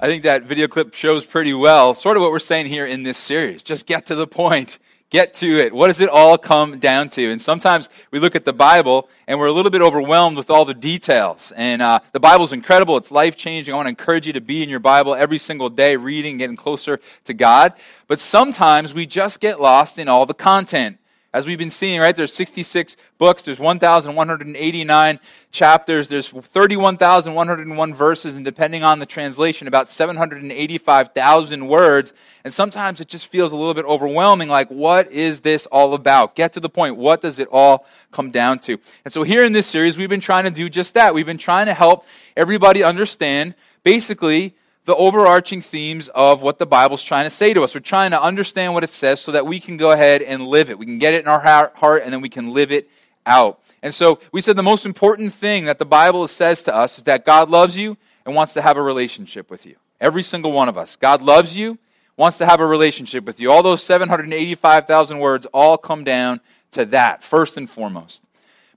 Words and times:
I 0.00 0.06
think 0.06 0.22
that 0.22 0.44
video 0.44 0.68
clip 0.68 0.94
shows 0.94 1.24
pretty 1.24 1.52
well 1.52 1.92
sort 1.92 2.16
of 2.16 2.20
what 2.20 2.30
we're 2.30 2.38
saying 2.38 2.66
here 2.66 2.86
in 2.86 3.02
this 3.02 3.18
series. 3.18 3.64
Just 3.64 3.84
get 3.84 4.06
to 4.06 4.14
the 4.14 4.28
point. 4.28 4.78
Get 5.10 5.34
to 5.34 5.58
it. 5.58 5.72
What 5.72 5.88
does 5.88 6.00
it 6.00 6.08
all 6.08 6.38
come 6.38 6.78
down 6.78 7.08
to? 7.10 7.32
And 7.32 7.42
sometimes 7.42 7.88
we 8.12 8.20
look 8.20 8.36
at 8.36 8.44
the 8.44 8.52
Bible 8.52 9.08
and 9.26 9.40
we're 9.40 9.46
a 9.46 9.52
little 9.52 9.72
bit 9.72 9.82
overwhelmed 9.82 10.36
with 10.36 10.50
all 10.50 10.64
the 10.64 10.74
details. 10.74 11.52
And 11.56 11.82
uh, 11.82 11.98
the 12.12 12.20
Bible's 12.20 12.52
incredible. 12.52 12.96
It's 12.96 13.10
life 13.10 13.34
changing. 13.34 13.74
I 13.74 13.76
want 13.76 13.86
to 13.86 13.90
encourage 13.90 14.28
you 14.28 14.34
to 14.34 14.40
be 14.40 14.62
in 14.62 14.68
your 14.68 14.78
Bible 14.78 15.16
every 15.16 15.38
single 15.38 15.68
day, 15.68 15.96
reading, 15.96 16.36
getting 16.36 16.56
closer 16.56 17.00
to 17.24 17.34
God. 17.34 17.72
But 18.06 18.20
sometimes 18.20 18.94
we 18.94 19.04
just 19.04 19.40
get 19.40 19.60
lost 19.60 19.98
in 19.98 20.08
all 20.08 20.26
the 20.26 20.34
content. 20.34 20.98
As 21.34 21.44
we've 21.44 21.58
been 21.58 21.70
seeing, 21.70 22.00
right, 22.00 22.16
there's 22.16 22.32
66 22.32 22.96
books, 23.18 23.42
there's 23.42 23.58
1,189 23.58 25.20
chapters, 25.52 26.08
there's 26.08 26.28
31,101 26.28 27.94
verses, 27.94 28.34
and 28.34 28.46
depending 28.46 28.82
on 28.82 28.98
the 28.98 29.04
translation, 29.04 29.68
about 29.68 29.90
785,000 29.90 31.68
words. 31.68 32.14
And 32.44 32.54
sometimes 32.54 33.02
it 33.02 33.08
just 33.08 33.26
feels 33.26 33.52
a 33.52 33.56
little 33.56 33.74
bit 33.74 33.84
overwhelming 33.84 34.48
like, 34.48 34.70
what 34.70 35.12
is 35.12 35.42
this 35.42 35.66
all 35.66 35.92
about? 35.92 36.34
Get 36.34 36.54
to 36.54 36.60
the 36.60 36.70
point. 36.70 36.96
What 36.96 37.20
does 37.20 37.38
it 37.38 37.48
all 37.52 37.84
come 38.10 38.30
down 38.30 38.58
to? 38.60 38.78
And 39.04 39.12
so 39.12 39.22
here 39.22 39.44
in 39.44 39.52
this 39.52 39.66
series, 39.66 39.98
we've 39.98 40.08
been 40.08 40.20
trying 40.20 40.44
to 40.44 40.50
do 40.50 40.70
just 40.70 40.94
that. 40.94 41.12
We've 41.12 41.26
been 41.26 41.36
trying 41.36 41.66
to 41.66 41.74
help 41.74 42.06
everybody 42.38 42.82
understand 42.82 43.54
basically 43.82 44.54
the 44.88 44.96
overarching 44.96 45.60
themes 45.60 46.08
of 46.14 46.40
what 46.40 46.58
the 46.58 46.64
Bible's 46.64 47.02
trying 47.02 47.26
to 47.26 47.30
say 47.30 47.52
to 47.52 47.62
us. 47.62 47.74
We're 47.74 47.80
trying 47.80 48.12
to 48.12 48.22
understand 48.22 48.72
what 48.72 48.84
it 48.84 48.88
says 48.88 49.20
so 49.20 49.32
that 49.32 49.44
we 49.44 49.60
can 49.60 49.76
go 49.76 49.90
ahead 49.90 50.22
and 50.22 50.46
live 50.46 50.70
it. 50.70 50.78
We 50.78 50.86
can 50.86 50.96
get 50.96 51.12
it 51.12 51.20
in 51.20 51.28
our 51.28 51.40
heart 51.40 52.02
and 52.02 52.10
then 52.10 52.22
we 52.22 52.30
can 52.30 52.54
live 52.54 52.72
it 52.72 52.88
out. 53.26 53.60
And 53.82 53.94
so 53.94 54.18
we 54.32 54.40
said 54.40 54.56
the 54.56 54.62
most 54.62 54.86
important 54.86 55.34
thing 55.34 55.66
that 55.66 55.78
the 55.78 55.84
Bible 55.84 56.26
says 56.26 56.62
to 56.62 56.74
us 56.74 56.96
is 56.96 57.04
that 57.04 57.26
God 57.26 57.50
loves 57.50 57.76
you 57.76 57.98
and 58.24 58.34
wants 58.34 58.54
to 58.54 58.62
have 58.62 58.78
a 58.78 58.82
relationship 58.82 59.50
with 59.50 59.66
you. 59.66 59.76
Every 60.00 60.22
single 60.22 60.52
one 60.52 60.70
of 60.70 60.78
us. 60.78 60.96
God 60.96 61.20
loves 61.20 61.54
you, 61.54 61.76
wants 62.16 62.38
to 62.38 62.46
have 62.46 62.60
a 62.60 62.66
relationship 62.66 63.26
with 63.26 63.38
you. 63.38 63.52
All 63.52 63.62
those 63.62 63.82
785,000 63.82 65.18
words 65.18 65.44
all 65.52 65.76
come 65.76 66.02
down 66.02 66.40
to 66.70 66.86
that, 66.86 67.22
first 67.22 67.58
and 67.58 67.68
foremost. 67.68 68.22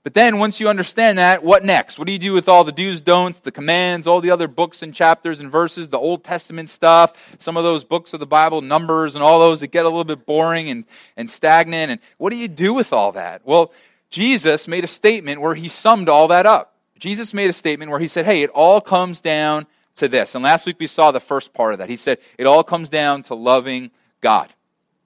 But 0.04 0.14
then, 0.14 0.38
once 0.38 0.58
you 0.58 0.68
understand 0.68 1.18
that, 1.18 1.44
what 1.44 1.64
next? 1.64 1.96
What 1.96 2.06
do 2.06 2.12
you 2.12 2.18
do 2.18 2.32
with 2.32 2.48
all 2.48 2.64
the 2.64 2.72
do's, 2.72 3.00
don'ts, 3.00 3.38
the 3.38 3.52
commands, 3.52 4.08
all 4.08 4.20
the 4.20 4.32
other 4.32 4.48
books 4.48 4.82
and 4.82 4.92
chapters 4.92 5.38
and 5.38 5.48
verses, 5.48 5.90
the 5.90 5.98
Old 5.98 6.24
Testament 6.24 6.70
stuff, 6.70 7.12
some 7.38 7.56
of 7.56 7.62
those 7.62 7.84
books 7.84 8.12
of 8.12 8.18
the 8.18 8.26
Bible, 8.26 8.62
Numbers, 8.62 9.14
and 9.14 9.22
all 9.22 9.38
those 9.38 9.60
that 9.60 9.68
get 9.68 9.84
a 9.84 9.88
little 9.88 10.02
bit 10.02 10.26
boring 10.26 10.68
and, 10.68 10.84
and 11.16 11.30
stagnant? 11.30 11.92
And 11.92 12.00
what 12.18 12.30
do 12.30 12.36
you 12.36 12.48
do 12.48 12.74
with 12.74 12.92
all 12.92 13.12
that? 13.12 13.42
Well, 13.44 13.72
Jesus 14.10 14.66
made 14.66 14.82
a 14.82 14.88
statement 14.88 15.40
where 15.40 15.54
he 15.54 15.68
summed 15.68 16.08
all 16.08 16.26
that 16.28 16.46
up. 16.46 16.74
Jesus 16.98 17.32
made 17.32 17.50
a 17.50 17.52
statement 17.52 17.90
where 17.90 18.00
he 18.00 18.08
said, 18.08 18.24
hey, 18.24 18.42
it 18.42 18.50
all 18.50 18.80
comes 18.80 19.20
down 19.20 19.66
to 19.96 20.08
this. 20.08 20.34
And 20.34 20.42
last 20.42 20.66
week 20.66 20.76
we 20.80 20.88
saw 20.88 21.12
the 21.12 21.20
first 21.20 21.54
part 21.54 21.74
of 21.74 21.78
that. 21.78 21.88
He 21.88 21.96
said, 21.96 22.18
it 22.38 22.46
all 22.46 22.64
comes 22.64 22.88
down 22.88 23.22
to 23.24 23.34
loving 23.34 23.92
God. 24.20 24.52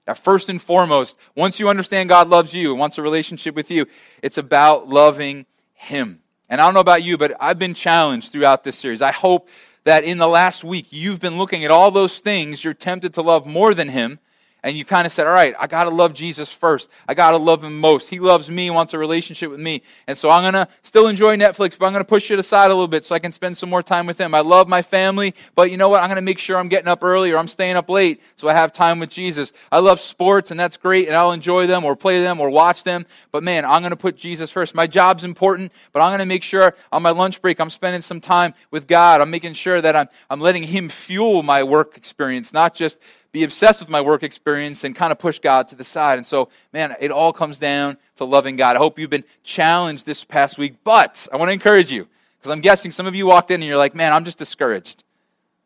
Now, 0.07 0.13
first 0.13 0.47
and 0.47 0.61
foremost, 0.61 1.17
once 1.35 1.59
you 1.59 1.67
understand 1.67 2.07
God 2.07 2.29
loves 2.29 2.53
you 2.53 2.71
and 2.71 2.79
wants 2.79 2.97
a 2.97 3.01
relationship 3.01 3.55
with 3.55 3.69
you, 3.69 3.85
it's 4.23 4.37
about 4.37 4.87
loving 4.87 5.45
Him. 5.73 6.21
And 6.49 6.61
I 6.61 6.65
don't 6.65 6.73
know 6.73 6.79
about 6.79 7.03
you, 7.03 7.17
but 7.17 7.35
I've 7.41 7.59
been 7.59 7.73
challenged 7.73 8.31
throughout 8.31 8.63
this 8.63 8.77
series. 8.77 9.01
I 9.01 9.11
hope 9.11 9.49
that 9.83 10.05
in 10.05 10.17
the 10.17 10.27
last 10.27 10.63
week 10.63 10.87
you've 10.89 11.19
been 11.19 11.37
looking 11.37 11.65
at 11.65 11.71
all 11.71 11.91
those 11.91 12.19
things 12.19 12.63
you're 12.63 12.73
tempted 12.73 13.13
to 13.15 13.21
love 13.21 13.45
more 13.45 13.73
than 13.73 13.89
Him 13.89 14.19
and 14.63 14.75
you 14.75 14.83
kind 14.85 15.05
of 15.05 15.13
said, 15.13 15.27
All 15.27 15.33
right, 15.33 15.55
I 15.59 15.67
got 15.67 15.85
to 15.85 15.89
love 15.89 16.13
Jesus 16.13 16.49
first. 16.49 16.89
I 17.07 17.13
got 17.13 17.31
to 17.31 17.37
love 17.37 17.63
him 17.63 17.79
most. 17.79 18.09
He 18.09 18.19
loves 18.19 18.49
me, 18.49 18.69
wants 18.69 18.93
a 18.93 18.97
relationship 18.97 19.51
with 19.51 19.59
me. 19.59 19.83
And 20.07 20.17
so 20.17 20.29
I'm 20.29 20.41
going 20.41 20.65
to 20.65 20.67
still 20.81 21.07
enjoy 21.07 21.37
Netflix, 21.37 21.77
but 21.77 21.85
I'm 21.85 21.93
going 21.93 22.03
to 22.03 22.05
push 22.05 22.31
it 22.31 22.39
aside 22.39 22.65
a 22.65 22.73
little 22.73 22.87
bit 22.87 23.05
so 23.05 23.13
I 23.15 23.19
can 23.19 23.31
spend 23.31 23.57
some 23.57 23.69
more 23.69 23.83
time 23.83 24.05
with 24.07 24.19
him. 24.19 24.33
I 24.33 24.41
love 24.41 24.67
my 24.67 24.81
family, 24.81 25.35
but 25.55 25.71
you 25.71 25.77
know 25.77 25.89
what? 25.89 26.01
I'm 26.01 26.09
going 26.09 26.17
to 26.17 26.21
make 26.21 26.39
sure 26.39 26.57
I'm 26.57 26.69
getting 26.69 26.87
up 26.87 27.03
early 27.03 27.31
or 27.31 27.37
I'm 27.37 27.47
staying 27.47 27.75
up 27.75 27.89
late 27.89 28.21
so 28.35 28.47
I 28.49 28.53
have 28.53 28.73
time 28.73 28.99
with 28.99 29.09
Jesus. 29.09 29.53
I 29.71 29.79
love 29.79 29.99
sports, 29.99 30.51
and 30.51 30.59
that's 30.59 30.77
great, 30.77 31.07
and 31.07 31.15
I'll 31.15 31.31
enjoy 31.31 31.67
them 31.67 31.85
or 31.85 31.95
play 31.95 32.21
them 32.21 32.39
or 32.39 32.49
watch 32.49 32.83
them. 32.83 33.05
But 33.31 33.43
man, 33.43 33.63
I'm 33.63 33.81
going 33.81 33.91
to 33.91 33.95
put 33.95 34.17
Jesus 34.17 34.49
first. 34.49 34.73
My 34.73 34.87
job's 34.87 35.23
important, 35.23 35.71
but 35.93 36.01
I'm 36.01 36.09
going 36.09 36.19
to 36.19 36.25
make 36.25 36.43
sure 36.43 36.75
on 36.91 37.03
my 37.03 37.11
lunch 37.11 37.41
break 37.41 37.59
I'm 37.59 37.69
spending 37.69 38.01
some 38.01 38.19
time 38.19 38.53
with 38.71 38.87
God. 38.87 39.21
I'm 39.21 39.29
making 39.29 39.53
sure 39.53 39.81
that 39.81 39.95
I'm, 39.95 40.07
I'm 40.29 40.41
letting 40.41 40.63
Him 40.63 40.89
fuel 40.89 41.43
my 41.43 41.63
work 41.63 41.95
experience, 41.95 42.53
not 42.53 42.73
just 42.73 42.97
be 43.31 43.43
obsessed 43.43 43.79
with 43.79 43.89
my 43.89 44.01
work 44.01 44.23
experience 44.23 44.83
and 44.83 44.95
kind 44.95 45.11
of 45.11 45.19
push 45.19 45.39
God 45.39 45.67
to 45.69 45.75
the 45.75 45.83
side. 45.83 46.17
And 46.17 46.25
so, 46.25 46.49
man, 46.73 46.95
it 46.99 47.11
all 47.11 47.33
comes 47.33 47.59
down 47.59 47.97
to 48.15 48.25
loving 48.25 48.55
God. 48.55 48.75
I 48.75 48.79
hope 48.79 48.97
you've 48.97 49.09
been 49.09 49.23
challenged 49.43 50.05
this 50.05 50.23
past 50.23 50.57
week, 50.57 50.75
but 50.83 51.27
I 51.31 51.37
want 51.37 51.49
to 51.49 51.53
encourage 51.53 51.91
you 51.91 52.07
because 52.39 52.51
I'm 52.51 52.61
guessing 52.61 52.91
some 52.91 53.05
of 53.05 53.15
you 53.15 53.25
walked 53.27 53.51
in 53.51 53.55
and 53.55 53.63
you're 53.63 53.77
like, 53.77 53.95
man, 53.95 54.13
I'm 54.13 54.25
just 54.25 54.37
discouraged. 54.37 55.03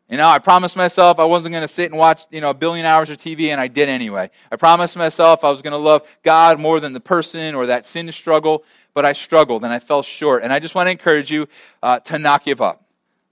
You 0.08 0.18
know, 0.18 0.28
I 0.28 0.40
promised 0.40 0.76
myself 0.76 1.18
I 1.18 1.24
wasn't 1.24 1.52
going 1.52 1.62
to 1.62 1.68
sit 1.68 1.90
and 1.90 1.98
watch, 1.98 2.26
you 2.30 2.42
know, 2.42 2.50
a 2.50 2.54
billion 2.54 2.84
hours 2.84 3.08
of 3.08 3.16
TV, 3.16 3.48
and 3.48 3.58
I 3.58 3.68
did 3.68 3.88
anyway. 3.88 4.30
I 4.50 4.56
promised 4.56 4.94
myself 4.94 5.42
I 5.42 5.50
was 5.50 5.62
going 5.62 5.72
to 5.72 5.78
love 5.78 6.02
God 6.22 6.60
more 6.60 6.80
than 6.80 6.92
the 6.92 7.00
person 7.00 7.54
or 7.54 7.66
that 7.66 7.86
sin 7.86 8.12
struggle, 8.12 8.64
but 8.92 9.06
I 9.06 9.14
struggled 9.14 9.64
and 9.64 9.72
I 9.72 9.78
fell 9.78 10.02
short. 10.02 10.42
And 10.42 10.52
I 10.52 10.58
just 10.58 10.74
want 10.74 10.88
to 10.88 10.90
encourage 10.90 11.30
you 11.30 11.48
uh, 11.82 12.00
to 12.00 12.18
not 12.18 12.44
give 12.44 12.60
up 12.60 12.81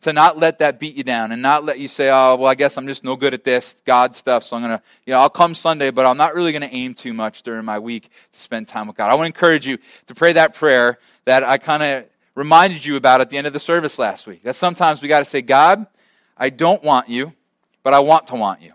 to 0.02 0.12
not 0.12 0.38
let 0.38 0.58
that 0.60 0.80
beat 0.80 0.96
you 0.96 1.04
down 1.04 1.30
and 1.30 1.42
not 1.42 1.64
let 1.64 1.78
you 1.78 1.86
say, 1.88 2.08
oh, 2.08 2.36
well, 2.36 2.46
I 2.46 2.54
guess 2.54 2.78
I'm 2.78 2.86
just 2.86 3.04
no 3.04 3.16
good 3.16 3.34
at 3.34 3.44
this 3.44 3.76
God 3.84 4.16
stuff, 4.16 4.44
so 4.44 4.56
I'm 4.56 4.62
going 4.62 4.78
to, 4.78 4.82
you 5.04 5.12
know, 5.12 5.20
I'll 5.20 5.28
come 5.30 5.54
Sunday, 5.54 5.90
but 5.90 6.06
I'm 6.06 6.16
not 6.16 6.34
really 6.34 6.52
going 6.52 6.62
to 6.62 6.74
aim 6.74 6.94
too 6.94 7.12
much 7.12 7.42
during 7.42 7.64
my 7.64 7.78
week 7.78 8.10
to 8.32 8.38
spend 8.38 8.66
time 8.66 8.86
with 8.86 8.96
God. 8.96 9.10
I 9.10 9.14
want 9.14 9.24
to 9.24 9.38
encourage 9.38 9.66
you 9.66 9.78
to 10.06 10.14
pray 10.14 10.32
that 10.32 10.54
prayer 10.54 10.98
that 11.26 11.42
I 11.42 11.58
kind 11.58 11.82
of 11.82 12.04
reminded 12.34 12.84
you 12.84 12.96
about 12.96 13.20
at 13.20 13.28
the 13.28 13.36
end 13.36 13.46
of 13.46 13.52
the 13.52 13.60
service 13.60 13.98
last 13.98 14.26
week. 14.26 14.42
That 14.42 14.56
sometimes 14.56 15.02
we 15.02 15.08
got 15.08 15.18
to 15.18 15.26
say, 15.26 15.42
God, 15.42 15.86
I 16.36 16.48
don't 16.48 16.82
want 16.82 17.10
you, 17.10 17.34
but 17.82 17.92
I 17.92 18.00
want 18.00 18.28
to 18.28 18.36
want 18.36 18.62
you. 18.62 18.72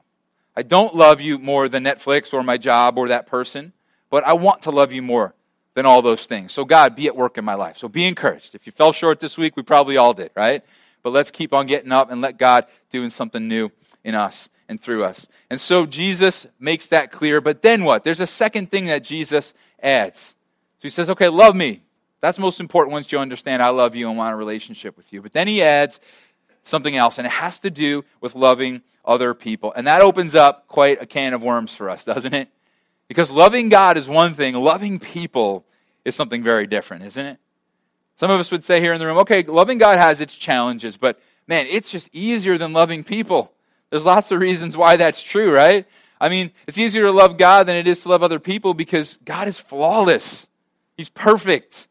I 0.56 0.62
don't 0.62 0.94
love 0.94 1.22
you 1.22 1.40
more 1.40 1.68
than 1.68 1.84
Netflix 1.84 2.34
or 2.34 2.44
my 2.44 2.58
job 2.58 2.98
or 2.98 3.08
that 3.08 3.26
person, 3.26 3.74
but 4.12 4.24
I 4.24 4.34
want 4.34 4.62
to 4.64 4.72
love 4.72 4.94
you 4.94 5.02
more 5.02 5.34
than 5.74 5.86
all 5.86 6.02
those 6.02 6.26
things. 6.26 6.54
So, 6.54 6.64
God, 6.64 6.96
be 6.96 7.08
at 7.08 7.16
work 7.16 7.38
in 7.38 7.44
my 7.44 7.56
life. 7.56 7.78
So, 7.78 7.90
be 7.90 8.06
encouraged. 8.06 8.56
If 8.56 8.66
you 8.66 8.72
fell 8.72 8.94
short 8.94 9.20
this 9.20 9.38
week, 9.38 9.58
we 9.58 9.64
probably 9.64 9.98
all 9.98 10.14
did, 10.14 10.32
right? 10.36 10.64
But 11.06 11.14
let's 11.14 11.30
keep 11.30 11.54
on 11.54 11.68
getting 11.68 11.92
up 11.92 12.10
and 12.10 12.20
let 12.20 12.40
God 12.40 12.66
doing 12.90 13.12
something 13.12 13.48
new 13.48 13.70
in 14.04 14.16
us 14.16 14.50
and 14.68 14.82
through 14.82 15.04
us. 15.04 15.28
And 15.52 15.62
so 15.62 15.86
Jesus 15.86 16.48
makes 16.60 16.88
that 16.88 17.12
clear. 17.12 17.42
But 17.42 17.62
then 17.62 17.84
what? 17.84 18.04
There's 18.04 18.22
a 18.22 18.26
second 18.26 18.72
thing 18.72 18.86
that 18.86 19.04
Jesus 19.04 19.54
adds. 19.84 20.34
So 20.78 20.82
he 20.82 20.90
says, 20.90 21.12
okay, 21.12 21.30
love 21.30 21.56
me. 21.56 21.84
That's 22.22 22.40
most 22.40 22.60
important 22.60 22.92
once 22.92 23.12
you 23.12 23.20
understand 23.20 23.62
I 23.62 23.70
love 23.70 23.96
you 23.96 24.10
and 24.10 24.18
want 24.18 24.34
a 24.34 24.36
relationship 24.36 24.98
with 24.98 25.14
you. 25.14 25.22
But 25.22 25.32
then 25.32 25.48
he 25.48 25.62
adds 25.62 26.00
something 26.64 26.96
else, 26.96 27.20
and 27.20 27.28
it 27.28 27.34
has 27.34 27.60
to 27.60 27.70
do 27.70 28.04
with 28.20 28.34
loving 28.34 28.82
other 29.06 29.36
people. 29.36 29.74
And 29.76 29.86
that 29.86 30.02
opens 30.02 30.34
up 30.34 30.68
quite 30.68 31.00
a 31.04 31.06
can 31.06 31.36
of 31.36 31.44
worms 31.44 31.76
for 31.76 31.88
us, 31.88 32.04
doesn't 32.04 32.34
it? 32.34 32.50
Because 33.08 33.30
loving 33.30 33.70
God 33.70 33.96
is 33.96 34.10
one 34.10 34.34
thing, 34.34 34.56
loving 34.56 34.98
people 34.98 35.68
is 36.04 36.16
something 36.16 36.42
very 36.42 36.66
different, 36.66 37.04
isn't 37.04 37.26
it? 37.28 37.38
Some 38.18 38.32
of 38.32 38.40
us 38.40 38.52
would 38.52 38.64
say 38.64 38.80
here 38.80 38.94
in 38.94 39.00
the 39.00 39.06
room, 39.06 39.18
okay, 39.20 39.44
loving 39.44 39.78
God 39.78 39.98
has 39.98 40.22
its 40.22 40.36
challenges, 40.36 40.98
but 40.98 41.20
man, 41.48 41.68
it's 41.70 41.90
just 41.90 42.10
easier 42.14 42.58
than 42.58 42.74
loving 42.74 43.04
people. 43.04 43.52
There's 43.90 44.06
lots 44.06 44.32
of 44.32 44.40
reasons 44.40 44.76
why 44.78 44.96
that's 44.96 45.22
true, 45.22 45.54
right? 45.54 45.86
I 46.20 46.30
mean, 46.30 46.52
it's 46.66 46.78
easier 46.78 47.04
to 47.04 47.12
love 47.12 47.38
God 47.38 47.68
than 47.68 47.76
it 47.76 47.88
is 47.88 48.02
to 48.04 48.10
love 48.10 48.24
other 48.24 48.40
people 48.40 48.74
because 48.74 49.20
God 49.26 49.48
is 49.48 49.60
flawless. 49.60 50.48
He's 50.96 51.10
perfect. 51.10 51.88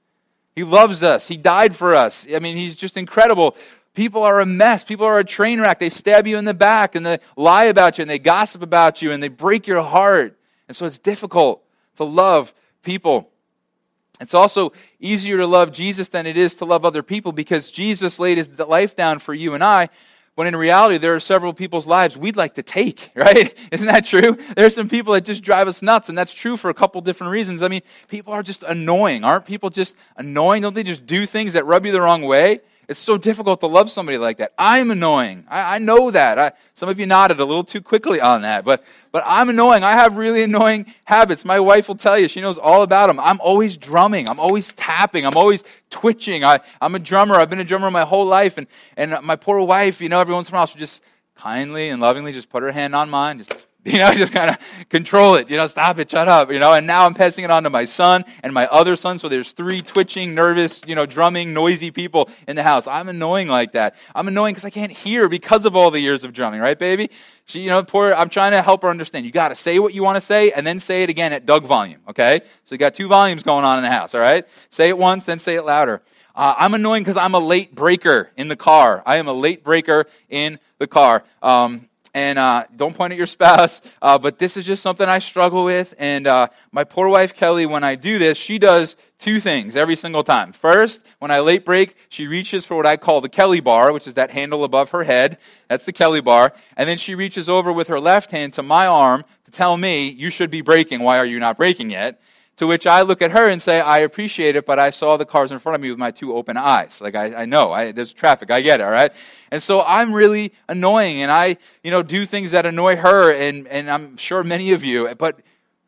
He 0.56 0.64
loves 0.64 1.02
us. 1.02 1.28
He 1.28 1.36
died 1.36 1.76
for 1.76 1.94
us. 1.94 2.26
I 2.34 2.38
mean, 2.38 2.56
He's 2.56 2.76
just 2.76 2.96
incredible. 2.96 3.56
People 3.94 4.22
are 4.22 4.40
a 4.40 4.46
mess. 4.46 4.82
People 4.82 5.06
are 5.06 5.18
a 5.18 5.24
train 5.24 5.60
wreck. 5.60 5.78
They 5.78 5.90
stab 5.90 6.26
you 6.26 6.36
in 6.38 6.44
the 6.44 6.54
back 6.54 6.94
and 6.94 7.04
they 7.04 7.18
lie 7.36 7.64
about 7.64 7.98
you 7.98 8.02
and 8.02 8.10
they 8.10 8.18
gossip 8.18 8.62
about 8.62 9.02
you 9.02 9.12
and 9.12 9.22
they 9.22 9.28
break 9.28 9.66
your 9.66 9.82
heart. 9.82 10.36
And 10.68 10.76
so 10.76 10.86
it's 10.86 10.98
difficult 10.98 11.62
to 11.96 12.04
love 12.04 12.54
people. 12.82 13.30
It's 14.20 14.34
also 14.34 14.72
easier 15.00 15.38
to 15.38 15.46
love 15.46 15.72
Jesus 15.72 16.08
than 16.08 16.26
it 16.26 16.36
is 16.36 16.54
to 16.56 16.64
love 16.64 16.84
other 16.84 17.02
people 17.02 17.32
because 17.32 17.70
Jesus 17.70 18.18
laid 18.18 18.38
his 18.38 18.58
life 18.58 18.94
down 18.94 19.18
for 19.18 19.34
you 19.34 19.54
and 19.54 19.64
I. 19.64 19.88
When 20.36 20.48
in 20.48 20.56
reality, 20.56 20.98
there 20.98 21.14
are 21.14 21.20
several 21.20 21.52
people's 21.52 21.86
lives 21.86 22.16
we'd 22.16 22.36
like 22.36 22.54
to 22.54 22.62
take, 22.62 23.10
right? 23.14 23.56
Isn't 23.70 23.86
that 23.86 24.06
true? 24.06 24.36
There's 24.56 24.74
some 24.74 24.88
people 24.88 25.12
that 25.14 25.24
just 25.24 25.42
drive 25.42 25.68
us 25.68 25.80
nuts, 25.80 26.08
and 26.08 26.18
that's 26.18 26.32
true 26.32 26.56
for 26.56 26.70
a 26.70 26.74
couple 26.74 27.00
different 27.00 27.30
reasons. 27.30 27.62
I 27.62 27.68
mean, 27.68 27.82
people 28.08 28.32
are 28.32 28.42
just 28.42 28.62
annoying. 28.64 29.22
Aren't 29.22 29.46
people 29.46 29.70
just 29.70 29.94
annoying? 30.16 30.62
Don't 30.62 30.74
they 30.74 30.82
just 30.82 31.06
do 31.06 31.24
things 31.26 31.52
that 31.52 31.66
rub 31.66 31.86
you 31.86 31.92
the 31.92 32.00
wrong 32.00 32.22
way? 32.22 32.60
It's 32.88 33.00
so 33.00 33.16
difficult 33.16 33.60
to 33.60 33.66
love 33.66 33.90
somebody 33.90 34.18
like 34.18 34.36
that. 34.38 34.52
I'm 34.58 34.90
annoying. 34.90 35.44
I, 35.48 35.76
I 35.76 35.78
know 35.78 36.10
that. 36.10 36.38
I, 36.38 36.52
some 36.74 36.88
of 36.88 37.00
you 37.00 37.06
nodded 37.06 37.40
a 37.40 37.44
little 37.44 37.64
too 37.64 37.80
quickly 37.80 38.20
on 38.20 38.42
that, 38.42 38.64
but, 38.64 38.84
but 39.12 39.22
I'm 39.26 39.48
annoying. 39.48 39.82
I 39.82 39.92
have 39.92 40.16
really 40.16 40.42
annoying 40.42 40.92
habits. 41.04 41.44
My 41.44 41.60
wife 41.60 41.88
will 41.88 41.96
tell 41.96 42.18
you, 42.18 42.28
she 42.28 42.40
knows 42.40 42.58
all 42.58 42.82
about 42.82 43.06
them. 43.06 43.18
I'm 43.18 43.40
always 43.40 43.76
drumming. 43.76 44.28
I'm 44.28 44.40
always 44.40 44.72
tapping. 44.72 45.24
I'm 45.24 45.36
always 45.36 45.64
twitching. 45.90 46.44
I, 46.44 46.60
I'm 46.80 46.94
a 46.94 46.98
drummer. 46.98 47.36
I've 47.36 47.50
been 47.50 47.60
a 47.60 47.64
drummer 47.64 47.90
my 47.90 48.04
whole 48.04 48.26
life. 48.26 48.58
And, 48.58 48.66
and 48.96 49.16
my 49.22 49.36
poor 49.36 49.60
wife, 49.64 50.00
you 50.00 50.08
know, 50.08 50.20
every 50.20 50.34
once 50.34 50.48
in 50.48 50.54
a 50.54 50.58
while 50.58 50.66
she'll 50.66 50.78
just 50.78 51.02
kindly 51.36 51.88
and 51.88 52.00
lovingly 52.00 52.32
just 52.32 52.48
put 52.48 52.62
her 52.62 52.72
hand 52.72 52.94
on 52.94 53.10
mine, 53.10 53.38
just 53.38 53.54
You 53.94 53.98
know, 53.98 54.14
just 54.14 54.32
kind 54.32 54.48
of 54.48 54.88
control 54.88 55.34
it. 55.34 55.50
You 55.50 55.58
know, 55.58 55.66
stop 55.66 55.98
it, 55.98 56.10
shut 56.10 56.26
up. 56.26 56.50
You 56.50 56.58
know, 56.58 56.72
and 56.72 56.86
now 56.86 57.04
I'm 57.04 57.12
passing 57.12 57.44
it 57.44 57.50
on 57.50 57.64
to 57.64 57.70
my 57.70 57.84
son 57.84 58.24
and 58.42 58.54
my 58.54 58.66
other 58.68 58.96
son. 58.96 59.18
So 59.18 59.28
there's 59.28 59.52
three 59.52 59.82
twitching, 59.82 60.34
nervous, 60.34 60.80
you 60.86 60.94
know, 60.94 61.04
drumming, 61.04 61.52
noisy 61.52 61.90
people 61.90 62.30
in 62.48 62.56
the 62.56 62.62
house. 62.62 62.86
I'm 62.86 63.10
annoying 63.10 63.48
like 63.48 63.72
that. 63.72 63.94
I'm 64.14 64.26
annoying 64.26 64.54
because 64.54 64.64
I 64.64 64.70
can't 64.70 64.90
hear 64.90 65.28
because 65.28 65.66
of 65.66 65.76
all 65.76 65.90
the 65.90 66.00
years 66.00 66.24
of 66.24 66.32
drumming, 66.32 66.60
right, 66.60 66.78
baby? 66.78 67.10
She, 67.44 67.60
you 67.60 67.68
know, 67.68 67.84
poor. 67.84 68.14
I'm 68.14 68.30
trying 68.30 68.52
to 68.52 68.62
help 68.62 68.82
her 68.82 68.88
understand. 68.88 69.26
You 69.26 69.32
got 69.32 69.50
to 69.50 69.54
say 69.54 69.78
what 69.78 69.92
you 69.92 70.02
want 70.02 70.16
to 70.16 70.22
say 70.22 70.50
and 70.52 70.66
then 70.66 70.80
say 70.80 71.02
it 71.02 71.10
again 71.10 71.34
at 71.34 71.44
Doug 71.44 71.66
volume. 71.66 72.00
Okay, 72.08 72.40
so 72.64 72.74
you 72.74 72.78
got 72.78 72.94
two 72.94 73.06
volumes 73.06 73.42
going 73.42 73.66
on 73.66 73.76
in 73.76 73.82
the 73.82 73.90
house. 73.90 74.14
All 74.14 74.20
right, 74.20 74.46
say 74.70 74.88
it 74.88 74.96
once, 74.96 75.26
then 75.26 75.38
say 75.38 75.56
it 75.56 75.62
louder. 75.66 76.00
Uh, 76.34 76.54
I'm 76.56 76.72
annoying 76.72 77.02
because 77.02 77.18
I'm 77.18 77.34
a 77.34 77.38
late 77.38 77.74
breaker 77.74 78.30
in 78.36 78.48
the 78.48 78.56
car. 78.56 79.02
I 79.04 79.16
am 79.16 79.28
a 79.28 79.32
late 79.32 79.62
breaker 79.62 80.06
in 80.30 80.58
the 80.78 80.86
car. 80.86 81.22
Um, 81.42 81.88
and 82.14 82.38
uh, 82.38 82.64
don't 82.74 82.96
point 82.96 83.12
at 83.12 83.16
your 83.16 83.26
spouse, 83.26 83.82
uh, 84.00 84.16
but 84.16 84.38
this 84.38 84.56
is 84.56 84.64
just 84.64 84.82
something 84.82 85.08
I 85.08 85.18
struggle 85.18 85.64
with. 85.64 85.94
And 85.98 86.26
uh, 86.26 86.48
my 86.70 86.84
poor 86.84 87.08
wife, 87.08 87.34
Kelly, 87.34 87.66
when 87.66 87.82
I 87.82 87.96
do 87.96 88.18
this, 88.18 88.38
she 88.38 88.58
does 88.58 88.94
two 89.18 89.40
things 89.40 89.74
every 89.74 89.96
single 89.96 90.22
time. 90.22 90.52
First, 90.52 91.02
when 91.18 91.32
I 91.32 91.40
late 91.40 91.64
brake, 91.64 91.96
she 92.08 92.26
reaches 92.26 92.64
for 92.64 92.76
what 92.76 92.86
I 92.86 92.96
call 92.96 93.20
the 93.20 93.28
Kelly 93.28 93.60
bar, 93.60 93.92
which 93.92 94.06
is 94.06 94.14
that 94.14 94.30
handle 94.30 94.62
above 94.62 94.90
her 94.90 95.02
head. 95.02 95.38
That's 95.68 95.84
the 95.84 95.92
Kelly 95.92 96.20
bar. 96.20 96.52
And 96.76 96.88
then 96.88 96.98
she 96.98 97.14
reaches 97.14 97.48
over 97.48 97.72
with 97.72 97.88
her 97.88 97.98
left 97.98 98.30
hand 98.30 98.52
to 98.54 98.62
my 98.62 98.86
arm 98.86 99.24
to 99.44 99.50
tell 99.50 99.76
me, 99.76 100.08
You 100.08 100.30
should 100.30 100.50
be 100.50 100.60
braking. 100.60 101.00
Why 101.00 101.18
are 101.18 101.26
you 101.26 101.40
not 101.40 101.56
braking 101.56 101.90
yet? 101.90 102.20
To 102.58 102.68
which 102.68 102.86
I 102.86 103.02
look 103.02 103.20
at 103.20 103.32
her 103.32 103.48
and 103.48 103.60
say, 103.60 103.80
I 103.80 103.98
appreciate 103.98 104.54
it, 104.54 104.64
but 104.64 104.78
I 104.78 104.90
saw 104.90 105.16
the 105.16 105.24
cars 105.24 105.50
in 105.50 105.58
front 105.58 105.74
of 105.74 105.80
me 105.80 105.90
with 105.90 105.98
my 105.98 106.12
two 106.12 106.34
open 106.34 106.56
eyes. 106.56 107.00
Like, 107.00 107.16
I, 107.16 107.42
I 107.42 107.44
know, 107.46 107.72
I, 107.72 107.90
there's 107.90 108.12
traffic, 108.12 108.52
I 108.52 108.60
get 108.60 108.80
it, 108.80 108.84
all 108.84 108.90
right? 108.90 109.12
And 109.50 109.60
so 109.60 109.82
I'm 109.82 110.12
really 110.12 110.52
annoying, 110.68 111.20
and 111.20 111.32
I, 111.32 111.56
you 111.82 111.90
know, 111.90 112.02
do 112.04 112.26
things 112.26 112.52
that 112.52 112.64
annoy 112.64 112.96
her, 112.96 113.34
and, 113.34 113.66
and 113.66 113.90
I'm 113.90 114.16
sure 114.16 114.44
many 114.44 114.70
of 114.70 114.84
you, 114.84 115.12
but 115.16 115.40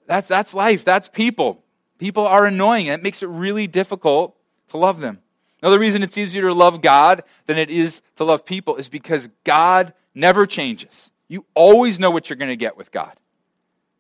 that's, 0.07 0.27
that's 0.27 0.55
life, 0.55 0.85
that's 0.85 1.09
people. 1.09 1.63
People 1.99 2.27
are 2.27 2.45
annoying, 2.45 2.89
and 2.89 3.01
it 3.01 3.03
makes 3.05 3.23
it 3.23 3.29
really 3.29 3.69
difficult 3.69 4.37
to 4.71 4.77
love 4.77 5.01
them. 5.01 5.21
Another 5.63 5.79
reason 5.79 6.03
it's 6.03 6.19
easier 6.19 6.43
to 6.43 6.53
love 6.53 6.81
God 6.81 7.23
than 7.47 7.59
it 7.59 7.71
is 7.71 8.03
to 8.17 8.25
love 8.25 8.45
people 8.45 8.77
is 8.77 8.89
because 8.89 9.29
God 9.45 9.95
never 10.15 10.47
changes. 10.47 11.11
You 11.29 11.45
always 11.55 11.99
know 11.99 12.11
what 12.11 12.29
you're 12.29 12.37
going 12.37 12.51
to 12.51 12.57
get 12.57 12.77
with 12.77 12.91
God. 12.91 13.13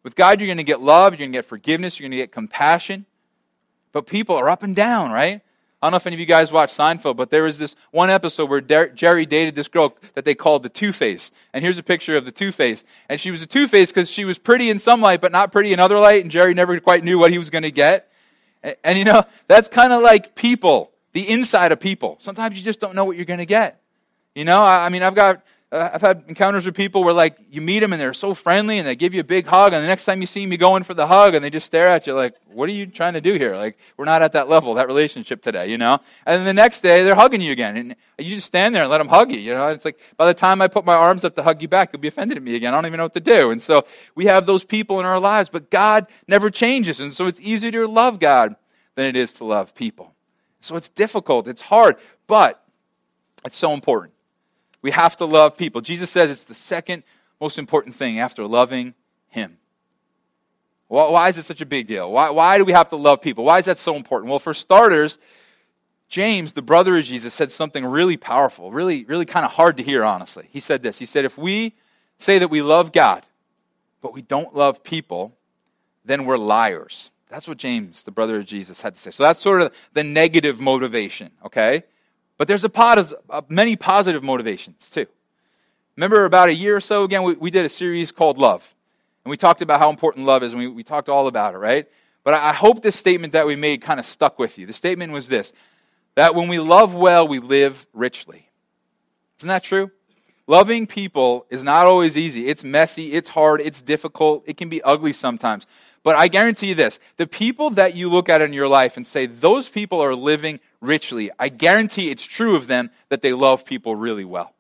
With 0.07 0.15
God, 0.15 0.41
you're 0.41 0.47
going 0.47 0.59
to 0.59 0.63
get 0.63 0.81
love, 0.81 1.15
you're 1.15 1.19
going 1.19 1.33
to 1.33 1.39
get 1.39 1.47
forgiveness, 1.47 1.99
you're 1.99 2.05
going 2.05 2.13
to 2.13 2.17
get 2.17 2.31
compassion. 2.31 3.07
But 3.91 4.07
people 4.07 4.37
are 4.37 4.49
up 4.49 4.63
and 4.63 4.77
down, 4.77 5.11
right? 5.11 5.41
I 5.83 5.87
don't 5.87 5.91
know 5.91 5.97
if 5.97 6.07
any 6.07 6.15
of 6.15 6.21
you 6.21 6.27
guys 6.27 6.53
watch 6.53 6.71
Seinfeld, 6.71 7.17
but 7.17 7.31
there 7.31 7.43
was 7.43 7.59
this 7.59 7.75
one 7.91 8.09
episode 8.09 8.49
where 8.49 8.61
Der- 8.61 8.91
Jerry 8.91 9.27
dated 9.27 9.57
this 9.57 9.67
girl 9.67 9.97
that 10.15 10.25
they 10.25 10.37
called 10.37 10.63
the 10.63 10.69
Two 10.69 10.93
Face. 10.93 11.33
And 11.53 11.65
here's 11.65 11.77
a 11.77 11.83
picture 11.83 12.17
of 12.17 12.25
the 12.25 12.31
Two 12.31 12.53
Face. 12.53 12.85
And 13.09 13.21
she 13.21 13.33
was 13.33 13.43
a 13.43 13.47
Two 13.47 13.67
Face 13.67 13.91
because 13.91 14.09
she 14.09 14.25
was 14.25 14.39
pretty 14.39 14.71
in 14.71 14.79
some 14.79 15.01
light, 15.01 15.21
but 15.21 15.33
not 15.33 15.51
pretty 15.51 15.73
in 15.73 15.81
other 15.81 15.99
light. 15.99 16.23
And 16.23 16.31
Jerry 16.31 16.55
never 16.55 16.79
quite 16.79 17.03
knew 17.03 17.19
what 17.19 17.33
he 17.33 17.39
was 17.39 17.51
going 17.51 17.65
to 17.65 17.73
get. 17.73 18.09
And, 18.63 18.77
and 18.85 18.99
you 18.99 19.05
know, 19.05 19.25
that's 19.49 19.69
kind 19.69 19.93
of 19.93 20.03
like 20.03 20.37
people, 20.37 20.93
the 21.15 21.29
inside 21.29 21.73
of 21.73 21.81
people. 21.81 22.17
Sometimes 22.21 22.57
you 22.57 22.63
just 22.63 22.79
don't 22.79 22.95
know 22.95 23.05
what 23.05 23.17
you're 23.17 23.27
going 23.27 23.41
to 23.41 23.45
get. 23.45 23.81
You 24.37 24.45
know, 24.45 24.63
I, 24.63 24.87
I 24.87 24.89
mean, 24.89 25.03
I've 25.03 25.17
got 25.17 25.43
Uh, 25.73 25.91
I've 25.95 26.01
had 26.01 26.23
encounters 26.29 26.65
with 26.65 26.77
people 26.77 27.03
where, 27.03 27.13
like, 27.13 27.37
you 27.51 27.61
meet 27.61 27.81
them 27.81 27.93
and 27.93 28.01
they're 28.01 28.15
so 28.15 28.35
friendly 28.35 28.79
and 28.79 28.87
they 28.87 28.95
give 28.95 29.13
you 29.13 29.21
a 29.21 29.25
big 29.25 29.49
hug, 29.49 29.73
and 29.73 29.83
the 29.83 29.89
next 29.89 30.05
time 30.05 30.21
you 30.21 30.27
see 30.29 30.47
me 30.47 30.57
going 30.57 30.85
for 30.85 30.95
the 30.95 31.09
hug 31.09 31.35
and 31.35 31.45
they 31.45 31.51
just 31.51 31.67
stare 31.67 31.89
at 31.89 32.07
you, 32.07 32.15
like, 32.15 32.37
what 32.47 32.69
are 32.69 32.73
you 32.73 32.87
trying 32.87 33.15
to 33.15 33.21
do 33.21 33.35
here? 33.35 33.57
Like, 33.57 33.77
we're 33.97 34.05
not 34.05 34.23
at 34.23 34.31
that 34.33 34.49
level, 34.49 34.75
that 34.75 34.87
relationship 34.87 35.43
today, 35.43 35.67
you 35.69 35.77
know? 35.77 35.99
And 36.25 36.39
then 36.39 36.45
the 36.45 36.55
next 36.55 36.83
day, 36.83 37.03
they're 37.03 37.17
hugging 37.17 37.41
you 37.41 37.51
again, 37.51 37.77
and 37.77 37.97
you 38.17 38.37
just 38.37 38.47
stand 38.47 38.77
there 38.77 38.83
and 38.83 38.91
let 38.93 38.99
them 38.99 39.09
hug 39.09 39.33
you, 39.33 39.41
you 39.41 39.55
know? 39.55 39.67
It's 39.67 39.85
like, 39.85 39.99
by 40.17 40.27
the 40.27 40.35
time 40.35 40.63
I 40.63 40.69
put 40.69 40.85
my 40.85 40.95
arms 40.95 41.25
up 41.25 41.35
to 41.35 41.43
hug 41.43 41.61
you 41.61 41.67
back, 41.67 41.91
you'll 41.93 42.01
be 42.01 42.07
offended 42.07 42.37
at 42.37 42.45
me 42.45 42.55
again. 42.55 42.73
I 42.73 42.77
don't 42.77 42.87
even 42.87 42.99
know 42.99 43.07
what 43.07 43.15
to 43.15 43.21
do. 43.21 43.51
And 43.51 43.61
so 43.61 43.85
we 44.15 44.27
have 44.27 44.47
those 44.47 44.63
people 44.63 45.01
in 45.01 45.05
our 45.05 45.19
lives, 45.19 45.49
but 45.49 45.69
God 45.69 46.07
never 46.29 46.49
changes, 46.49 47.01
and 47.01 47.13
so 47.13 47.27
it's 47.27 47.41
easier 47.41 47.73
to 47.73 47.89
love 47.89 48.21
God 48.21 48.55
than 48.95 49.07
it 49.07 49.17
is 49.17 49.33
to 49.35 49.45
love 49.45 49.75
people. 49.75 50.15
So 50.61 50.77
it's 50.77 50.89
difficult, 50.89 51.49
it's 51.49 51.63
hard, 51.63 51.97
but 52.29 52.63
it's 53.45 53.59
so 53.59 53.73
important. 53.73 54.13
We 54.87 54.93
have 54.93 55.17
to 55.17 55.25
love 55.25 55.57
people. 55.57 55.81
Jesus 55.81 56.11
says 56.11 56.31
it's 56.31 56.45
the 56.45 56.55
second 56.55 57.03
most 57.41 57.59
important 57.59 57.97
thing 57.97 58.21
after 58.21 58.47
loving 58.47 58.95
Him. 59.27 59.57
Why 60.87 61.29
is 61.29 61.37
it 61.37 61.43
such 61.43 61.61
a 61.61 61.67
big 61.67 61.89
deal? 61.89 62.13
Why, 62.13 62.31
why 62.31 62.57
do 62.57 62.65
we 62.65 62.71
have 62.71 62.91
to 62.91 62.97
love 62.97 63.21
people? 63.21 63.43
Why 63.43 63.59
is 63.59 63.65
that 63.65 63.79
so 63.79 63.97
important? 63.97 64.31
Well, 64.31 64.39
for 64.39 64.55
starters, 64.55 65.19
James, 66.09 66.53
the 66.53 66.63
brother 66.63 66.97
of 66.97 67.05
Jesus, 67.05 67.35
said 67.35 67.51
something 67.51 67.85
really 67.85 68.17
powerful, 68.17 68.71
really, 68.71 69.05
really 69.07 69.25
kind 69.25 69.45
of 69.45 69.51
hard 69.51 69.77
to 69.79 69.83
hear, 69.83 70.05
honestly. 70.05 70.47
He 70.53 70.61
said 70.61 70.85
this 70.85 71.01
He 71.01 71.05
said, 71.05 71.25
If 71.25 71.37
we 71.37 71.75
say 72.21 72.39
that 72.39 72.47
we 72.47 72.63
love 72.63 72.93
God, 72.93 73.27
but 74.01 74.13
we 74.15 74.23
don't 74.23 74.55
love 74.55 74.85
people, 74.85 75.37
then 76.05 76.27
we're 76.27 76.39
liars. 76.39 77.11
That's 77.29 77.49
what 77.49 77.59
James, 77.59 78.05
the 78.05 78.13
brother 78.13 78.37
of 78.37 78.47
Jesus, 78.47 78.83
had 78.83 78.95
to 78.95 79.01
say. 79.01 79.11
So 79.11 79.25
that's 79.25 79.41
sort 79.41 79.63
of 79.63 79.75
the 79.95 80.05
negative 80.05 80.61
motivation, 80.61 81.33
okay? 81.45 81.83
But 82.39 82.49
there's 82.49 82.65
a 82.65 82.69
pot 82.69 82.99
of, 82.99 83.15
uh, 83.31 83.43
many 83.49 83.77
positive 83.77 84.23
motivations 84.23 84.91
too. 84.91 85.07
Remember 85.97 86.25
about 86.25 86.49
a 86.49 86.55
year 86.55 86.77
or 86.77 86.81
so 86.81 87.05
again, 87.05 87.23
we, 87.23 87.35
we 87.35 87.51
did 87.51 87.65
a 87.65 87.71
series 87.71 88.13
called 88.13 88.39
Love. 88.39 88.75
And 89.25 89.31
we 89.31 89.37
talked 89.37 89.61
about 89.61 89.81
how 89.81 89.91
important 89.91 90.25
love 90.25 90.45
is, 90.45 90.53
and 90.53 90.61
we, 90.61 90.69
we 90.69 90.85
talked 90.85 91.09
all 91.09 91.27
about 91.27 91.55
it, 91.55 91.59
right? 91.59 91.89
But 92.23 92.35
I, 92.35 92.51
I 92.51 92.53
hope 92.53 92.83
this 92.83 92.95
statement 92.95 93.33
that 93.33 93.47
we 93.47 93.57
made 93.57 93.81
kind 93.81 93.99
of 93.99 94.07
stuck 94.07 94.39
with 94.39 94.57
you. 94.57 94.67
The 94.67 94.73
statement 94.73 95.13
was 95.13 95.29
this 95.29 95.53
that 96.15 96.35
when 96.35 96.49
we 96.49 96.59
love 96.59 96.95
well, 96.95 97.27
we 97.29 97.39
live 97.39 97.87
richly. 97.93 98.49
Isn't 99.39 99.49
that 99.49 99.63
true? 99.63 99.91
Loving 100.47 100.87
people 100.87 101.45
is 101.51 101.65
not 101.65 101.87
always 101.87 102.17
easy. 102.17 102.47
It's 102.47 102.63
messy, 102.63 103.13
it's 103.13 103.31
hard, 103.31 103.61
it's 103.61 103.83
difficult, 103.83 104.45
it 104.47 104.57
can 104.57 104.69
be 104.69 104.81
ugly 104.83 105.13
sometimes. 105.13 105.67
But 106.05 106.15
I 106.15 106.29
guarantee 106.29 106.69
you 106.69 106.75
this 106.77 107.01
the 107.17 107.27
people 107.27 107.71
that 107.71 107.97
you 107.97 108.09
look 108.09 108.29
at 108.29 108.41
in 108.41 108.53
your 108.53 108.69
life 108.69 108.97
and 108.97 109.07
say, 109.07 109.27
those 109.27 109.69
people 109.69 110.01
are 110.01 110.15
living 110.15 110.61
richly, 110.81 111.31
I 111.39 111.49
guarantee 111.49 112.11
it's 112.11 112.25
true 112.25 112.57
of 112.57 112.67
them 112.67 112.91
that 113.09 113.23
they 113.23 113.33
love 113.33 113.65
people 113.65 113.97
really 113.97 114.25
well. 114.25 114.55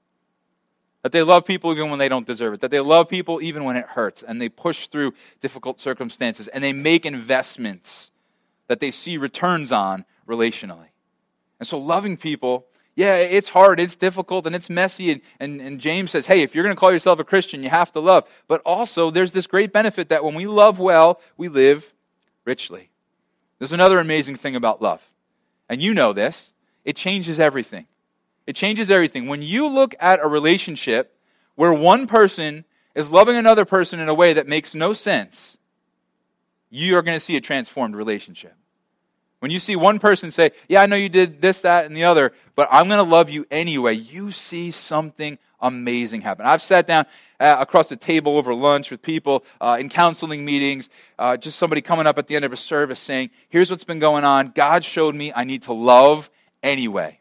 That 1.02 1.12
they 1.12 1.22
love 1.22 1.44
people 1.44 1.72
even 1.72 1.90
when 1.90 1.98
they 1.98 2.08
don't 2.08 2.26
deserve 2.26 2.54
it. 2.54 2.60
That 2.60 2.70
they 2.70 2.80
love 2.80 3.08
people 3.08 3.40
even 3.40 3.64
when 3.64 3.76
it 3.76 3.86
hurts. 3.86 4.22
And 4.22 4.40
they 4.40 4.48
push 4.48 4.88
through 4.88 5.14
difficult 5.40 5.80
circumstances. 5.80 6.48
And 6.48 6.64
they 6.64 6.72
make 6.72 7.06
investments 7.06 8.10
that 8.66 8.80
they 8.80 8.90
see 8.90 9.16
returns 9.16 9.70
on 9.70 10.04
relationally. 10.26 10.88
And 11.60 11.66
so 11.68 11.78
loving 11.78 12.16
people 12.16 12.66
yeah, 12.96 13.16
it's 13.16 13.50
hard, 13.50 13.78
it's 13.78 13.94
difficult, 13.94 14.46
and 14.46 14.56
it's 14.56 14.70
messy. 14.70 15.12
And, 15.12 15.20
and, 15.38 15.60
and 15.60 15.78
James 15.78 16.10
says, 16.10 16.26
hey, 16.26 16.40
if 16.40 16.54
you're 16.54 16.64
going 16.64 16.74
to 16.74 16.80
call 16.80 16.90
yourself 16.90 17.18
a 17.18 17.24
Christian, 17.24 17.62
you 17.62 17.68
have 17.68 17.92
to 17.92 18.00
love. 18.00 18.26
But 18.48 18.62
also, 18.64 19.10
there's 19.10 19.32
this 19.32 19.46
great 19.46 19.70
benefit 19.70 20.08
that 20.08 20.24
when 20.24 20.34
we 20.34 20.46
love 20.46 20.78
well, 20.78 21.20
we 21.36 21.48
live 21.48 21.92
richly. 22.46 22.88
There's 23.58 23.72
another 23.72 23.98
amazing 23.98 24.36
thing 24.36 24.56
about 24.56 24.80
love. 24.80 25.02
And 25.68 25.82
you 25.82 25.94
know 25.94 26.12
this 26.12 26.52
it 26.84 26.96
changes 26.96 27.40
everything. 27.40 27.86
It 28.46 28.54
changes 28.54 28.90
everything. 28.90 29.26
When 29.26 29.42
you 29.42 29.66
look 29.66 29.94
at 29.98 30.20
a 30.22 30.28
relationship 30.28 31.18
where 31.56 31.72
one 31.72 32.06
person 32.06 32.64
is 32.94 33.10
loving 33.10 33.36
another 33.36 33.64
person 33.64 33.98
in 33.98 34.08
a 34.08 34.14
way 34.14 34.32
that 34.32 34.46
makes 34.46 34.74
no 34.74 34.92
sense, 34.92 35.58
you 36.70 36.96
are 36.96 37.02
going 37.02 37.16
to 37.16 37.24
see 37.24 37.36
a 37.36 37.40
transformed 37.40 37.96
relationship. 37.96 38.54
When 39.40 39.50
you 39.50 39.60
see 39.60 39.76
one 39.76 39.98
person 39.98 40.30
say, 40.30 40.52
Yeah, 40.68 40.82
I 40.82 40.86
know 40.86 40.96
you 40.96 41.08
did 41.08 41.40
this, 41.40 41.60
that, 41.62 41.86
and 41.86 41.96
the 41.96 42.04
other, 42.04 42.32
but 42.54 42.68
I'm 42.70 42.88
going 42.88 43.04
to 43.04 43.10
love 43.10 43.30
you 43.30 43.46
anyway, 43.50 43.94
you 43.94 44.32
see 44.32 44.70
something 44.70 45.38
amazing 45.60 46.20
happen. 46.22 46.46
I've 46.46 46.62
sat 46.62 46.86
down 46.86 47.06
uh, 47.40 47.56
across 47.58 47.88
the 47.88 47.96
table 47.96 48.36
over 48.36 48.54
lunch 48.54 48.90
with 48.90 49.02
people 49.02 49.44
uh, 49.60 49.76
in 49.78 49.88
counseling 49.88 50.44
meetings, 50.44 50.88
uh, 51.18 51.36
just 51.36 51.58
somebody 51.58 51.80
coming 51.80 52.06
up 52.06 52.18
at 52.18 52.26
the 52.26 52.36
end 52.36 52.44
of 52.44 52.52
a 52.52 52.56
service 52.56 52.98
saying, 52.98 53.30
Here's 53.48 53.70
what's 53.70 53.84
been 53.84 53.98
going 53.98 54.24
on. 54.24 54.52
God 54.54 54.84
showed 54.84 55.14
me 55.14 55.32
I 55.34 55.44
need 55.44 55.62
to 55.64 55.72
love 55.72 56.30
anyway. 56.62 57.20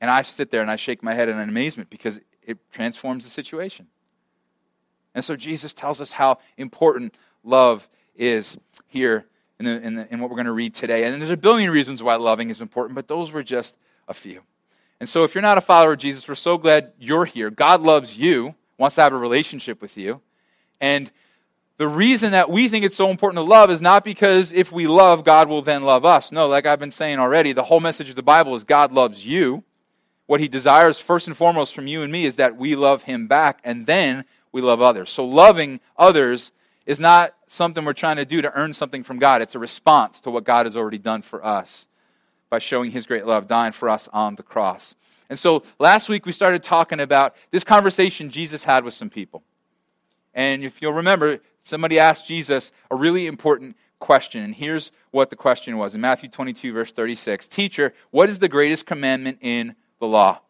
And 0.00 0.10
I 0.10 0.22
sit 0.22 0.50
there 0.50 0.62
and 0.62 0.70
I 0.70 0.76
shake 0.76 1.02
my 1.02 1.14
head 1.14 1.28
in 1.28 1.38
amazement 1.38 1.90
because 1.90 2.20
it 2.42 2.58
transforms 2.72 3.24
the 3.24 3.30
situation. 3.30 3.86
And 5.14 5.24
so 5.24 5.36
Jesus 5.36 5.74
tells 5.74 6.00
us 6.00 6.12
how 6.12 6.38
important 6.56 7.14
love 7.44 7.88
is 8.14 8.56
here 8.86 9.26
in, 9.60 9.66
the, 9.66 9.86
in, 9.86 9.94
the, 9.94 10.12
in 10.12 10.20
what 10.20 10.30
we're 10.30 10.36
going 10.36 10.46
to 10.46 10.52
read 10.52 10.74
today. 10.74 11.04
And 11.04 11.20
there's 11.20 11.30
a 11.30 11.36
billion 11.36 11.70
reasons 11.70 12.02
why 12.02 12.16
loving 12.16 12.48
is 12.48 12.62
important, 12.62 12.94
but 12.94 13.08
those 13.08 13.30
were 13.30 13.42
just 13.42 13.76
a 14.08 14.14
few. 14.14 14.40
And 14.98 15.08
so 15.08 15.22
if 15.22 15.34
you're 15.34 15.42
not 15.42 15.58
a 15.58 15.60
follower 15.60 15.92
of 15.92 15.98
Jesus, 15.98 16.26
we're 16.26 16.34
so 16.34 16.56
glad 16.56 16.92
you're 16.98 17.26
here. 17.26 17.50
God 17.50 17.82
loves 17.82 18.16
you, 18.16 18.54
wants 18.78 18.96
to 18.96 19.02
have 19.02 19.12
a 19.12 19.18
relationship 19.18 19.82
with 19.82 19.98
you. 19.98 20.22
And 20.80 21.12
the 21.76 21.88
reason 21.88 22.32
that 22.32 22.50
we 22.50 22.68
think 22.68 22.84
it's 22.86 22.96
so 22.96 23.10
important 23.10 23.36
to 23.36 23.42
love 23.42 23.70
is 23.70 23.82
not 23.82 24.02
because 24.02 24.50
if 24.50 24.72
we 24.72 24.86
love, 24.86 25.24
God 25.24 25.48
will 25.48 25.62
then 25.62 25.82
love 25.82 26.06
us. 26.06 26.32
No, 26.32 26.48
like 26.48 26.66
I've 26.66 26.80
been 26.80 26.90
saying 26.90 27.18
already, 27.18 27.52
the 27.52 27.64
whole 27.64 27.80
message 27.80 28.08
of 28.08 28.16
the 28.16 28.22
Bible 28.22 28.54
is 28.54 28.64
God 28.64 28.92
loves 28.92 29.26
you. 29.26 29.62
What 30.26 30.40
he 30.40 30.48
desires, 30.48 30.98
first 30.98 31.26
and 31.26 31.36
foremost, 31.36 31.74
from 31.74 31.86
you 31.86 32.02
and 32.02 32.10
me 32.10 32.24
is 32.24 32.36
that 32.36 32.56
we 32.56 32.76
love 32.76 33.02
him 33.02 33.26
back, 33.26 33.60
and 33.64 33.86
then 33.86 34.24
we 34.52 34.62
love 34.62 34.80
others. 34.80 35.10
So 35.10 35.24
loving 35.24 35.80
others 35.98 36.52
is 36.86 37.00
not 37.00 37.34
something 37.50 37.84
we're 37.84 37.92
trying 37.92 38.16
to 38.16 38.24
do 38.24 38.40
to 38.40 38.56
earn 38.56 38.72
something 38.72 39.02
from 39.02 39.18
God. 39.18 39.42
It's 39.42 39.56
a 39.56 39.58
response 39.58 40.20
to 40.20 40.30
what 40.30 40.44
God 40.44 40.66
has 40.66 40.76
already 40.76 40.98
done 40.98 41.20
for 41.20 41.44
us 41.44 41.88
by 42.48 42.60
showing 42.60 42.92
his 42.92 43.06
great 43.06 43.26
love, 43.26 43.48
dying 43.48 43.72
for 43.72 43.88
us 43.88 44.08
on 44.12 44.36
the 44.36 44.42
cross. 44.44 44.94
And 45.28 45.36
so 45.36 45.64
last 45.80 46.08
week 46.08 46.26
we 46.26 46.32
started 46.32 46.62
talking 46.62 47.00
about 47.00 47.34
this 47.50 47.64
conversation 47.64 48.30
Jesus 48.30 48.62
had 48.62 48.84
with 48.84 48.94
some 48.94 49.10
people. 49.10 49.42
And 50.32 50.62
if 50.62 50.80
you'll 50.80 50.92
remember, 50.92 51.40
somebody 51.64 51.98
asked 51.98 52.28
Jesus 52.28 52.70
a 52.88 52.94
really 52.94 53.26
important 53.26 53.76
question. 53.98 54.44
And 54.44 54.54
here's 54.54 54.92
what 55.10 55.30
the 55.30 55.36
question 55.36 55.76
was 55.76 55.92
in 55.92 56.00
Matthew 56.00 56.28
22, 56.28 56.72
verse 56.72 56.92
36 56.92 57.48
Teacher, 57.48 57.92
what 58.10 58.28
is 58.28 58.38
the 58.38 58.48
greatest 58.48 58.86
commandment 58.86 59.38
in 59.40 59.74
the 59.98 60.06
law? 60.06 60.40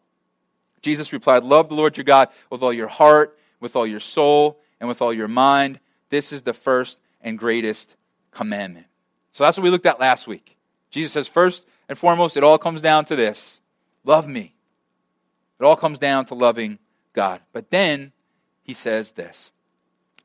Jesus 0.83 1.11
replied, 1.11 1.43
Love 1.43 1.69
the 1.69 1.75
Lord 1.75 1.97
your 1.97 2.03
God 2.03 2.29
with 2.51 2.61
all 2.61 2.71
your 2.71 2.87
heart, 2.89 3.39
with 3.59 3.75
all 3.75 3.87
your 3.87 3.99
soul, 3.99 4.59
and 4.79 4.87
with 4.87 5.01
all 5.01 5.13
your 5.13 5.27
mind. 5.27 5.79
This 6.11 6.31
is 6.31 6.43
the 6.43 6.53
first 6.53 6.99
and 7.21 7.39
greatest 7.39 7.95
commandment. 8.29 8.85
So 9.31 9.43
that's 9.43 9.57
what 9.57 9.63
we 9.63 9.71
looked 9.71 9.87
at 9.87 9.99
last 9.99 10.27
week. 10.27 10.57
Jesus 10.91 11.13
says, 11.13 11.27
first 11.27 11.65
and 11.89 11.97
foremost, 11.97 12.37
it 12.37 12.43
all 12.43 12.59
comes 12.59 12.81
down 12.81 13.05
to 13.05 13.15
this 13.15 13.59
love 14.03 14.27
me. 14.27 14.53
It 15.59 15.63
all 15.63 15.75
comes 15.75 15.97
down 15.97 16.25
to 16.25 16.35
loving 16.35 16.77
God. 17.13 17.41
But 17.53 17.71
then 17.71 18.11
he 18.61 18.73
says 18.73 19.13
this. 19.13 19.51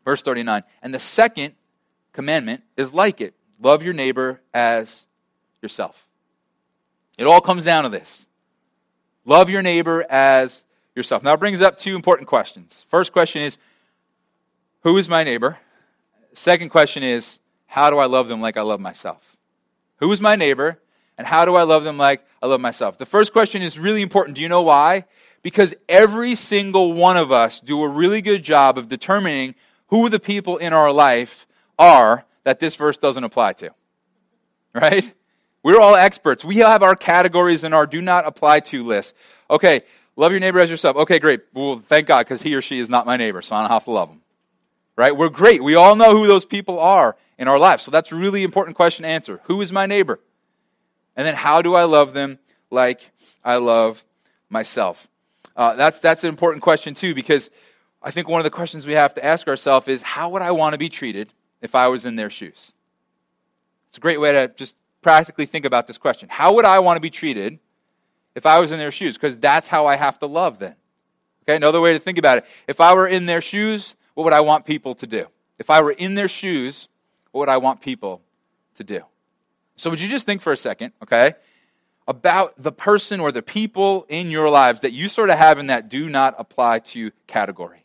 Verse 0.04 0.22
39 0.22 0.62
And 0.82 0.92
the 0.92 0.98
second 0.98 1.54
commandment 2.12 2.62
is 2.76 2.92
like 2.92 3.20
it 3.20 3.34
love 3.60 3.82
your 3.82 3.94
neighbor 3.94 4.40
as 4.52 5.06
yourself. 5.62 6.06
It 7.16 7.24
all 7.26 7.40
comes 7.40 7.64
down 7.64 7.84
to 7.84 7.90
this 7.90 8.28
love 9.24 9.50
your 9.50 9.62
neighbor 9.62 10.04
as 10.10 10.62
yourself. 10.94 11.22
Now, 11.22 11.34
it 11.34 11.40
brings 11.40 11.60
up 11.60 11.76
two 11.76 11.94
important 11.94 12.28
questions. 12.28 12.84
First 12.88 13.12
question 13.12 13.42
is 13.42 13.58
Who 14.82 14.96
is 14.96 15.08
my 15.08 15.22
neighbor? 15.22 15.58
Second 16.36 16.68
question 16.68 17.02
is 17.02 17.38
How 17.66 17.90
do 17.90 17.98
I 17.98 18.06
love 18.06 18.28
them 18.28 18.40
like 18.40 18.56
I 18.56 18.62
love 18.62 18.80
myself? 18.80 19.36
Who 19.96 20.12
is 20.12 20.20
my 20.20 20.36
neighbor? 20.36 20.78
And 21.18 21.26
how 21.26 21.46
do 21.46 21.54
I 21.54 21.62
love 21.62 21.82
them 21.82 21.96
like 21.96 22.26
I 22.42 22.46
love 22.46 22.60
myself? 22.60 22.98
The 22.98 23.06
first 23.06 23.32
question 23.32 23.62
is 23.62 23.78
really 23.78 24.02
important. 24.02 24.36
Do 24.36 24.42
you 24.42 24.48
know 24.48 24.60
why? 24.60 25.06
Because 25.40 25.74
every 25.88 26.34
single 26.34 26.92
one 26.92 27.16
of 27.16 27.32
us 27.32 27.58
do 27.58 27.82
a 27.82 27.88
really 27.88 28.20
good 28.20 28.42
job 28.42 28.76
of 28.76 28.88
determining 28.88 29.54
who 29.86 30.10
the 30.10 30.20
people 30.20 30.58
in 30.58 30.74
our 30.74 30.92
life 30.92 31.46
are 31.78 32.26
that 32.44 32.60
this 32.60 32.74
verse 32.74 32.98
doesn't 32.98 33.24
apply 33.24 33.54
to. 33.54 33.70
Right? 34.74 35.10
We're 35.62 35.80
all 35.80 35.94
experts. 35.94 36.44
We 36.44 36.56
have 36.56 36.82
our 36.82 36.94
categories 36.94 37.64
in 37.64 37.72
our 37.72 37.86
do 37.86 38.02
not 38.02 38.26
apply 38.26 38.60
to 38.60 38.84
list. 38.84 39.14
Okay, 39.48 39.80
love 40.16 40.32
your 40.32 40.40
neighbor 40.40 40.58
as 40.58 40.68
yourself. 40.68 40.96
Okay, 40.96 41.18
great. 41.18 41.40
Well, 41.54 41.78
thank 41.78 42.06
God, 42.06 42.26
because 42.26 42.42
he 42.42 42.54
or 42.54 42.60
she 42.60 42.78
is 42.78 42.90
not 42.90 43.06
my 43.06 43.16
neighbor, 43.16 43.40
so 43.40 43.56
I 43.56 43.62
don't 43.62 43.70
have 43.70 43.84
to 43.84 43.90
love 43.90 44.10
them. 44.10 44.20
Right? 44.96 45.14
We're 45.14 45.28
great. 45.28 45.62
We 45.62 45.74
all 45.74 45.94
know 45.94 46.16
who 46.16 46.26
those 46.26 46.46
people 46.46 46.78
are 46.78 47.16
in 47.38 47.48
our 47.48 47.58
lives. 47.58 47.82
So 47.82 47.90
that's 47.90 48.12
a 48.12 48.14
really 48.14 48.42
important 48.42 48.76
question 48.76 49.02
to 49.02 49.08
answer. 49.08 49.40
Who 49.44 49.60
is 49.60 49.70
my 49.70 49.86
neighbor? 49.86 50.20
And 51.14 51.26
then 51.26 51.34
how 51.34 51.62
do 51.62 51.74
I 51.74 51.84
love 51.84 52.14
them 52.14 52.38
like 52.70 53.10
I 53.44 53.56
love 53.56 54.04
myself? 54.48 55.08
Uh, 55.54 55.74
that's, 55.74 56.00
that's 56.00 56.24
an 56.24 56.28
important 56.28 56.62
question, 56.62 56.94
too, 56.94 57.14
because 57.14 57.50
I 58.02 58.10
think 58.10 58.28
one 58.28 58.40
of 58.40 58.44
the 58.44 58.50
questions 58.50 58.86
we 58.86 58.92
have 58.92 59.14
to 59.14 59.24
ask 59.24 59.48
ourselves 59.48 59.88
is 59.88 60.02
how 60.02 60.30
would 60.30 60.42
I 60.42 60.50
want 60.50 60.74
to 60.74 60.78
be 60.78 60.88
treated 60.88 61.32
if 61.60 61.74
I 61.74 61.88
was 61.88 62.06
in 62.06 62.16
their 62.16 62.30
shoes? 62.30 62.72
It's 63.88 63.98
a 63.98 64.00
great 64.00 64.20
way 64.20 64.32
to 64.32 64.48
just 64.48 64.76
practically 65.02 65.46
think 65.46 65.64
about 65.64 65.86
this 65.86 65.98
question. 65.98 66.28
How 66.28 66.54
would 66.54 66.64
I 66.64 66.78
want 66.80 66.96
to 66.96 67.00
be 67.00 67.10
treated 67.10 67.58
if 68.34 68.44
I 68.44 68.58
was 68.58 68.70
in 68.70 68.78
their 68.78 68.90
shoes? 68.90 69.16
Because 69.16 69.38
that's 69.38 69.68
how 69.68 69.86
I 69.86 69.96
have 69.96 70.18
to 70.18 70.26
love 70.26 70.58
then. 70.58 70.74
Okay, 71.44 71.56
another 71.56 71.80
way 71.80 71.92
to 71.92 71.98
think 71.98 72.18
about 72.18 72.38
it. 72.38 72.44
If 72.66 72.80
I 72.80 72.92
were 72.92 73.06
in 73.06 73.26
their 73.26 73.40
shoes, 73.40 73.94
what 74.16 74.24
would 74.24 74.32
I 74.32 74.40
want 74.40 74.64
people 74.64 74.94
to 74.94 75.06
do? 75.06 75.26
If 75.58 75.68
I 75.68 75.82
were 75.82 75.92
in 75.92 76.14
their 76.14 76.26
shoes, 76.26 76.88
what 77.32 77.40
would 77.40 77.48
I 77.50 77.58
want 77.58 77.82
people 77.82 78.22
to 78.76 78.82
do? 78.82 79.02
So, 79.76 79.90
would 79.90 80.00
you 80.00 80.08
just 80.08 80.24
think 80.24 80.40
for 80.40 80.52
a 80.52 80.56
second, 80.56 80.94
okay, 81.02 81.34
about 82.08 82.54
the 82.56 82.72
person 82.72 83.20
or 83.20 83.30
the 83.30 83.42
people 83.42 84.06
in 84.08 84.30
your 84.30 84.48
lives 84.48 84.80
that 84.80 84.94
you 84.94 85.08
sort 85.08 85.28
of 85.28 85.36
have 85.36 85.58
in 85.58 85.66
that 85.66 85.90
do 85.90 86.08
not 86.08 86.34
apply 86.38 86.78
to 86.78 87.10
category? 87.26 87.84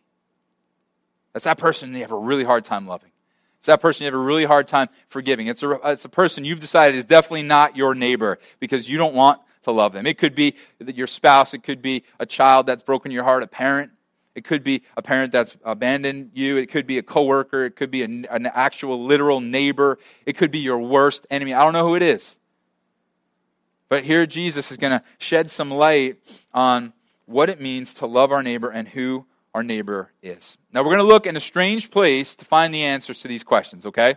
That's 1.34 1.44
that 1.44 1.58
person 1.58 1.94
you 1.94 2.00
have 2.00 2.14
a 2.14 2.18
really 2.18 2.46
hard 2.46 2.64
time 2.64 2.88
loving. 2.88 3.12
It's 3.58 3.68
that 3.68 3.82
person 3.82 4.06
you 4.06 4.08
have 4.08 4.20
a 4.20 4.24
really 4.24 4.46
hard 4.46 4.68
time 4.68 4.88
forgiving. 5.10 5.48
It's 5.48 5.62
a, 5.64 5.80
it's 5.84 6.06
a 6.06 6.10
person 6.10 6.46
you've 6.46 6.62
decided 6.62 6.98
is 6.98 7.04
definitely 7.04 7.44
not 7.44 7.76
your 7.76 7.94
neighbor 7.94 8.40
because 8.62 8.90
you 8.90 8.98
don't 8.98 9.14
want 9.14 9.42
to 9.64 9.72
love 9.72 9.92
them. 9.92 10.08
It 10.08 10.18
could 10.18 10.34
be 10.34 10.56
your 10.80 11.08
spouse, 11.08 11.54
it 11.54 11.62
could 11.62 11.82
be 11.82 12.04
a 12.22 12.26
child 12.26 12.68
that's 12.68 12.84
broken 12.84 13.12
your 13.12 13.26
heart, 13.26 13.44
a 13.44 13.48
parent. 13.48 13.92
It 14.34 14.46
could 14.46 14.64
be 14.64 14.84
a 14.96 15.02
parent 15.02 15.32
that's 15.32 15.58
abandoned 15.64 16.32
you. 16.34 16.58
It 16.58 16.68
could 16.68 16.88
be 16.88 16.98
a 16.98 17.04
coworker. 17.04 17.66
It 17.66 17.76
could 17.76 17.92
be 17.92 18.04
an, 18.04 18.26
an 18.30 18.46
actual 18.46 19.04
literal 19.04 19.42
neighbor. 19.42 20.00
It 20.26 20.38
could 20.38 20.52
be 20.52 20.60
your 20.60 20.80
worst 20.80 21.28
enemy. 21.30 21.54
I 21.54 21.64
don't 21.64 21.74
know 21.74 21.88
who 21.88 21.96
it 21.96 22.02
is. 22.02 22.40
But 23.90 24.06
here 24.06 24.26
Jesus 24.26 24.72
is 24.72 24.78
going 24.78 24.92
to 24.92 25.04
shed 25.18 25.52
some 25.52 25.70
light 25.70 26.18
on 26.54 26.94
what 27.26 27.50
it 27.50 27.60
means 27.60 27.94
to 27.96 28.06
love 28.06 28.32
our 28.32 28.42
neighbor 28.42 28.70
and 28.70 28.88
who 28.88 29.26
our 29.54 29.64
neighbor 29.64 30.12
is. 30.22 30.58
Now, 30.72 30.82
we're 30.82 30.96
going 30.96 31.00
to 31.00 31.04
look 31.04 31.28
in 31.28 31.36
a 31.36 31.42
strange 31.42 31.92
place 31.92 32.36
to 32.38 32.46
find 32.46 32.74
the 32.74 32.84
answers 32.84 33.20
to 33.22 33.28
these 33.28 33.44
questions, 33.44 33.86
okay? 33.86 34.16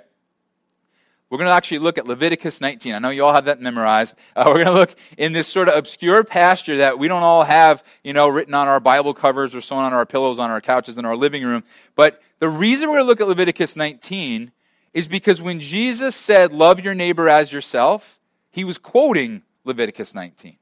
We're 1.35 1.38
going 1.38 1.49
to 1.49 1.55
actually 1.55 1.81
look 1.81 1.99
at 1.99 2.07
Leviticus 2.07 2.61
19. 2.61 2.95
I 2.95 3.00
know 3.00 3.11
you 3.11 3.25
all 3.25 3.35
have 3.35 3.47
that 3.47 3.61
memorized. 3.61 4.17
Uh, 4.37 4.45
we're 4.47 4.62
going 4.62 4.67
to 4.67 4.73
look 4.73 4.95
in 5.19 5.33
this 5.33 5.49
sort 5.49 5.69
of 5.69 5.75
obscure 5.75 6.23
pasture 6.23 6.76
that 6.76 6.97
we 6.97 7.09
don't 7.09 7.25
all 7.25 7.43
have, 7.43 7.83
you 8.05 8.12
know, 8.12 8.29
written 8.29 8.55
on 8.55 8.69
our 8.69 8.79
Bible 8.79 9.12
covers 9.14 9.53
or 9.53 9.61
sewn 9.61 9.83
on 9.83 9.93
our 9.93 10.07
pillows 10.07 10.38
on 10.38 10.53
our 10.53 10.61
couches 10.61 10.97
in 10.97 11.05
our 11.05 11.17
living 11.17 11.43
room. 11.43 11.64
But 11.97 12.23
the 12.38 12.49
reason 12.49 12.88
we're 12.88 12.99
going 12.99 13.07
to 13.07 13.09
look 13.09 13.21
at 13.21 13.26
Leviticus 13.26 13.75
19 13.75 14.53
is 14.93 15.09
because 15.09 15.43
when 15.43 15.59
Jesus 15.59 16.14
said, 16.14 16.53
Love 16.53 16.79
your 16.79 16.95
neighbor 16.95 17.29
as 17.29 17.53
yourself, 17.53 18.21
he 18.53 18.62
was 18.62 18.79
quoting 18.79 19.43
Leviticus 19.64 20.14
19. 20.14 20.57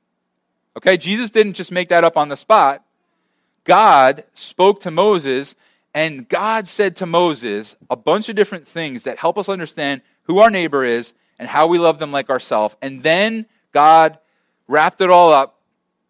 Okay? 0.79 0.97
Jesus 0.97 1.29
didn't 1.29 1.53
just 1.53 1.71
make 1.71 1.91
that 1.91 2.03
up 2.03 2.17
on 2.17 2.31
the 2.31 2.37
spot. 2.39 2.83
God 3.65 4.25
spoke 4.33 4.81
to 4.81 4.91
Moses, 4.91 5.55
and 5.93 6.27
God 6.27 6.67
said 6.67 6.97
to 6.97 7.05
Moses 7.05 7.77
a 7.91 7.97
bunch 7.97 8.31
of 8.31 8.37
different 8.37 8.67
things 8.67 9.03
that 9.03 9.19
help 9.19 9.37
us 9.37 9.51
understand 9.51 10.01
who 10.25 10.39
our 10.39 10.51
neighbor 10.51 10.85
is 10.85 11.15
and 11.39 11.49
how 11.49 11.67
we 11.67 11.79
love 11.79 11.99
them 11.99 12.13
like 12.13 12.31
ourselves. 12.31 12.77
And 12.83 13.03
then 13.03 13.47
God 13.73 14.19
wrapped 14.69 15.01
it 15.01 15.11
all 15.11 15.33
up 15.33 15.59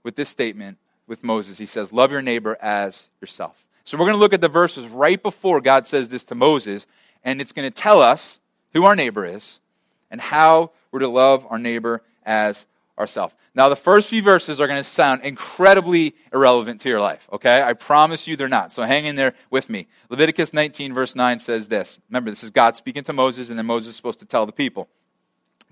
with 0.03 0.17
this 0.17 0.29
statement 0.29 0.79
with 1.07 1.25
Moses. 1.25 1.59
He 1.59 1.67
says, 1.67 1.93
Love 1.93 2.13
your 2.13 2.23
neighbor 2.23 2.57
as 2.61 3.09
yourself. 3.21 3.65
So 3.85 3.99
we're 3.99 4.05
going 4.05 4.15
to 4.15 4.21
look 4.21 4.35
at 4.35 4.41
the 4.41 4.49
verses 4.49 4.87
right 4.87 5.21
before 5.21 5.61
God 5.61 5.87
says 5.87 6.09
this 6.09 6.25
to 6.25 6.35
Moses, 6.35 6.87
and 7.25 7.41
it's 7.41 7.53
going 7.53 7.71
to 7.71 7.83
tell 7.83 8.01
us 8.01 8.41
who 8.73 8.85
our 8.85 8.95
neighbor 8.95 9.25
is 9.25 9.59
and 10.11 10.21
how 10.21 10.71
we're 10.91 11.01
to 11.01 11.09
love 11.09 11.47
our 11.51 11.59
neighbor 11.59 12.03
as 12.25 12.67
ourselves. 12.99 13.35
Now, 13.55 13.69
the 13.69 13.77
first 13.77 14.09
few 14.09 14.23
verses 14.23 14.61
are 14.61 14.67
going 14.67 14.81
to 14.81 14.85
sound 14.85 15.23
incredibly 15.23 16.15
irrelevant 16.33 16.81
to 16.83 16.89
your 16.89 17.01
life, 17.01 17.29
okay? 17.33 17.63
I 17.63 17.73
promise 17.73 18.27
you 18.27 18.37
they're 18.37 18.49
not. 18.49 18.73
So 18.73 18.83
hang 18.83 19.05
in 19.05 19.17
there 19.17 19.35
with 19.51 19.69
me. 19.71 19.89
Leviticus 20.09 20.53
19, 20.53 20.93
verse 20.93 21.15
9 21.15 21.39
says 21.39 21.69
this. 21.69 21.99
Remember, 22.09 22.31
this 22.31 22.45
is 22.45 22.51
God 22.51 22.77
speaking 22.77 23.05
to 23.05 23.13
Moses, 23.13 23.51
and 23.51 23.59
then 23.59 23.67
Moses 23.67 23.91
is 23.91 23.97
supposed 23.97 24.19
to 24.21 24.27
tell 24.27 24.47
the 24.47 24.53
people. 24.53 24.89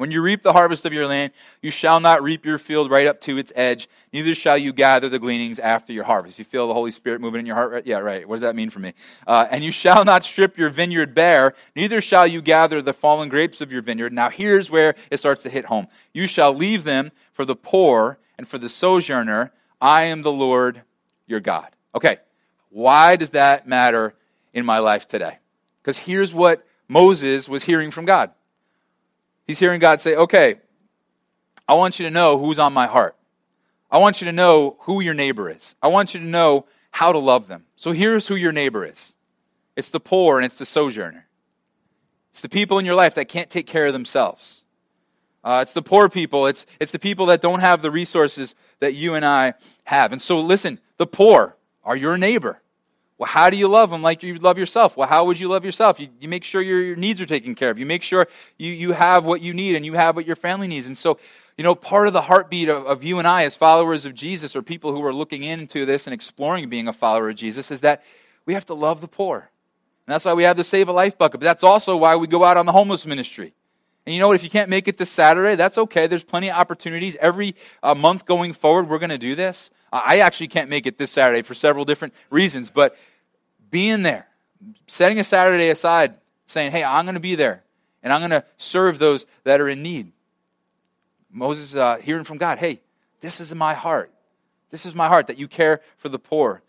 When 0.01 0.11
you 0.11 0.23
reap 0.23 0.43
the 0.43 0.55
harvest 0.55 0.87
of 0.87 0.95
your 0.95 1.07
land, 1.07 1.31
you 1.61 1.71
shall 1.71 2.01
not 2.01 2.23
reap 2.23 2.47
your 2.47 2.57
field 2.57 2.91
right 2.91 3.07
up 3.07 3.21
to 3.21 3.37
its 3.37 3.53
edge, 3.55 3.87
neither 4.15 4.35
shall 4.35 4.57
you 4.57 4.73
gather 4.73 5.11
the 5.11 5.19
gleanings 5.19 5.59
after 5.59 5.93
your 5.93 6.05
harvest. 6.05 6.39
You 6.39 6.45
feel 6.47 6.67
the 6.67 6.73
Holy 6.73 6.91
Spirit 6.91 7.21
moving 7.21 7.41
in 7.41 7.45
your 7.45 7.55
heart? 7.55 7.71
Right? 7.71 7.87
Yeah, 7.87 7.99
right. 7.99 8.27
What 8.27 8.37
does 8.37 8.41
that 8.41 8.57
mean 8.57 8.71
for 8.71 8.79
me? 8.79 8.95
Uh, 9.27 9.47
and 9.51 9.63
you 9.63 9.71
shall 9.71 10.07
not 10.07 10.25
strip 10.25 10.57
your 10.57 10.71
vineyard 10.71 11.15
bare, 11.15 11.55
neither 11.77 12.01
shall 12.01 12.27
you 12.27 12.41
gather 12.41 12.81
the 12.81 12.95
fallen 12.95 13.29
grapes 13.29 13.61
of 13.61 13.71
your 13.71 13.83
vineyard. 13.83 14.11
Now, 14.11 14.31
here's 14.31 14.71
where 14.71 14.95
it 15.11 15.19
starts 15.19 15.43
to 15.43 15.51
hit 15.51 15.67
home. 15.67 15.87
You 16.15 16.27
shall 16.27 16.55
leave 16.55 16.85
them 16.85 17.13
for 17.35 17.45
the 17.45 17.55
poor 17.55 18.19
and 18.39 18.49
for 18.49 18.57
the 18.57 18.71
sojourner. 18.71 19.53
I 19.83 20.05
am 20.05 20.23
the 20.23 20.33
Lord 20.33 20.81
your 21.27 21.41
God. 21.41 21.69
Okay, 21.95 22.17
why 22.71 23.17
does 23.17 23.31
that 23.31 23.69
matter 23.69 24.15
in 24.55 24.65
my 24.65 24.79
life 24.79 25.07
today? 25.07 25.41
Because 25.83 25.99
here's 25.99 26.33
what 26.33 26.67
Moses 26.89 27.51
was 27.51 27.65
hearing 27.65 27.91
from 27.91 28.07
God. 28.07 28.31
He's 29.51 29.59
hearing 29.59 29.81
God 29.81 30.01
say, 30.01 30.15
okay, 30.15 30.61
I 31.67 31.75
want 31.75 31.99
you 31.99 32.05
to 32.05 32.11
know 32.13 32.39
who's 32.39 32.61
on 32.61 32.73
my 32.73 32.87
heart. 32.87 33.17
I 33.91 33.99
want 33.99 34.21
you 34.21 34.27
to 34.27 34.33
know 34.33 34.77
who 34.83 35.01
your 35.01 35.13
neighbor 35.13 35.51
is. 35.51 35.75
I 35.83 35.89
want 35.89 36.15
you 36.15 36.21
to 36.21 36.27
know 36.27 36.67
how 36.93 37.13
to 37.13 37.19
love 37.19 37.49
them. 37.49 37.65
So 37.75 37.91
here's 37.91 38.29
who 38.29 38.37
your 38.37 38.53
neighbor 38.53 38.87
is 38.87 39.17
it's 39.75 39.91
the 39.91 39.99
poor 39.99 40.37
and 40.37 40.47
it's 40.47 40.55
the 40.55 40.65
sojourner. 40.65 41.27
It's 42.31 42.43
the 42.43 42.49
people 42.49 42.79
in 42.79 42.87
your 42.87 42.95
life 42.95 43.15
that 43.17 43.25
can't 43.25 43.51
take 43.51 43.67
care 43.67 43.87
of 43.87 43.93
themselves. 43.93 44.63
Uh, 45.43 45.59
it's 45.63 45.73
the 45.73 45.83
poor 45.83 46.09
people. 46.09 46.47
It's, 46.47 46.65
it's 46.79 46.93
the 46.93 47.01
people 47.01 47.27
that 47.27 47.43
don't 47.43 47.59
have 47.59 47.83
the 47.83 47.91
resources 47.91 48.55
that 48.79 48.95
you 48.95 49.17
and 49.17 49.25
I 49.25 49.55
have. 49.83 50.13
And 50.13 50.23
so, 50.23 50.39
listen, 50.39 50.79
the 50.97 51.09
poor 51.09 51.57
are 51.83 51.97
your 51.97 52.17
neighbor. 52.17 52.63
Well, 53.21 53.29
how 53.29 53.51
do 53.51 53.59
you 53.59 53.69
love 53.69 53.91
them 53.91 54.01
like 54.01 54.23
you 54.23 54.39
love 54.39 54.57
yourself? 54.57 54.97
Well, 54.97 55.07
how 55.07 55.27
would 55.27 55.39
you 55.39 55.47
love 55.49 55.63
yourself? 55.63 56.01
You, 56.01 56.09
you 56.21 56.27
make 56.27 56.43
sure 56.43 56.63
your, 56.63 56.81
your 56.81 56.97
needs 56.97 57.21
are 57.21 57.27
taken 57.27 57.55
care 57.55 57.69
of. 57.69 57.79
You 57.79 57.85
make 57.85 58.03
sure 58.03 58.27
you, 58.57 58.73
you 58.73 58.93
have 58.93 59.27
what 59.27 59.43
you 59.43 59.53
need 59.53 59.77
and 59.77 59.85
you 59.85 59.93
have 59.93 60.17
what 60.17 60.25
your 60.25 60.37
family 60.37 60.67
needs. 60.67 60.87
And 60.87 60.97
so, 60.97 61.19
you 61.59 61.63
know, 61.63 61.75
part 61.75 62.07
of 62.07 62.15
the 62.15 62.23
heartbeat 62.23 62.71
of, 62.71 62.87
of 62.87 63.05
you 63.05 63.19
and 63.19 63.29
I 63.29 63.45
as 63.45 63.55
followers 63.55 64.07
of 64.07 64.15
Jesus 64.15 64.57
or 64.57 64.63
people 64.63 64.93
who 64.93 65.05
are 65.05 65.13
looking 65.13 65.43
into 65.43 65.85
this 65.85 66.07
and 66.07 66.15
exploring 66.15 66.71
being 66.71 66.89
a 66.89 66.95
follower 66.95 67.29
of 67.29 67.37
Jesus 67.37 67.71
is 67.71 67.83
that 67.83 68.03
we 68.47 68.55
have 68.55 68.65
to 68.65 68.75
love 68.75 69.03
the 69.03 69.07
poor. 69.07 69.51
And 70.07 70.15
that's 70.15 70.25
why 70.25 70.33
we 70.33 70.45
have 70.45 70.57
the 70.57 70.65
Save 70.65 70.89
a 70.89 70.93
Life 70.93 71.19
bucket. 71.19 71.41
But 71.41 71.45
that's 71.45 71.63
also 71.63 71.99
why 71.99 72.17
we 72.17 72.27
go 72.27 72.43
out 72.43 72.57
on 72.57 72.65
the 72.65 72.73
homeless 72.73 73.05
ministry. 73.05 73.53
And 74.07 74.15
you 74.15 74.21
know 74.21 74.29
what? 74.29 74.37
If 74.37 74.45
you 74.45 74.51
can't 74.51 74.71
make 74.71 74.89
it 74.89 74.97
this 74.97 75.11
Saturday, 75.11 75.57
that's 75.57 75.77
okay. 75.77 76.07
There's 76.07 76.25
plenty 76.25 76.49
of 76.49 76.57
opportunities. 76.57 77.17
Every 77.21 77.55
uh, 77.83 77.95
month 77.95 78.25
going 78.25 78.55
forward, 78.55 78.89
we're 78.89 78.99
going 78.99 79.11
to 79.11 79.19
do 79.19 79.35
this. 79.35 79.71
I 79.93 80.21
actually 80.21 80.49
can't 80.49 80.71
make 80.71 80.87
it 80.87 80.99
this 80.99 81.11
Saturday 81.11 81.43
for 81.43 81.53
several 81.53 81.85
different 81.85 82.15
reasons, 82.31 82.71
but 82.71 82.97
being 83.71 84.03
there, 84.03 84.27
setting 84.87 85.19
a 85.19 85.25
Saturday 85.25 85.71
aside, 85.71 86.15
saying, 86.47 86.73
hey, 86.73 86.85
I'm 86.85 87.05
going 87.05 87.15
to 87.15 87.21
be 87.21 87.35
there 87.35 87.63
and 88.03 88.13
I'm 88.13 88.21
going 88.21 88.31
to 88.31 88.45
serve 88.57 88.99
those 88.99 89.27
that 89.45 89.61
are 89.61 89.69
in 89.69 89.83
need. 89.83 90.13
Moses 91.31 91.75
uh, 91.75 91.97
hearing 91.97 92.25
from 92.25 92.39
God, 92.39 92.59
hey, 92.59 92.81
this 93.21 93.41
is 93.41 93.55
my 93.55 93.75
heart. 93.75 94.13
This 94.71 94.87
is 94.87 94.95
my 94.95 95.09
heart 95.09 95.27
that 95.27 95.39
you 95.39 95.49
care 95.49 95.81
for 95.97 96.09
the 96.09 96.19
poor. 96.19 96.63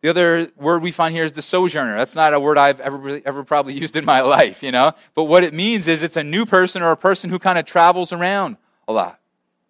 The 0.00 0.08
other 0.08 0.50
word 0.56 0.82
we 0.82 0.92
find 0.92 1.14
here 1.14 1.24
is 1.24 1.32
the 1.32 1.42
sojourner. 1.42 1.96
That's 1.96 2.14
not 2.14 2.32
a 2.32 2.40
word 2.40 2.56
I've 2.56 2.80
ever, 2.80 3.20
ever 3.24 3.44
probably 3.44 3.74
used 3.78 3.96
in 3.96 4.04
my 4.04 4.22
life, 4.22 4.62
you 4.62 4.72
know? 4.72 4.92
But 5.14 5.24
what 5.24 5.44
it 5.44 5.52
means 5.52 5.86
is 5.88 6.02
it's 6.02 6.16
a 6.16 6.24
new 6.24 6.46
person 6.46 6.82
or 6.82 6.90
a 6.90 6.96
person 6.96 7.30
who 7.30 7.38
kind 7.38 7.58
of 7.58 7.66
travels 7.66 8.12
around 8.12 8.56
a 8.88 8.92
lot. 8.92 9.20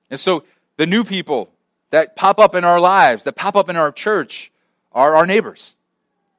And 0.08 0.20
so 0.20 0.44
the 0.76 0.86
new 0.86 1.04
people 1.04 1.50
that 1.90 2.14
pop 2.14 2.38
up 2.38 2.54
in 2.54 2.64
our 2.64 2.80
lives, 2.80 3.24
that 3.24 3.34
pop 3.34 3.56
up 3.56 3.68
in 3.68 3.76
our 3.76 3.90
church, 3.90 4.52
are 4.92 5.16
our 5.16 5.26
neighbors. 5.26 5.74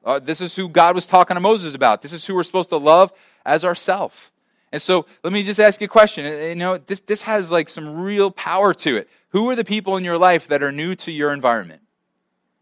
Uh, 0.04 0.18
this 0.18 0.40
is 0.40 0.56
who 0.56 0.68
God 0.68 0.94
was 0.94 1.06
talking 1.06 1.34
to 1.34 1.40
Moses 1.40 1.74
about. 1.74 2.02
This 2.02 2.12
is 2.12 2.24
who 2.24 2.34
we're 2.34 2.42
supposed 2.42 2.70
to 2.70 2.76
love 2.76 3.12
as 3.44 3.64
ourself. 3.64 4.32
And 4.72 4.80
so 4.80 5.06
let 5.22 5.32
me 5.32 5.42
just 5.42 5.60
ask 5.60 5.80
you 5.80 5.84
a 5.84 5.88
question. 5.88 6.24
You 6.24 6.54
know, 6.54 6.78
this, 6.78 7.00
this 7.00 7.22
has 7.22 7.50
like 7.50 7.68
some 7.68 8.00
real 8.02 8.30
power 8.30 8.72
to 8.74 8.96
it. 8.96 9.08
Who 9.28 9.48
are 9.50 9.56
the 9.56 9.64
people 9.64 9.96
in 9.96 10.04
your 10.04 10.18
life 10.18 10.48
that 10.48 10.62
are 10.62 10.72
new 10.72 10.94
to 10.96 11.12
your 11.12 11.32
environment? 11.32 11.82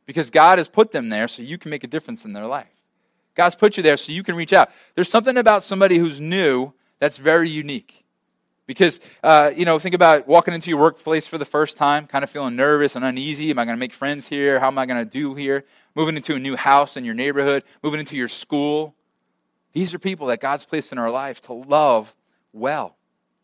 Because 0.07 0.31
God 0.31 0.59
has 0.59 0.69
put 0.69 0.93
them 0.93 1.09
there 1.09 1.29
so 1.29 1.43
you 1.43 1.57
can 1.57 1.71
make 1.71 1.85
a 1.85 1.87
difference 1.87 2.25
in 2.25 2.33
their 2.33 2.47
life. 2.47 2.67
God's 3.35 3.55
put 3.55 3.77
you 3.77 3.83
there 3.83 3.97
so 3.97 4.13
you 4.13 4.23
can 4.23 4.35
reach 4.35 4.53
out. 4.53 4.71
There's 4.95 5.09
something 5.09 5.37
about 5.37 5.63
somebody 5.63 5.99
who's 5.99 6.21
new 6.21 6.73
that's 6.99 7.17
very 7.17 7.49
unique. 7.49 8.00
Because, 8.71 9.01
uh, 9.25 9.51
you 9.57 9.65
know, 9.65 9.81
think 9.81 9.97
about 9.97 10.29
walking 10.29 10.55
into 10.55 10.71
your 10.71 10.79
workplace 10.79 11.27
for 11.27 11.39
the 11.39 11.45
first 11.45 11.77
time, 11.77 12.07
kind 12.07 12.23
of 12.23 12.31
feeling 12.31 12.55
nervous 12.55 12.95
and 12.95 13.05
uneasy. 13.05 13.51
Am 13.51 13.59
I 13.59 13.65
going 13.65 13.77
to 13.77 13.81
make 13.81 13.93
friends 13.93 14.29
here? 14.29 14.61
How 14.61 14.69
am 14.69 14.79
I 14.79 14.87
going 14.87 15.05
to 15.05 15.11
do 15.11 15.35
here? 15.35 15.65
Moving 15.97 16.17
into 16.17 16.37
a 16.37 16.39
new 16.39 16.55
house 16.55 16.97
in 16.97 17.05
your 17.05 17.15
neighborhood, 17.15 17.65
moving 17.83 17.99
into 17.99 18.17
your 18.17 18.29
school. 18.29 18.95
These 19.73 19.93
are 19.93 19.99
people 19.99 20.29
that 20.29 20.39
God's 20.39 20.65
placed 20.65 20.93
in 20.93 20.99
our 20.99 21.11
life 21.11 21.41
to 21.47 21.53
love 21.53 22.15
well, 22.53 22.95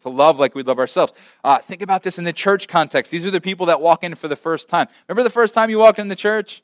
to 0.02 0.10
love 0.10 0.38
like 0.38 0.54
we 0.54 0.62
love 0.62 0.78
ourselves. 0.78 1.12
Uh, 1.42 1.58
think 1.58 1.82
about 1.82 2.04
this 2.04 2.18
in 2.18 2.24
the 2.24 2.32
church 2.32 2.68
context. 2.68 3.10
These 3.10 3.26
are 3.26 3.32
the 3.32 3.40
people 3.40 3.66
that 3.66 3.80
walk 3.80 4.04
in 4.04 4.14
for 4.14 4.28
the 4.28 4.36
first 4.36 4.68
time. 4.68 4.86
Remember 5.08 5.24
the 5.24 5.30
first 5.30 5.54
time 5.54 5.70
you 5.70 5.78
walked 5.80 5.98
in 5.98 6.06
the 6.06 6.14
church? 6.14 6.62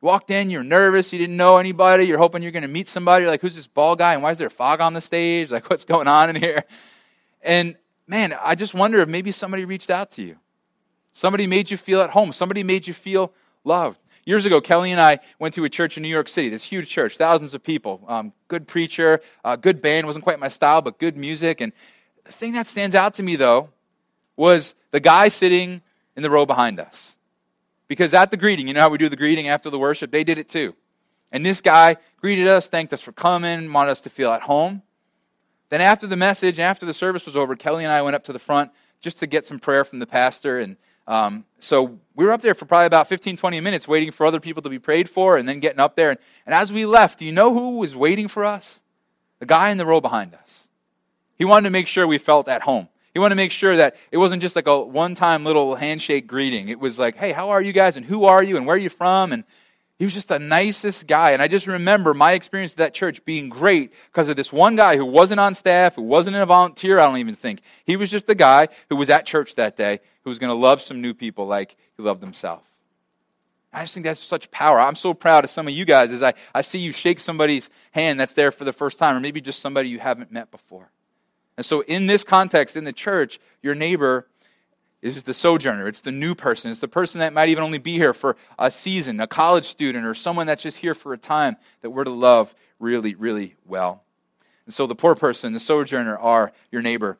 Walked 0.00 0.30
in, 0.30 0.48
you're 0.48 0.64
nervous, 0.64 1.12
you 1.12 1.18
didn't 1.18 1.36
know 1.36 1.58
anybody, 1.58 2.04
you're 2.04 2.16
hoping 2.16 2.42
you're 2.42 2.52
going 2.52 2.62
to 2.62 2.68
meet 2.68 2.88
somebody. 2.88 3.24
You're 3.24 3.30
like, 3.30 3.42
who's 3.42 3.56
this 3.56 3.66
ball 3.66 3.96
guy? 3.96 4.14
And 4.14 4.22
why 4.22 4.30
is 4.30 4.38
there 4.38 4.48
fog 4.48 4.80
on 4.80 4.94
the 4.94 5.02
stage? 5.02 5.50
Like, 5.50 5.68
what's 5.68 5.84
going 5.84 6.08
on 6.08 6.30
in 6.30 6.36
here? 6.36 6.64
And 7.42 7.76
man, 8.08 8.34
I 8.42 8.54
just 8.54 8.74
wonder 8.74 8.98
if 9.00 9.08
maybe 9.08 9.30
somebody 9.30 9.64
reached 9.64 9.90
out 9.90 10.10
to 10.12 10.22
you. 10.22 10.36
Somebody 11.12 11.46
made 11.46 11.70
you 11.70 11.76
feel 11.76 12.00
at 12.00 12.10
home. 12.10 12.32
Somebody 12.32 12.62
made 12.62 12.86
you 12.86 12.94
feel 12.94 13.32
loved. 13.64 14.02
Years 14.24 14.44
ago, 14.44 14.60
Kelly 14.60 14.92
and 14.92 15.00
I 15.00 15.20
went 15.38 15.54
to 15.54 15.64
a 15.64 15.70
church 15.70 15.96
in 15.96 16.02
New 16.02 16.08
York 16.08 16.28
City, 16.28 16.48
this 16.48 16.64
huge 16.64 16.88
church, 16.88 17.16
thousands 17.16 17.54
of 17.54 17.62
people, 17.62 18.04
um, 18.08 18.32
good 18.48 18.68
preacher, 18.68 19.20
uh, 19.44 19.56
good 19.56 19.80
band, 19.80 20.06
wasn't 20.06 20.22
quite 20.24 20.38
my 20.38 20.48
style, 20.48 20.82
but 20.82 20.98
good 20.98 21.16
music. 21.16 21.60
And 21.60 21.72
the 22.24 22.32
thing 22.32 22.52
that 22.52 22.66
stands 22.66 22.94
out 22.94 23.14
to 23.14 23.22
me, 23.22 23.36
though, 23.36 23.70
was 24.36 24.74
the 24.90 25.00
guy 25.00 25.28
sitting 25.28 25.80
in 26.14 26.22
the 26.22 26.30
row 26.30 26.44
behind 26.44 26.78
us. 26.78 27.16
Because 27.88 28.12
at 28.12 28.30
the 28.30 28.36
greeting, 28.36 28.68
you 28.68 28.74
know 28.74 28.80
how 28.80 28.90
we 28.90 28.98
do 28.98 29.08
the 29.08 29.16
greeting 29.16 29.48
after 29.48 29.70
the 29.70 29.78
worship? 29.78 30.10
They 30.10 30.24
did 30.24 30.36
it 30.36 30.48
too. 30.48 30.74
And 31.32 31.44
this 31.44 31.62
guy 31.62 31.96
greeted 32.20 32.46
us, 32.46 32.68
thanked 32.68 32.92
us 32.92 33.00
for 33.00 33.12
coming, 33.12 33.72
wanted 33.72 33.92
us 33.92 34.02
to 34.02 34.10
feel 34.10 34.30
at 34.30 34.42
home. 34.42 34.82
Then, 35.70 35.80
after 35.80 36.06
the 36.06 36.16
message, 36.16 36.58
after 36.58 36.86
the 36.86 36.94
service 36.94 37.26
was 37.26 37.36
over, 37.36 37.54
Kelly 37.56 37.84
and 37.84 37.92
I 37.92 38.02
went 38.02 38.16
up 38.16 38.24
to 38.24 38.32
the 38.32 38.38
front 38.38 38.70
just 39.00 39.18
to 39.18 39.26
get 39.26 39.46
some 39.46 39.58
prayer 39.58 39.84
from 39.84 39.98
the 39.98 40.06
pastor. 40.06 40.58
And 40.58 40.76
um, 41.06 41.44
so 41.58 41.98
we 42.14 42.24
were 42.24 42.32
up 42.32 42.42
there 42.42 42.54
for 42.54 42.64
probably 42.64 42.86
about 42.86 43.08
15, 43.08 43.36
20 43.36 43.60
minutes 43.60 43.86
waiting 43.86 44.10
for 44.10 44.26
other 44.26 44.40
people 44.40 44.62
to 44.62 44.70
be 44.70 44.78
prayed 44.78 45.08
for 45.08 45.36
and 45.36 45.48
then 45.48 45.60
getting 45.60 45.80
up 45.80 45.96
there. 45.96 46.10
And, 46.10 46.18
and 46.46 46.54
as 46.54 46.72
we 46.72 46.86
left, 46.86 47.18
do 47.18 47.24
you 47.24 47.32
know 47.32 47.52
who 47.54 47.78
was 47.78 47.94
waiting 47.94 48.28
for 48.28 48.44
us? 48.44 48.82
The 49.38 49.46
guy 49.46 49.70
in 49.70 49.78
the 49.78 49.86
row 49.86 50.00
behind 50.00 50.34
us. 50.34 50.68
He 51.36 51.44
wanted 51.44 51.64
to 51.64 51.70
make 51.70 51.86
sure 51.86 52.06
we 52.06 52.18
felt 52.18 52.48
at 52.48 52.62
home. 52.62 52.88
He 53.14 53.20
wanted 53.20 53.36
to 53.36 53.36
make 53.36 53.52
sure 53.52 53.76
that 53.76 53.96
it 54.10 54.18
wasn't 54.18 54.42
just 54.42 54.56
like 54.56 54.66
a 54.66 54.80
one 54.80 55.14
time 55.14 55.44
little 55.44 55.76
handshake 55.76 56.26
greeting. 56.26 56.68
It 56.68 56.78
was 56.78 56.98
like, 56.98 57.16
hey, 57.16 57.32
how 57.32 57.50
are 57.50 57.62
you 57.62 57.72
guys? 57.72 57.96
And 57.96 58.04
who 58.04 58.24
are 58.24 58.42
you? 58.42 58.56
And 58.56 58.66
where 58.66 58.76
are 58.76 58.78
you 58.78 58.90
from? 58.90 59.32
And 59.32 59.44
he 59.98 60.04
was 60.04 60.14
just 60.14 60.28
the 60.28 60.38
nicest 60.38 61.08
guy. 61.08 61.32
And 61.32 61.42
I 61.42 61.48
just 61.48 61.66
remember 61.66 62.14
my 62.14 62.32
experience 62.32 62.72
at 62.72 62.78
that 62.78 62.94
church 62.94 63.24
being 63.24 63.48
great 63.48 63.92
because 64.06 64.28
of 64.28 64.36
this 64.36 64.52
one 64.52 64.76
guy 64.76 64.96
who 64.96 65.04
wasn't 65.04 65.40
on 65.40 65.54
staff, 65.54 65.96
who 65.96 66.02
wasn't 66.02 66.36
a 66.36 66.46
volunteer, 66.46 67.00
I 67.00 67.06
don't 67.06 67.18
even 67.18 67.34
think. 67.34 67.60
He 67.84 67.96
was 67.96 68.08
just 68.08 68.26
the 68.26 68.36
guy 68.36 68.68
who 68.88 68.96
was 68.96 69.10
at 69.10 69.26
church 69.26 69.56
that 69.56 69.76
day 69.76 69.98
who 70.22 70.30
was 70.30 70.38
going 70.38 70.50
to 70.50 70.54
love 70.54 70.80
some 70.80 71.00
new 71.00 71.14
people 71.14 71.46
like 71.46 71.76
he 71.96 72.02
loved 72.02 72.22
himself. 72.22 72.62
I 73.72 73.82
just 73.82 73.92
think 73.92 74.04
that's 74.04 74.20
such 74.20 74.50
power. 74.50 74.80
I'm 74.80 74.94
so 74.94 75.12
proud 75.14 75.44
of 75.44 75.50
some 75.50 75.66
of 75.66 75.74
you 75.74 75.84
guys 75.84 76.12
as 76.12 76.22
I, 76.22 76.34
I 76.54 76.62
see 76.62 76.78
you 76.78 76.92
shake 76.92 77.20
somebody's 77.20 77.68
hand 77.90 78.18
that's 78.18 78.32
there 78.32 78.50
for 78.50 78.64
the 78.64 78.72
first 78.72 78.98
time, 78.98 79.16
or 79.16 79.20
maybe 79.20 79.40
just 79.40 79.60
somebody 79.60 79.88
you 79.88 79.98
haven't 79.98 80.32
met 80.32 80.50
before. 80.50 80.90
And 81.56 81.66
so, 81.66 81.82
in 81.82 82.06
this 82.06 82.24
context, 82.24 82.76
in 82.76 82.84
the 82.84 82.92
church, 82.92 83.40
your 83.62 83.74
neighbor 83.74 84.26
is 85.02 85.24
the 85.24 85.34
sojourner. 85.34 85.86
It's 85.86 86.00
the 86.00 86.12
new 86.12 86.34
person. 86.34 86.70
It's 86.70 86.80
the 86.80 86.88
person 86.88 87.20
that 87.20 87.32
might 87.32 87.48
even 87.48 87.62
only 87.62 87.78
be 87.78 87.94
here 87.94 88.12
for 88.12 88.36
a 88.58 88.70
season, 88.70 89.20
a 89.20 89.26
college 89.26 89.66
student, 89.66 90.04
or 90.04 90.14
someone 90.14 90.46
that's 90.46 90.62
just 90.62 90.78
here 90.78 90.94
for 90.94 91.12
a 91.12 91.18
time 91.18 91.56
that 91.82 91.90
we're 91.90 92.04
to 92.04 92.10
love 92.10 92.54
really, 92.78 93.14
really 93.14 93.54
well. 93.64 94.02
And 94.66 94.74
so, 94.74 94.86
the 94.86 94.94
poor 94.94 95.14
person, 95.14 95.52
the 95.52 95.60
sojourner, 95.60 96.16
are 96.16 96.52
your 96.70 96.82
neighbor. 96.82 97.16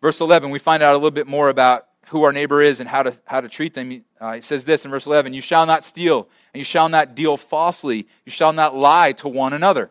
Verse 0.00 0.20
11, 0.20 0.50
we 0.50 0.58
find 0.58 0.82
out 0.82 0.94
a 0.94 0.96
little 0.96 1.10
bit 1.10 1.26
more 1.28 1.48
about 1.48 1.86
who 2.08 2.24
our 2.24 2.32
neighbor 2.32 2.60
is 2.60 2.80
and 2.80 2.88
how 2.88 3.02
to, 3.02 3.14
how 3.24 3.40
to 3.40 3.48
treat 3.48 3.74
them. 3.74 4.04
Uh, 4.20 4.30
it 4.30 4.44
says 4.44 4.64
this 4.64 4.84
in 4.84 4.90
verse 4.90 5.06
11 5.06 5.32
You 5.32 5.42
shall 5.42 5.66
not 5.66 5.84
steal, 5.84 6.28
and 6.52 6.60
you 6.60 6.64
shall 6.64 6.88
not 6.88 7.14
deal 7.14 7.36
falsely, 7.36 8.08
you 8.24 8.32
shall 8.32 8.52
not 8.52 8.74
lie 8.74 9.12
to 9.12 9.28
one 9.28 9.52
another. 9.52 9.90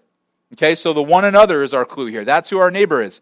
Okay, 0.54 0.76
so 0.76 0.92
the 0.92 1.02
one 1.02 1.24
another 1.24 1.64
is 1.64 1.74
our 1.74 1.86
clue 1.86 2.08
here. 2.08 2.26
That's 2.26 2.50
who 2.50 2.58
our 2.58 2.72
neighbor 2.72 3.02
is. 3.02 3.22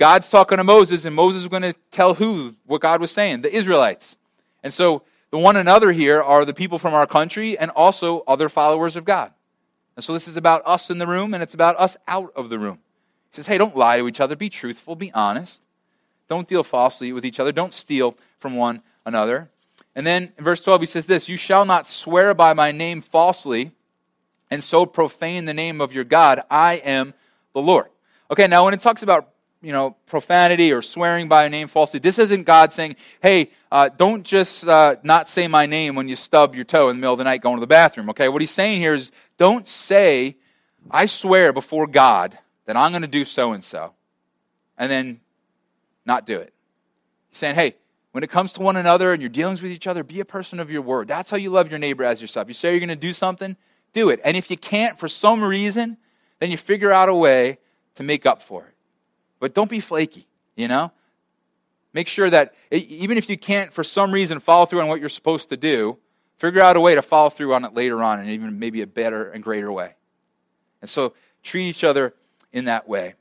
God's 0.00 0.30
talking 0.30 0.56
to 0.56 0.64
Moses, 0.64 1.04
and 1.04 1.14
Moses 1.14 1.42
is 1.42 1.48
going 1.48 1.60
to 1.60 1.74
tell 1.90 2.14
who 2.14 2.56
what 2.64 2.80
God 2.80 3.02
was 3.02 3.10
saying 3.10 3.42
the 3.42 3.54
Israelites. 3.54 4.16
And 4.62 4.72
so 4.72 5.02
the 5.30 5.36
one 5.36 5.56
another 5.56 5.92
here 5.92 6.22
are 6.22 6.46
the 6.46 6.54
people 6.54 6.78
from 6.78 6.94
our 6.94 7.06
country 7.06 7.58
and 7.58 7.70
also 7.72 8.24
other 8.26 8.48
followers 8.48 8.96
of 8.96 9.04
God. 9.04 9.30
And 9.96 10.02
so 10.02 10.14
this 10.14 10.26
is 10.26 10.38
about 10.38 10.62
us 10.64 10.88
in 10.88 10.96
the 10.96 11.06
room, 11.06 11.34
and 11.34 11.42
it's 11.42 11.52
about 11.52 11.78
us 11.78 11.98
out 12.08 12.32
of 12.34 12.48
the 12.48 12.58
room. 12.58 12.78
He 13.30 13.36
says, 13.36 13.46
hey, 13.46 13.58
don't 13.58 13.76
lie 13.76 13.98
to 13.98 14.08
each 14.08 14.20
other. 14.20 14.36
Be 14.36 14.48
truthful. 14.48 14.96
Be 14.96 15.12
honest. 15.12 15.60
Don't 16.28 16.48
deal 16.48 16.64
falsely 16.64 17.12
with 17.12 17.26
each 17.26 17.38
other. 17.38 17.52
Don't 17.52 17.74
steal 17.74 18.16
from 18.38 18.56
one 18.56 18.80
another. 19.04 19.50
And 19.94 20.06
then 20.06 20.32
in 20.38 20.44
verse 20.44 20.62
12, 20.62 20.80
he 20.80 20.86
says 20.86 21.04
this 21.04 21.28
You 21.28 21.36
shall 21.36 21.66
not 21.66 21.86
swear 21.86 22.32
by 22.32 22.54
my 22.54 22.72
name 22.72 23.02
falsely 23.02 23.72
and 24.50 24.64
so 24.64 24.86
profane 24.86 25.44
the 25.44 25.52
name 25.52 25.78
of 25.78 25.92
your 25.92 26.04
God. 26.04 26.40
I 26.50 26.76
am 26.76 27.12
the 27.52 27.60
Lord. 27.60 27.88
Okay, 28.30 28.46
now 28.46 28.64
when 28.64 28.72
it 28.72 28.80
talks 28.80 29.02
about 29.02 29.28
you 29.62 29.72
know 29.72 29.96
profanity 30.06 30.72
or 30.72 30.82
swearing 30.82 31.28
by 31.28 31.44
a 31.44 31.50
name 31.50 31.68
falsely, 31.68 32.00
this 32.00 32.18
isn't 32.18 32.44
God 32.44 32.72
saying, 32.72 32.96
"Hey, 33.22 33.50
uh, 33.70 33.88
don't 33.88 34.24
just 34.24 34.66
uh, 34.66 34.96
not 35.02 35.28
say 35.28 35.48
my 35.48 35.66
name 35.66 35.94
when 35.94 36.08
you 36.08 36.16
stub 36.16 36.54
your 36.54 36.64
toe 36.64 36.88
in 36.88 36.96
the 36.96 37.00
middle 37.00 37.14
of 37.14 37.18
the 37.18 37.24
night 37.24 37.42
going 37.42 37.56
to 37.56 37.60
the 37.60 37.66
bathroom." 37.66 38.10
Okay, 38.10 38.28
what 38.28 38.42
he's 38.42 38.50
saying 38.50 38.80
here 38.80 38.94
is, 38.94 39.10
don't 39.38 39.66
say, 39.66 40.36
"I 40.90 41.06
swear 41.06 41.52
before 41.52 41.86
God 41.86 42.38
that 42.66 42.76
I'm 42.76 42.92
going 42.92 43.02
to 43.02 43.08
do 43.08 43.24
so 43.24 43.52
and 43.52 43.62
so," 43.62 43.94
and 44.78 44.90
then 44.90 45.20
not 46.06 46.26
do 46.26 46.38
it. 46.38 46.52
He's 47.28 47.38
saying, 47.38 47.54
hey, 47.54 47.76
when 48.12 48.24
it 48.24 48.30
comes 48.30 48.52
to 48.54 48.60
one 48.60 48.76
another 48.76 49.12
and 49.12 49.22
your 49.22 49.28
dealings 49.28 49.62
with 49.62 49.70
each 49.70 49.86
other, 49.86 50.02
be 50.02 50.20
a 50.20 50.24
person 50.24 50.58
of 50.58 50.70
your 50.70 50.82
word. 50.82 51.06
That's 51.06 51.30
how 51.30 51.36
you 51.36 51.50
love 51.50 51.70
your 51.70 51.78
neighbor 51.78 52.04
as 52.04 52.20
yourself. 52.20 52.48
You 52.48 52.54
say 52.54 52.70
you're 52.70 52.80
going 52.80 52.88
to 52.88 52.96
do 52.96 53.12
something, 53.12 53.56
do 53.92 54.08
it. 54.08 54.20
And 54.24 54.36
if 54.36 54.50
you 54.50 54.56
can't 54.56 54.98
for 54.98 55.08
some 55.08 55.42
reason, 55.42 55.96
then 56.40 56.50
you 56.50 56.56
figure 56.56 56.90
out 56.90 57.08
a 57.08 57.14
way 57.14 57.58
to 57.94 58.02
make 58.02 58.26
up 58.26 58.42
for 58.42 58.64
it. 58.64 58.74
But 59.40 59.54
don't 59.54 59.70
be 59.70 59.80
flaky, 59.80 60.28
you 60.54 60.68
know? 60.68 60.92
Make 61.92 62.06
sure 62.06 62.30
that 62.30 62.54
even 62.70 63.18
if 63.18 63.28
you 63.28 63.36
can't 63.36 63.72
for 63.72 63.82
some 63.82 64.12
reason 64.12 64.38
follow 64.38 64.66
through 64.66 64.82
on 64.82 64.88
what 64.88 65.00
you're 65.00 65.08
supposed 65.08 65.48
to 65.48 65.56
do, 65.56 65.98
figure 66.36 66.60
out 66.60 66.76
a 66.76 66.80
way 66.80 66.94
to 66.94 67.02
follow 67.02 67.30
through 67.30 67.52
on 67.54 67.64
it 67.64 67.74
later 67.74 68.02
on 68.02 68.20
and 68.20 68.30
even 68.30 68.60
maybe 68.60 68.80
a 68.82 68.86
better 68.86 69.28
and 69.30 69.42
greater 69.42 69.72
way. 69.72 69.94
And 70.80 70.88
so 70.88 71.14
treat 71.42 71.68
each 71.68 71.82
other 71.82 72.14
in 72.52 72.66
that 72.66 72.88
way. 72.88 73.14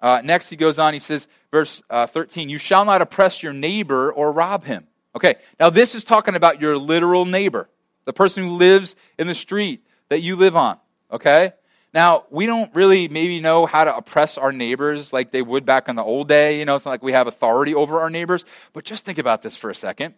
Uh, 0.00 0.22
next, 0.24 0.48
he 0.48 0.56
goes 0.56 0.78
on, 0.78 0.94
he 0.94 1.00
says, 1.00 1.26
verse 1.50 1.82
uh, 1.90 2.06
13, 2.06 2.48
You 2.48 2.58
shall 2.58 2.84
not 2.84 3.02
oppress 3.02 3.42
your 3.42 3.52
neighbor 3.52 4.12
or 4.12 4.32
rob 4.32 4.64
him. 4.64 4.86
Okay, 5.14 5.36
now 5.58 5.70
this 5.70 5.94
is 5.94 6.04
talking 6.04 6.34
about 6.34 6.60
your 6.60 6.78
literal 6.78 7.24
neighbor, 7.24 7.68
the 8.04 8.12
person 8.12 8.44
who 8.44 8.50
lives 8.50 8.94
in 9.18 9.26
the 9.26 9.34
street 9.34 9.84
that 10.08 10.22
you 10.22 10.36
live 10.36 10.56
on. 10.56 10.78
Okay? 11.10 11.52
Now, 11.98 12.26
we 12.30 12.46
don't 12.46 12.72
really 12.76 13.08
maybe 13.08 13.40
know 13.40 13.66
how 13.66 13.82
to 13.82 13.96
oppress 13.96 14.38
our 14.38 14.52
neighbors 14.52 15.12
like 15.12 15.32
they 15.32 15.42
would 15.42 15.64
back 15.64 15.88
in 15.88 15.96
the 15.96 16.04
old 16.04 16.28
day. 16.28 16.60
You 16.60 16.64
know, 16.64 16.76
it's 16.76 16.84
not 16.84 16.92
like 16.92 17.02
we 17.02 17.10
have 17.10 17.26
authority 17.26 17.74
over 17.74 17.98
our 17.98 18.08
neighbors. 18.08 18.44
But 18.72 18.84
just 18.84 19.04
think 19.04 19.18
about 19.18 19.42
this 19.42 19.56
for 19.56 19.68
a 19.68 19.74
second. 19.74 20.14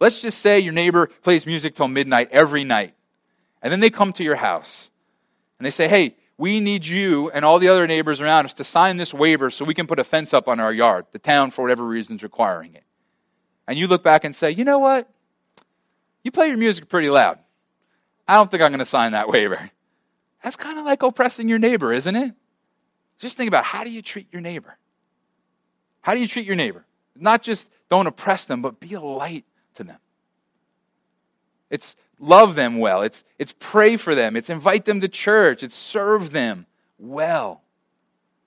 Let's 0.00 0.20
just 0.20 0.36
say 0.36 0.60
your 0.60 0.74
neighbor 0.74 1.06
plays 1.22 1.46
music 1.46 1.74
till 1.74 1.88
midnight 1.88 2.28
every 2.30 2.62
night. 2.62 2.92
And 3.62 3.72
then 3.72 3.80
they 3.80 3.88
come 3.88 4.12
to 4.12 4.22
your 4.22 4.36
house 4.36 4.90
and 5.58 5.64
they 5.64 5.70
say, 5.70 5.88
Hey, 5.88 6.14
we 6.36 6.60
need 6.60 6.84
you 6.84 7.30
and 7.30 7.42
all 7.42 7.58
the 7.58 7.68
other 7.68 7.86
neighbors 7.86 8.20
around 8.20 8.44
us 8.44 8.52
to 8.52 8.64
sign 8.64 8.98
this 8.98 9.14
waiver 9.14 9.50
so 9.50 9.64
we 9.64 9.72
can 9.72 9.86
put 9.86 9.98
a 9.98 10.04
fence 10.04 10.34
up 10.34 10.46
on 10.46 10.60
our 10.60 10.74
yard. 10.74 11.06
The 11.12 11.18
town, 11.18 11.52
for 11.52 11.62
whatever 11.62 11.86
reason, 11.86 12.16
is 12.16 12.22
requiring 12.22 12.74
it. 12.74 12.84
And 13.66 13.78
you 13.78 13.86
look 13.86 14.02
back 14.02 14.24
and 14.24 14.36
say, 14.36 14.50
you 14.50 14.62
know 14.62 14.78
what? 14.78 15.08
You 16.22 16.32
play 16.32 16.48
your 16.48 16.58
music 16.58 16.90
pretty 16.90 17.08
loud. 17.08 17.38
I 18.28 18.34
don't 18.34 18.50
think 18.50 18.62
I'm 18.62 18.72
going 18.72 18.80
to 18.80 18.84
sign 18.84 19.12
that 19.12 19.28
waiver. 19.30 19.70
That's 20.42 20.56
kind 20.56 20.78
of 20.78 20.84
like 20.84 21.02
oppressing 21.02 21.48
your 21.48 21.58
neighbor, 21.58 21.92
isn't 21.92 22.14
it? 22.14 22.32
Just 23.18 23.36
think 23.36 23.48
about 23.48 23.64
how 23.64 23.84
do 23.84 23.90
you 23.90 24.02
treat 24.02 24.28
your 24.32 24.40
neighbor? 24.40 24.78
How 26.00 26.14
do 26.14 26.20
you 26.20 26.28
treat 26.28 26.46
your 26.46 26.56
neighbor? 26.56 26.84
Not 27.16 27.42
just 27.42 27.68
don't 27.88 28.06
oppress 28.06 28.44
them, 28.44 28.62
but 28.62 28.78
be 28.78 28.94
a 28.94 29.00
light 29.00 29.44
to 29.74 29.84
them. 29.84 29.98
It's 31.70 31.96
love 32.18 32.54
them 32.54 32.78
well. 32.78 33.02
It's, 33.02 33.24
it's 33.38 33.54
pray 33.58 33.96
for 33.96 34.14
them. 34.14 34.36
It's 34.36 34.50
invite 34.50 34.84
them 34.84 35.00
to 35.00 35.08
church. 35.08 35.62
It's 35.62 35.74
serve 35.74 36.30
them 36.30 36.66
well. 36.98 37.62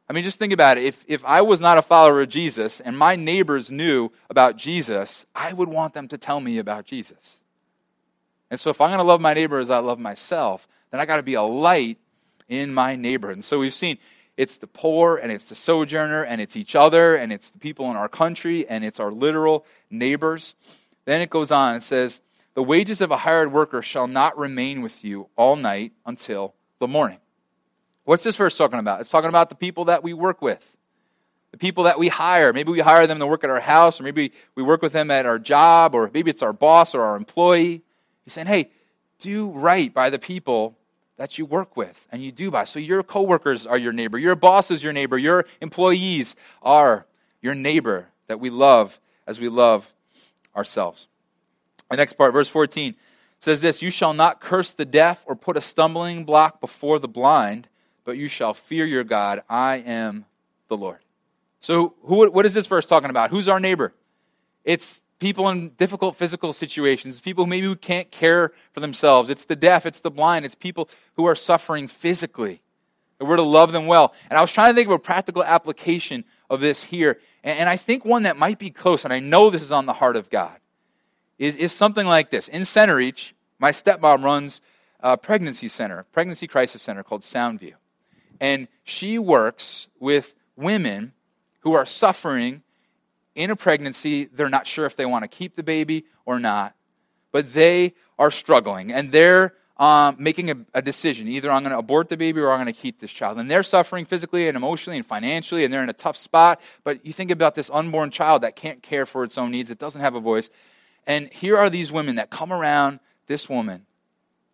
I 0.10 0.13
mean, 0.13 0.23
just 0.23 0.39
think 0.39 0.51
about 0.51 0.77
it. 0.77 0.84
If, 0.84 1.06
if 1.08 1.23
I 1.23 1.41
was 1.41 1.62
not 1.62 1.77
a 1.77 1.82
follower 1.82 2.21
of 2.21 2.30
Jesus 2.30 2.80
and 2.80 2.97
my 2.97 3.15
neighbors 3.15 3.71
knew 3.71 4.10
about 4.30 4.58
Jesus, 4.58 5.25
I 5.34 5.54
would 5.54 5.69
want 5.69 5.93
them 5.93 6.08
to 6.10 6.17
tell 6.17 6.41
me 6.41 6.58
about 6.58 6.86
Jesus. 6.86 7.41
And 8.49 8.60
so 8.60 8.69
if 8.69 8.82
I'm 8.82 8.89
going 8.89 8.97
to 8.97 9.04
love 9.04 9.21
my 9.21 9.34
neighbor 9.34 9.60
as 9.60 9.71
I 9.71 9.77
love 9.77 9.99
myself, 9.99 10.67
then 10.91 10.99
I 10.99 11.06
got 11.06 11.17
to 11.17 11.23
be 11.23 11.34
a 11.34 11.41
light 11.41 11.97
in 12.47 12.73
my 12.73 12.95
neighborhood. 12.95 13.38
And 13.38 13.43
so 13.43 13.60
we've 13.60 13.73
seen 13.73 13.97
it's 14.38 14.58
the 14.58 14.67
poor 14.67 15.17
and 15.17 15.32
it's 15.32 15.49
the 15.49 15.56
sojourner 15.56 16.23
and 16.23 16.41
it's 16.41 16.56
each 16.56 16.75
other 16.75 17.15
and 17.15 17.32
it's 17.32 17.49
the 17.49 17.60
people 17.60 17.89
in 17.89 17.95
our 17.95 18.10
country 18.10 18.67
and 18.67 18.84
it's 18.84 18.99
our 18.99 19.12
literal 19.12 19.65
neighbors. 19.89 20.54
Then 21.06 21.21
it 21.21 21.30
goes 21.30 21.51
on. 21.51 21.75
and 21.75 21.84
says, 21.84 22.21
The 22.54 22.63
wages 22.63 23.01
of 23.01 23.12
a 23.12 23.17
hired 23.17 23.51
worker 23.51 23.82
shall 23.82 24.08
not 24.08 24.38
remain 24.38 24.82
with 24.82 25.04
you 25.04 25.27
all 25.36 25.56
night 25.56 25.93
until 26.06 26.56
the 26.80 26.88
morning. 26.88 27.19
What's 28.04 28.23
this 28.23 28.36
verse 28.36 28.58
talking 28.58 28.80
about? 28.80 28.99
It's 29.01 29.10
talking 29.10 29.30
about 29.30 29.49
the 29.49 29.56
people 29.56 29.86
that 29.86 30.04
we 30.04 30.13
work 30.13 30.41
with, 30.41 30.75
the 31.51 31.58
people 31.58 31.84
that 31.84 31.99
we 31.99 32.08
hire. 32.08 32.51
Maybe 32.51 32.71
we 32.71 32.80
hire 32.80 33.06
them 33.08 33.19
to 33.19 33.27
work 33.27 33.43
at 33.43 33.49
our 33.49 33.60
house, 33.60 33.99
or 33.99 34.04
maybe 34.04 34.34
we 34.56 34.63
work 34.63 34.82
with 34.82 34.93
them 34.93 35.12
at 35.12 35.25
our 35.25 35.38
job, 35.39 35.93
or 35.93 36.10
maybe 36.13 36.32
it's 36.32 36.41
our 36.41 36.54
boss 36.54 36.95
or 36.95 37.04
our 37.04 37.15
employee. 37.15 37.84
He's 38.23 38.34
saying, 38.34 38.47
hey, 38.47 38.71
do 39.19 39.49
right 39.49 39.93
by 39.93 40.10
the 40.10 40.19
people 40.19 40.77
that 41.21 41.38
you 41.38 41.45
work 41.45 41.77
with 41.77 42.07
and 42.12 42.23
you 42.23 42.31
do 42.31 42.49
by. 42.49 42.63
So 42.63 42.79
your 42.79 43.03
coworkers 43.03 43.67
are 43.67 43.77
your 43.77 43.93
neighbor, 43.93 44.17
your 44.17 44.36
boss 44.36 44.71
is 44.71 44.81
your 44.81 44.91
neighbor, 44.91 45.19
your 45.19 45.45
employees 45.62 46.36
are 46.63 47.05
your 47.43 47.53
neighbor 47.53 48.07
that 48.25 48.39
we 48.39 48.49
love 48.49 48.99
as 49.27 49.39
we 49.39 49.47
love 49.47 49.93
ourselves. 50.55 51.07
The 51.91 51.97
next 51.97 52.13
part, 52.13 52.34
verse 52.34 52.47
14, 52.49 52.95
says 53.39 53.62
this 53.62 53.84
You 53.84 53.91
shall 53.91 54.15
not 54.15 54.41
curse 54.41 54.73
the 54.73 54.84
deaf 54.84 55.23
or 55.27 55.36
put 55.36 55.57
a 55.57 55.62
stumbling 55.62 56.25
block 56.25 56.60
before 56.60 56.97
the 56.97 57.07
blind, 57.07 57.67
but 58.03 58.17
you 58.17 58.27
shall 58.27 58.55
fear 58.55 58.88
your 58.88 59.03
God. 59.03 59.43
I 59.47 59.75
am 59.75 60.25
the 60.69 60.77
Lord. 60.77 61.01
So, 61.60 61.93
who, 62.01 62.31
what 62.31 62.47
is 62.47 62.55
this 62.55 62.65
verse 62.65 62.88
talking 62.88 63.12
about? 63.12 63.29
Who's 63.29 63.47
our 63.47 63.60
neighbor? 63.60 63.93
It's 64.63 65.01
people 65.21 65.47
in 65.49 65.69
difficult 65.77 66.15
physical 66.15 66.51
situations, 66.51 67.21
people 67.21 67.45
maybe 67.45 67.67
who 67.67 67.75
can't 67.75 68.10
care 68.12 68.51
for 68.73 68.79
themselves. 68.79 69.29
It's 69.29 69.45
the 69.45 69.55
deaf, 69.55 69.86
it's 69.86 69.99
the 69.99 70.10
blind, 70.12 70.43
it's 70.45 70.55
people 70.55 70.89
who 71.13 71.25
are 71.25 71.36
suffering 71.36 71.88
physically. 71.88 72.62
And 73.19 73.29
we're 73.29 73.36
to 73.36 73.43
love 73.43 73.71
them 73.71 73.86
well. 73.86 74.13
And 74.29 74.38
I 74.38 74.41
was 74.41 74.51
trying 74.51 74.73
to 74.73 74.75
think 74.75 74.88
of 74.88 74.93
a 74.93 74.99
practical 74.99 75.43
application 75.43 76.25
of 76.49 76.60
this 76.60 76.84
here. 76.84 77.19
And, 77.43 77.60
and 77.60 77.69
I 77.69 77.77
think 77.77 78.03
one 78.03 78.23
that 78.23 78.36
might 78.36 78.57
be 78.57 78.71
close, 78.71 79.03
and 79.05 79.13
I 79.13 79.19
know 79.19 79.51
this 79.51 79.62
is 79.62 79.71
on 79.71 79.86
the 79.86 79.93
heart 79.93 80.15
of 80.15 80.31
God, 80.31 80.57
is, 81.38 81.55
is 81.55 81.71
something 81.71 82.07
like 82.07 82.31
this. 82.31 82.47
In 82.47 82.63
Centereach, 82.63 83.34
my 83.60 83.71
stepmom 83.71 84.23
runs 84.23 84.60
a 85.01 85.17
pregnancy 85.17 85.67
center, 85.67 86.03
pregnancy 86.12 86.47
crisis 86.47 86.81
center 86.81 87.03
called 87.03 87.21
Soundview. 87.21 87.73
And 88.39 88.67
she 88.84 89.19
works 89.19 89.88
with 89.99 90.34
women 90.55 91.13
who 91.60 91.73
are 91.73 91.86
suffering 91.86 92.63
in 93.41 93.49
a 93.49 93.56
pregnancy. 93.56 94.25
They're 94.25 94.49
not 94.49 94.67
sure 94.67 94.86
if 94.86 94.95
they 94.95 95.06
want 95.06 95.23
to 95.23 95.27
keep 95.27 95.56
the 95.56 95.63
baby 95.63 96.06
or 96.25 96.39
not, 96.39 96.75
but 97.32 97.54
they 97.54 97.93
are 98.19 98.32
struggling 98.32 98.91
and 98.91 99.12
they're 99.12 99.54
um, 99.77 100.15
making 100.19 100.51
a, 100.51 100.58
a, 100.75 100.82
decision. 100.82 101.27
Either 101.27 101.49
I'm 101.49 101.63
going 101.63 101.71
to 101.71 101.80
abort 101.80 102.08
the 102.08 102.15
baby 102.15 102.39
or 102.39 102.51
I'm 102.51 102.63
going 102.63 102.71
to 102.71 102.80
keep 102.80 102.99
this 102.99 103.12
child. 103.12 103.39
And 103.39 103.49
they're 103.49 103.63
suffering 103.63 104.06
physically 104.06 104.47
and 104.47 104.56
emotionally 104.56 104.97
and 104.97 105.06
financially, 105.06 105.65
and 105.65 105.73
they're 105.73 105.82
in 105.82 105.89
a 105.89 105.93
tough 105.93 106.17
spot. 106.17 106.62
But 106.84 107.04
you 107.04 107.12
think 107.12 107.32
about 107.32 107.56
this 107.56 107.71
unborn 107.73 108.12
child 108.12 108.43
that 108.43 108.56
can't 108.56 108.84
care 108.84 109.08
for 109.08 109.23
its 109.23 109.39
own 109.39 109.49
needs, 109.49 109.71
it 109.71 109.80
doesn't 109.80 110.01
have 110.01 110.13
a 110.13 110.19
voice. 110.19 110.51
And 111.08 111.34
here 111.34 111.58
are 111.58 111.67
these 111.67 111.91
women 111.91 112.17
that 112.17 112.30
come 112.30 112.54
around 112.54 112.99
this 113.25 113.49
woman 113.49 113.88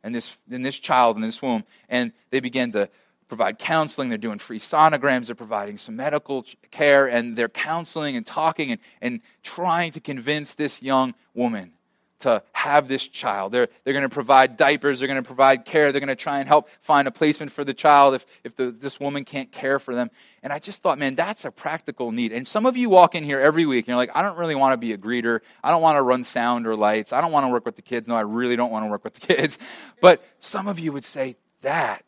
and 0.02 0.16
this, 0.16 0.38
and 0.50 0.66
this 0.66 0.80
child 0.80 1.18
in 1.18 1.24
this 1.24 1.42
womb, 1.42 1.66
and 1.90 2.14
they 2.30 2.40
begin 2.40 2.72
to 2.72 2.90
provide 3.28 3.60
counseling. 3.60 4.10
They're 4.10 4.18
doing 4.18 4.40
free 4.40 4.60
sonograms. 4.60 5.28
They're 5.28 5.36
providing 5.36 5.78
some 5.78 5.96
medical 5.96 6.46
care, 6.72 7.08
and 7.08 7.38
they're 7.38 7.50
counseling 7.50 8.16
and 8.16 8.26
talking 8.26 8.72
and, 8.72 8.82
and 9.02 9.22
trying 9.44 9.92
to 9.92 10.00
convince 10.00 10.56
this 10.56 10.82
young 10.82 11.14
woman 11.34 11.74
to 12.20 12.42
have 12.52 12.88
this 12.88 13.08
child. 13.08 13.52
They're, 13.52 13.68
they're 13.84 13.94
going 13.94 14.02
to 14.02 14.10
provide 14.10 14.58
diapers. 14.58 15.00
They're 15.00 15.08
going 15.08 15.22
to 15.22 15.28
provide 15.28 15.66
care. 15.66 15.92
They're 15.92 16.02
going 16.02 16.08
to 16.08 16.16
try 16.16 16.40
and 16.40 16.48
help 16.48 16.68
find 16.82 17.08
a 17.08 17.12
placement 17.12 17.52
for 17.52 17.64
the 17.64 17.76
child 17.76 18.16
if, 18.16 18.26
if 18.44 18.56
the, 18.56 18.72
this 18.72 19.00
woman 19.00 19.24
can't 19.24 19.52
care 19.52 19.78
for 19.78 19.94
them. 19.94 20.10
And 20.42 20.52
I 20.52 20.58
just 20.58 20.82
thought, 20.82 20.98
man, 20.98 21.14
that's 21.14 21.46
a 21.46 21.52
practical 21.52 22.12
need. 22.12 22.32
And 22.32 22.48
some 22.48 22.66
of 22.66 22.76
you 22.76 22.90
walk 22.90 23.14
in 23.14 23.24
here 23.24 23.40
every 23.40 23.68
week 23.68 23.84
and 23.84 23.90
you're 23.90 23.98
like, 23.98 24.16
I 24.16 24.24
don't 24.24 24.38
really 24.38 24.56
want 24.56 24.74
to 24.74 24.78
be 24.78 24.94
a 24.94 24.98
greeter. 24.98 25.42
I 25.64 25.70
don't 25.70 25.84
want 25.84 25.98
to 25.98 26.02
run 26.02 26.24
sound 26.24 26.66
or 26.66 26.76
lights. 26.76 27.14
I 27.14 27.22
don't 27.22 27.32
want 27.32 27.46
to 27.46 27.50
work 27.50 27.66
with 27.66 27.76
the 27.76 27.84
kids. 27.84 28.08
No, 28.08 28.16
I 28.16 28.22
really 28.22 28.56
don't 28.56 28.72
want 28.72 28.84
to 28.86 28.90
work 28.90 29.04
with 29.04 29.14
the 29.14 29.28
kids. 29.36 29.60
But 30.02 30.24
some 30.40 30.68
of 30.68 30.80
you 30.80 30.92
would 30.92 31.06
say, 31.06 31.36
that 31.62 32.04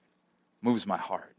moves 0.62 0.86
my 0.86 0.98
heart. 0.98 1.36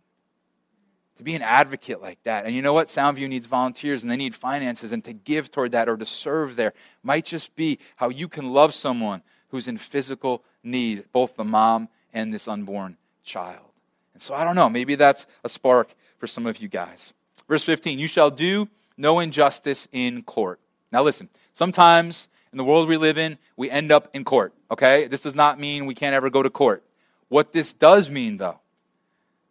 To 1.18 1.24
be 1.24 1.34
an 1.34 1.42
advocate 1.42 2.00
like 2.00 2.22
that. 2.22 2.46
And 2.46 2.54
you 2.54 2.62
know 2.62 2.72
what? 2.72 2.88
Soundview 2.88 3.28
needs 3.28 3.46
volunteers 3.46 4.02
and 4.02 4.10
they 4.10 4.16
need 4.16 4.34
finances, 4.34 4.90
and 4.90 5.04
to 5.04 5.12
give 5.12 5.50
toward 5.50 5.72
that 5.72 5.88
or 5.88 5.96
to 5.96 6.06
serve 6.06 6.56
there 6.56 6.72
might 7.02 7.26
just 7.26 7.54
be 7.54 7.78
how 7.96 8.08
you 8.08 8.26
can 8.26 8.52
love 8.52 8.72
someone 8.72 9.22
who's 9.48 9.68
in 9.68 9.76
physical 9.76 10.42
need, 10.62 11.04
both 11.12 11.36
the 11.36 11.44
mom 11.44 11.88
and 12.12 12.32
this 12.32 12.48
unborn 12.48 12.96
child. 13.24 13.66
And 14.14 14.22
so 14.22 14.34
I 14.34 14.44
don't 14.44 14.56
know, 14.56 14.70
maybe 14.70 14.94
that's 14.94 15.26
a 15.44 15.48
spark 15.48 15.94
for 16.18 16.26
some 16.26 16.46
of 16.46 16.58
you 16.58 16.68
guys. 16.68 17.12
Verse 17.48 17.64
15 17.64 17.98
You 17.98 18.06
shall 18.06 18.30
do 18.30 18.68
no 18.96 19.18
injustice 19.20 19.88
in 19.92 20.22
court. 20.22 20.60
Now 20.92 21.02
listen, 21.02 21.28
sometimes 21.52 22.28
in 22.52 22.58
the 22.58 22.64
world 22.64 22.88
we 22.88 22.96
live 22.96 23.18
in, 23.18 23.38
we 23.56 23.70
end 23.70 23.92
up 23.92 24.08
in 24.12 24.24
court, 24.24 24.52
okay? 24.70 25.06
This 25.06 25.20
does 25.20 25.34
not 25.34 25.60
mean 25.60 25.86
we 25.86 25.94
can't 25.94 26.14
ever 26.14 26.30
go 26.30 26.42
to 26.42 26.50
court. 26.50 26.84
What 27.28 27.52
this 27.52 27.72
does 27.72 28.10
mean, 28.10 28.38
though, 28.38 28.59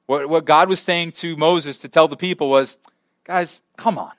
what, 0.09 0.27
what 0.27 0.43
God 0.43 0.69
was 0.69 0.79
saying 0.79 1.11
to 1.11 1.37
Moses 1.37 1.77
to 1.79 1.87
tell 1.87 2.07
the 2.07 2.17
people 2.17 2.49
was, 2.49 2.79
guys, 3.25 3.61
come 3.77 3.99
on. 3.99 4.11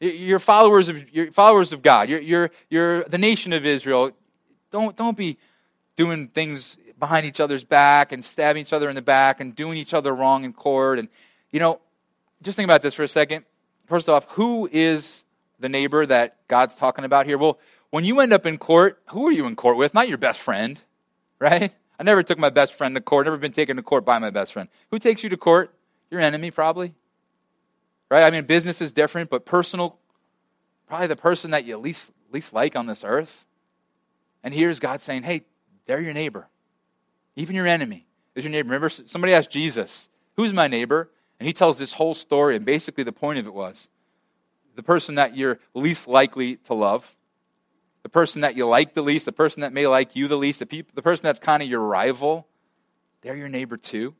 You're 0.00 0.40
followers 0.40 0.88
of, 0.88 1.14
you're 1.14 1.30
followers 1.30 1.72
of 1.72 1.80
God. 1.80 2.08
You're, 2.08 2.20
you're, 2.20 2.50
you're 2.68 3.04
the 3.04 3.18
nation 3.18 3.52
of 3.52 3.64
Israel. 3.64 4.10
Don't, 4.72 4.96
don't 4.96 5.16
be 5.16 5.38
doing 5.94 6.26
things 6.26 6.76
behind 6.98 7.24
each 7.24 7.38
other's 7.38 7.62
back 7.62 8.10
and 8.10 8.24
stabbing 8.24 8.62
each 8.62 8.72
other 8.72 8.88
in 8.88 8.96
the 8.96 9.02
back 9.02 9.40
and 9.40 9.54
doing 9.54 9.78
each 9.78 9.94
other 9.94 10.12
wrong 10.12 10.42
in 10.42 10.52
court. 10.52 10.98
And, 10.98 11.06
you 11.52 11.60
know, 11.60 11.78
just 12.42 12.56
think 12.56 12.66
about 12.66 12.82
this 12.82 12.94
for 12.94 13.04
a 13.04 13.08
second. 13.08 13.44
First 13.86 14.08
off, 14.08 14.26
who 14.30 14.68
is 14.72 15.22
the 15.60 15.68
neighbor 15.68 16.04
that 16.04 16.48
God's 16.48 16.74
talking 16.74 17.04
about 17.04 17.26
here? 17.26 17.38
Well, 17.38 17.60
when 17.90 18.04
you 18.04 18.18
end 18.18 18.32
up 18.32 18.44
in 18.44 18.58
court, 18.58 19.00
who 19.10 19.28
are 19.28 19.32
you 19.32 19.46
in 19.46 19.54
court 19.54 19.76
with? 19.76 19.94
Not 19.94 20.08
your 20.08 20.18
best 20.18 20.40
friend, 20.40 20.80
right? 21.38 21.72
I 22.02 22.04
never 22.04 22.24
took 22.24 22.36
my 22.36 22.50
best 22.50 22.74
friend 22.74 22.96
to 22.96 23.00
court, 23.00 23.26
never 23.26 23.36
been 23.36 23.52
taken 23.52 23.76
to 23.76 23.82
court 23.82 24.04
by 24.04 24.18
my 24.18 24.30
best 24.30 24.52
friend. 24.52 24.68
Who 24.90 24.98
takes 24.98 25.22
you 25.22 25.28
to 25.28 25.36
court? 25.36 25.72
Your 26.10 26.18
enemy, 26.18 26.50
probably. 26.50 26.96
Right? 28.10 28.24
I 28.24 28.30
mean, 28.32 28.44
business 28.44 28.80
is 28.80 28.90
different, 28.90 29.30
but 29.30 29.46
personal, 29.46 30.00
probably 30.88 31.06
the 31.06 31.14
person 31.14 31.52
that 31.52 31.64
you 31.64 31.76
least, 31.76 32.10
least 32.32 32.52
like 32.52 32.74
on 32.74 32.86
this 32.86 33.04
earth. 33.04 33.46
And 34.42 34.52
here's 34.52 34.80
God 34.80 35.00
saying, 35.00 35.22
hey, 35.22 35.42
they're 35.86 36.00
your 36.00 36.12
neighbor. 36.12 36.48
Even 37.36 37.54
your 37.54 37.68
enemy 37.68 38.08
is 38.34 38.42
your 38.42 38.50
neighbor. 38.50 38.70
Remember, 38.70 38.88
somebody 38.88 39.32
asked 39.32 39.52
Jesus, 39.52 40.08
who's 40.34 40.52
my 40.52 40.66
neighbor? 40.66 41.08
And 41.38 41.46
he 41.46 41.52
tells 41.52 41.78
this 41.78 41.92
whole 41.92 42.14
story, 42.14 42.56
and 42.56 42.66
basically 42.66 43.04
the 43.04 43.12
point 43.12 43.38
of 43.38 43.46
it 43.46 43.54
was 43.54 43.88
the 44.74 44.82
person 44.82 45.14
that 45.14 45.36
you're 45.36 45.60
least 45.72 46.08
likely 46.08 46.56
to 46.56 46.74
love 46.74 47.14
the 48.02 48.08
person 48.08 48.40
that 48.42 48.56
you 48.56 48.66
like 48.66 48.94
the 48.94 49.02
least, 49.02 49.26
the 49.26 49.32
person 49.32 49.60
that 49.60 49.72
may 49.72 49.86
like 49.86 50.16
you 50.16 50.28
the 50.28 50.36
least, 50.36 50.58
the, 50.58 50.66
people, 50.66 50.92
the 50.94 51.02
person 51.02 51.22
that's 51.24 51.38
kind 51.38 51.62
of 51.62 51.68
your 51.68 51.80
rival, 51.80 52.46
they're 53.22 53.36
your 53.36 53.48
neighbor 53.48 53.76
too. 53.76 54.14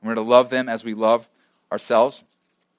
And 0.00 0.08
we're 0.08 0.14
to 0.14 0.20
love 0.20 0.50
them 0.50 0.68
as 0.68 0.84
we 0.84 0.94
love 0.94 1.28
ourselves. 1.72 2.24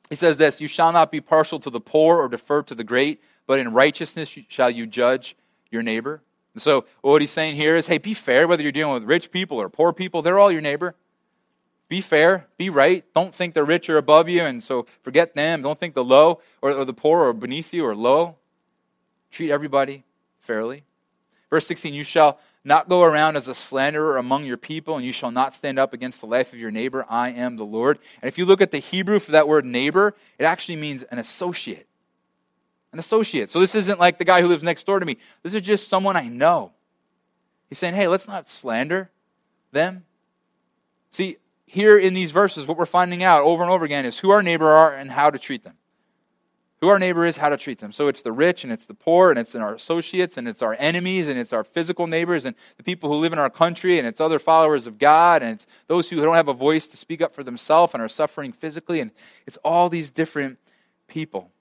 He 0.09 0.15
says 0.15 0.37
this 0.37 0.61
You 0.61 0.67
shall 0.67 0.91
not 0.91 1.11
be 1.11 1.21
partial 1.21 1.59
to 1.59 1.69
the 1.69 1.81
poor 1.81 2.17
or 2.17 2.29
defer 2.29 2.61
to 2.63 2.75
the 2.75 2.83
great, 2.83 3.21
but 3.45 3.59
in 3.59 3.73
righteousness 3.73 4.35
shall 4.47 4.69
you 4.69 4.85
judge 4.85 5.35
your 5.71 5.81
neighbor. 5.81 6.21
And 6.53 6.61
so, 6.61 6.85
what 7.01 7.21
he's 7.21 7.31
saying 7.31 7.55
here 7.55 7.75
is 7.75 7.87
hey, 7.87 7.97
be 7.97 8.13
fair, 8.13 8.47
whether 8.47 8.63
you're 8.63 8.71
dealing 8.71 8.93
with 8.93 9.03
rich 9.03 9.31
people 9.31 9.59
or 9.59 9.69
poor 9.69 9.93
people, 9.93 10.21
they're 10.21 10.39
all 10.39 10.51
your 10.51 10.61
neighbor. 10.61 10.95
Be 11.89 12.01
fair, 12.01 12.47
be 12.57 12.69
right. 12.69 13.05
Don't 13.13 13.33
think 13.33 13.53
the 13.53 13.63
rich 13.63 13.89
are 13.89 13.97
above 13.97 14.27
you, 14.27 14.41
and 14.41 14.61
so 14.61 14.85
forget 15.01 15.35
them. 15.35 15.61
Don't 15.61 15.79
think 15.79 15.93
the 15.93 16.03
low 16.03 16.41
or, 16.61 16.71
or 16.71 16.85
the 16.85 16.93
poor 16.93 17.25
are 17.25 17.33
beneath 17.33 17.73
you 17.73 17.85
or 17.85 17.95
low. 17.95 18.35
Treat 19.31 19.51
everybody 19.51 20.03
fairly. 20.39 20.83
Verse 21.49 21.67
16, 21.67 21.93
you 21.93 22.03
shall 22.03 22.39
not 22.63 22.89
go 22.89 23.03
around 23.03 23.37
as 23.37 23.47
a 23.47 23.55
slanderer 23.55 24.17
among 24.17 24.43
your 24.43 24.57
people, 24.57 24.97
and 24.97 25.05
you 25.05 25.13
shall 25.13 25.31
not 25.31 25.55
stand 25.55 25.79
up 25.79 25.93
against 25.93 26.19
the 26.19 26.27
life 26.27 26.51
of 26.51 26.59
your 26.59 26.71
neighbor. 26.71 27.05
I 27.07 27.29
am 27.29 27.55
the 27.55 27.63
Lord. 27.63 27.99
And 28.21 28.27
if 28.27 28.37
you 28.37 28.45
look 28.45 28.59
at 28.59 28.71
the 28.71 28.79
Hebrew 28.79 29.19
for 29.19 29.31
that 29.31 29.47
word 29.47 29.63
neighbor, 29.63 30.13
it 30.37 30.43
actually 30.43 30.75
means 30.75 31.03
an 31.03 31.19
associate. 31.19 31.87
An 32.91 32.99
associate. 32.99 33.49
So 33.49 33.59
this 33.61 33.75
isn't 33.75 33.99
like 33.99 34.17
the 34.17 34.25
guy 34.25 34.41
who 34.41 34.47
lives 34.47 34.63
next 34.63 34.85
door 34.85 34.99
to 34.99 35.05
me. 35.05 35.17
This 35.43 35.53
is 35.53 35.61
just 35.61 35.87
someone 35.87 36.17
I 36.17 36.27
know. 36.27 36.73
He's 37.69 37.77
saying, 37.77 37.95
hey, 37.95 38.07
let's 38.07 38.27
not 38.27 38.49
slander 38.49 39.09
them. 39.71 40.03
See, 41.11 41.37
here 41.65 41.97
in 41.97 42.13
these 42.13 42.31
verses, 42.31 42.67
what 42.67 42.77
we're 42.77 42.85
finding 42.85 43.23
out 43.23 43.43
over 43.43 43.63
and 43.63 43.71
over 43.71 43.85
again 43.85 44.05
is 44.05 44.19
who 44.19 44.31
our 44.31 44.43
neighbor 44.43 44.69
are 44.69 44.93
and 44.93 45.11
how 45.11 45.29
to 45.29 45.39
treat 45.39 45.63
them. 45.63 45.75
Who 46.79 46.89
our 46.89 46.99
neighbor 46.99 47.25
is, 47.25 47.37
how 47.37 47.49
to 47.49 47.57
treat 47.57 47.79
them. 47.79 47.91
So 47.91 48.07
it's 48.07 48.21
the 48.21 48.31
rich 48.31 48.63
and 48.63 48.71
it's 48.71 48.85
the 48.85 48.93
poor 48.93 49.31
and 49.31 49.39
it's 49.39 49.55
in 49.55 49.61
our 49.61 49.73
associates 49.73 50.37
and 50.37 50.47
it's 50.47 50.61
our 50.61 50.75
enemies 50.77 51.27
and 51.27 51.39
it's 51.39 51.51
our 51.51 51.63
physical 51.63 52.05
neighbors 52.05 52.45
and 52.45 52.55
the 52.77 52.83
people 52.83 53.09
who 53.09 53.15
live 53.15 53.33
in 53.33 53.39
our 53.39 53.49
country 53.49 53.97
and 53.97 54.07
it's 54.07 54.21
other 54.21 54.37
followers 54.37 54.85
of 54.85 54.99
God 54.99 55.41
and 55.41 55.53
it's 55.53 55.65
those 55.87 56.09
who 56.09 56.17
don't 56.17 56.35
have 56.35 56.47
a 56.47 56.53
voice 56.53 56.87
to 56.89 56.97
speak 56.97 57.19
up 57.21 57.33
for 57.33 57.43
themselves 57.43 57.95
and 57.95 58.03
are 58.03 58.09
suffering 58.09 58.51
physically 58.51 58.99
and 58.99 59.09
it's 59.47 59.57
all 59.63 59.89
these 59.89 60.11
different 60.11 60.59
people. 61.07 61.51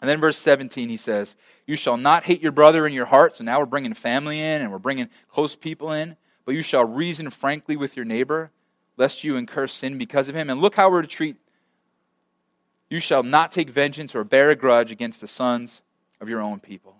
And 0.00 0.08
then 0.08 0.20
verse 0.20 0.38
17, 0.38 0.88
he 0.88 0.96
says, 0.96 1.34
You 1.66 1.76
shall 1.76 1.96
not 1.96 2.24
hate 2.24 2.40
your 2.40 2.52
brother 2.52 2.86
in 2.86 2.92
your 2.92 3.06
heart. 3.06 3.34
So 3.34 3.44
now 3.44 3.58
we're 3.58 3.66
bringing 3.66 3.94
family 3.94 4.38
in 4.38 4.62
and 4.62 4.70
we're 4.70 4.78
bringing 4.78 5.08
close 5.28 5.56
people 5.56 5.92
in. 5.92 6.16
But 6.44 6.54
you 6.54 6.62
shall 6.62 6.84
reason 6.84 7.30
frankly 7.30 7.76
with 7.76 7.96
your 7.96 8.04
neighbor, 8.04 8.50
lest 8.96 9.24
you 9.24 9.36
incur 9.36 9.66
sin 9.66 9.98
because 9.98 10.28
of 10.28 10.34
him. 10.34 10.48
And 10.48 10.60
look 10.60 10.76
how 10.76 10.90
we're 10.90 11.02
to 11.02 11.08
treat. 11.08 11.36
You 12.90 13.00
shall 13.00 13.22
not 13.22 13.52
take 13.52 13.70
vengeance 13.70 14.14
or 14.14 14.24
bear 14.24 14.50
a 14.50 14.56
grudge 14.56 14.90
against 14.90 15.20
the 15.20 15.28
sons 15.28 15.82
of 16.20 16.28
your 16.28 16.40
own 16.40 16.60
people. 16.60 16.96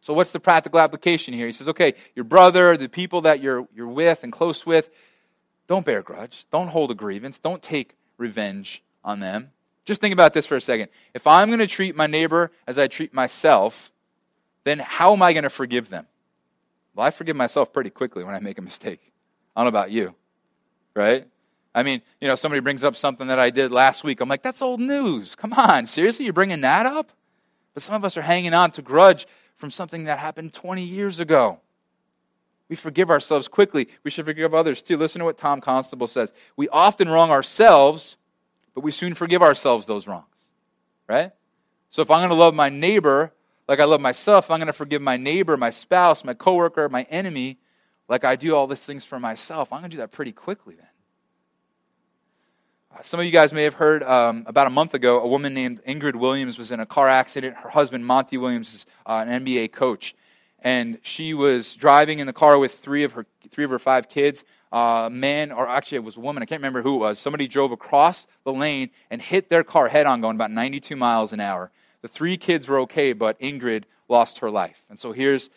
So, 0.00 0.12
what's 0.12 0.32
the 0.32 0.40
practical 0.40 0.80
application 0.80 1.34
here? 1.34 1.46
He 1.46 1.52
says, 1.52 1.68
okay, 1.68 1.94
your 2.14 2.24
brother, 2.24 2.76
the 2.76 2.88
people 2.88 3.22
that 3.22 3.40
you're, 3.40 3.66
you're 3.74 3.88
with 3.88 4.22
and 4.22 4.32
close 4.32 4.66
with, 4.66 4.90
don't 5.66 5.86
bear 5.86 6.00
a 6.00 6.02
grudge. 6.02 6.46
Don't 6.50 6.68
hold 6.68 6.90
a 6.90 6.94
grievance. 6.94 7.38
Don't 7.38 7.62
take 7.62 7.96
revenge 8.18 8.82
on 9.02 9.20
them. 9.20 9.50
Just 9.84 10.00
think 10.00 10.12
about 10.12 10.32
this 10.32 10.46
for 10.46 10.56
a 10.56 10.60
second. 10.60 10.88
If 11.14 11.26
I'm 11.26 11.48
going 11.48 11.58
to 11.58 11.66
treat 11.66 11.96
my 11.96 12.06
neighbor 12.06 12.52
as 12.66 12.78
I 12.78 12.86
treat 12.86 13.12
myself, 13.12 13.92
then 14.64 14.78
how 14.78 15.12
am 15.12 15.22
I 15.22 15.32
going 15.32 15.44
to 15.44 15.50
forgive 15.50 15.90
them? 15.90 16.06
Well, 16.94 17.06
I 17.06 17.10
forgive 17.10 17.36
myself 17.36 17.72
pretty 17.72 17.90
quickly 17.90 18.24
when 18.24 18.34
I 18.34 18.40
make 18.40 18.58
a 18.58 18.62
mistake. 18.62 19.12
I 19.54 19.60
don't 19.60 19.66
know 19.66 19.78
about 19.78 19.90
you, 19.90 20.14
right? 20.94 21.26
I 21.74 21.82
mean, 21.82 22.02
you 22.20 22.28
know, 22.28 22.34
somebody 22.34 22.60
brings 22.60 22.84
up 22.84 22.94
something 22.94 23.26
that 23.26 23.38
I 23.38 23.50
did 23.50 23.72
last 23.72 24.04
week. 24.04 24.20
I'm 24.20 24.28
like, 24.28 24.42
that's 24.42 24.62
old 24.62 24.80
news. 24.80 25.34
Come 25.34 25.52
on, 25.52 25.86
seriously, 25.86 26.24
you're 26.24 26.32
bringing 26.32 26.60
that 26.60 26.86
up? 26.86 27.10
But 27.72 27.82
some 27.82 27.96
of 27.96 28.04
us 28.04 28.16
are 28.16 28.22
hanging 28.22 28.54
on 28.54 28.70
to 28.72 28.82
grudge 28.82 29.26
from 29.56 29.70
something 29.70 30.04
that 30.04 30.18
happened 30.18 30.52
20 30.52 30.82
years 30.82 31.18
ago. 31.18 31.58
We 32.68 32.76
forgive 32.76 33.10
ourselves 33.10 33.48
quickly. 33.48 33.88
We 34.04 34.10
should 34.10 34.24
forgive 34.24 34.54
others 34.54 34.82
too. 34.82 34.96
Listen 34.96 35.18
to 35.18 35.24
what 35.24 35.36
Tom 35.36 35.60
Constable 35.60 36.06
says. 36.06 36.32
We 36.56 36.68
often 36.68 37.08
wrong 37.08 37.30
ourselves 37.30 38.16
but 38.74 38.82
we 38.82 38.90
soon 38.90 39.14
forgive 39.14 39.42
ourselves 39.42 39.86
those 39.86 40.06
wrongs, 40.06 40.48
right? 41.08 41.32
So 41.90 42.02
if 42.02 42.10
I'm 42.10 42.20
going 42.20 42.30
to 42.30 42.34
love 42.34 42.54
my 42.54 42.68
neighbor 42.68 43.32
like 43.66 43.80
I 43.80 43.84
love 43.84 44.00
myself, 44.00 44.50
I'm 44.50 44.58
going 44.58 44.66
to 44.66 44.74
forgive 44.74 45.00
my 45.00 45.16
neighbor, 45.16 45.56
my 45.56 45.70
spouse, 45.70 46.24
my 46.24 46.34
coworker, 46.34 46.88
my 46.88 47.04
enemy, 47.04 47.58
like 48.08 48.24
I 48.24 48.36
do 48.36 48.54
all 48.54 48.66
these 48.66 48.80
things 48.80 49.04
for 49.04 49.18
myself. 49.18 49.72
I'm 49.72 49.80
going 49.80 49.90
to 49.90 49.96
do 49.96 50.00
that 50.00 50.12
pretty 50.12 50.32
quickly 50.32 50.74
then. 50.74 50.86
Uh, 52.94 53.02
some 53.02 53.18
of 53.18 53.26
you 53.26 53.32
guys 53.32 53.52
may 53.52 53.64
have 53.64 53.74
heard 53.74 54.02
um, 54.04 54.44
about 54.46 54.66
a 54.66 54.70
month 54.70 54.94
ago, 54.94 55.20
a 55.20 55.26
woman 55.26 55.52
named 55.52 55.82
Ingrid 55.84 56.14
Williams 56.14 56.58
was 56.58 56.70
in 56.70 56.78
a 56.78 56.86
car 56.86 57.08
accident. 57.08 57.56
Her 57.56 57.70
husband, 57.70 58.06
Monty 58.06 58.36
Williams, 58.36 58.72
is 58.72 58.86
uh, 59.06 59.24
an 59.26 59.44
NBA 59.44 59.72
coach. 59.72 60.14
And 60.60 60.98
she 61.02 61.34
was 61.34 61.74
driving 61.74 62.20
in 62.20 62.26
the 62.26 62.32
car 62.32 62.58
with 62.58 62.78
three 62.78 63.02
of 63.02 63.12
her, 63.12 63.26
three 63.50 63.64
of 63.64 63.70
her 63.70 63.78
five 63.78 64.08
kids 64.08 64.44
uh, 64.70 65.08
man, 65.10 65.50
or 65.52 65.68
actually 65.68 65.96
it 65.96 66.04
was 66.04 66.16
a 66.16 66.20
woman, 66.20 66.42
I 66.42 66.46
can't 66.46 66.60
remember 66.60 66.82
who 66.82 66.96
it 66.96 66.98
was, 66.98 67.18
somebody 67.18 67.46
drove 67.46 67.70
across 67.70 68.26
the 68.44 68.52
lane 68.52 68.90
and 69.10 69.22
hit 69.22 69.48
their 69.48 69.62
car 69.62 69.88
head 69.88 70.06
on, 70.06 70.20
going 70.20 70.36
about 70.36 70.50
92 70.50 70.96
miles 70.96 71.32
an 71.32 71.40
hour. 71.40 71.70
The 72.02 72.08
three 72.08 72.36
kids 72.36 72.66
were 72.66 72.80
okay, 72.80 73.12
but 73.12 73.38
Ingrid 73.40 73.84
lost 74.08 74.38
her 74.38 74.50
life. 74.50 74.84
And 74.90 74.98
so 74.98 75.12
here's 75.12 75.48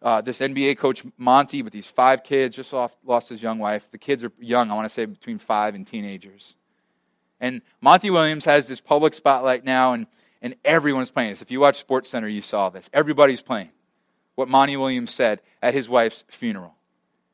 uh, 0.00 0.20
this 0.20 0.40
NBA 0.40 0.78
coach, 0.78 1.04
Monty, 1.18 1.62
with 1.62 1.72
these 1.72 1.86
five 1.86 2.24
kids, 2.24 2.56
just 2.56 2.72
lost, 2.72 2.98
lost 3.04 3.28
his 3.28 3.42
young 3.42 3.58
wife. 3.58 3.90
The 3.90 3.98
kids 3.98 4.24
are 4.24 4.32
young, 4.38 4.70
I 4.70 4.74
want 4.74 4.86
to 4.86 4.94
say 4.94 5.04
between 5.04 5.38
five 5.38 5.74
and 5.74 5.86
teenagers. 5.86 6.56
And 7.42 7.60
Monty 7.80 8.08
Williams 8.08 8.44
has 8.44 8.68
this 8.68 8.80
public 8.80 9.14
spotlight 9.14 9.64
now, 9.64 9.92
and, 9.92 10.06
and 10.40 10.54
everyone's 10.64 11.10
playing 11.10 11.30
this. 11.30 11.42
If 11.42 11.50
you 11.50 11.58
watch 11.58 11.84
SportsCenter, 11.84 12.32
you 12.32 12.40
saw 12.40 12.70
this. 12.70 12.88
Everybody's 12.94 13.42
playing 13.42 13.70
what 14.36 14.48
Monty 14.48 14.76
Williams 14.76 15.10
said 15.10 15.42
at 15.60 15.74
his 15.74 15.88
wife's 15.88 16.22
funeral. 16.28 16.76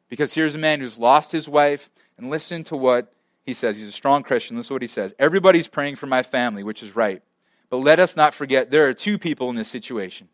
Because 0.08 0.32
here's 0.32 0.54
a 0.54 0.58
man 0.58 0.80
who's 0.80 0.98
lost 0.98 1.30
his 1.30 1.46
wife, 1.46 1.90
and 2.16 2.30
listen 2.30 2.64
to 2.64 2.76
what 2.76 3.12
he 3.44 3.52
says. 3.52 3.76
He's 3.76 3.88
a 3.88 3.92
strong 3.92 4.22
Christian. 4.22 4.56
Listen 4.56 4.68
to 4.68 4.74
what 4.74 4.82
he 4.82 4.88
says. 4.88 5.14
Everybody's 5.18 5.68
praying 5.68 5.96
for 5.96 6.06
my 6.06 6.22
family, 6.22 6.64
which 6.64 6.82
is 6.82 6.96
right. 6.96 7.22
But 7.68 7.76
let 7.76 7.98
us 7.98 8.16
not 8.16 8.32
forget 8.32 8.70
there 8.70 8.88
are 8.88 8.94
two 8.94 9.18
people 9.18 9.50
in 9.50 9.56
this 9.56 9.68
situation, 9.68 10.28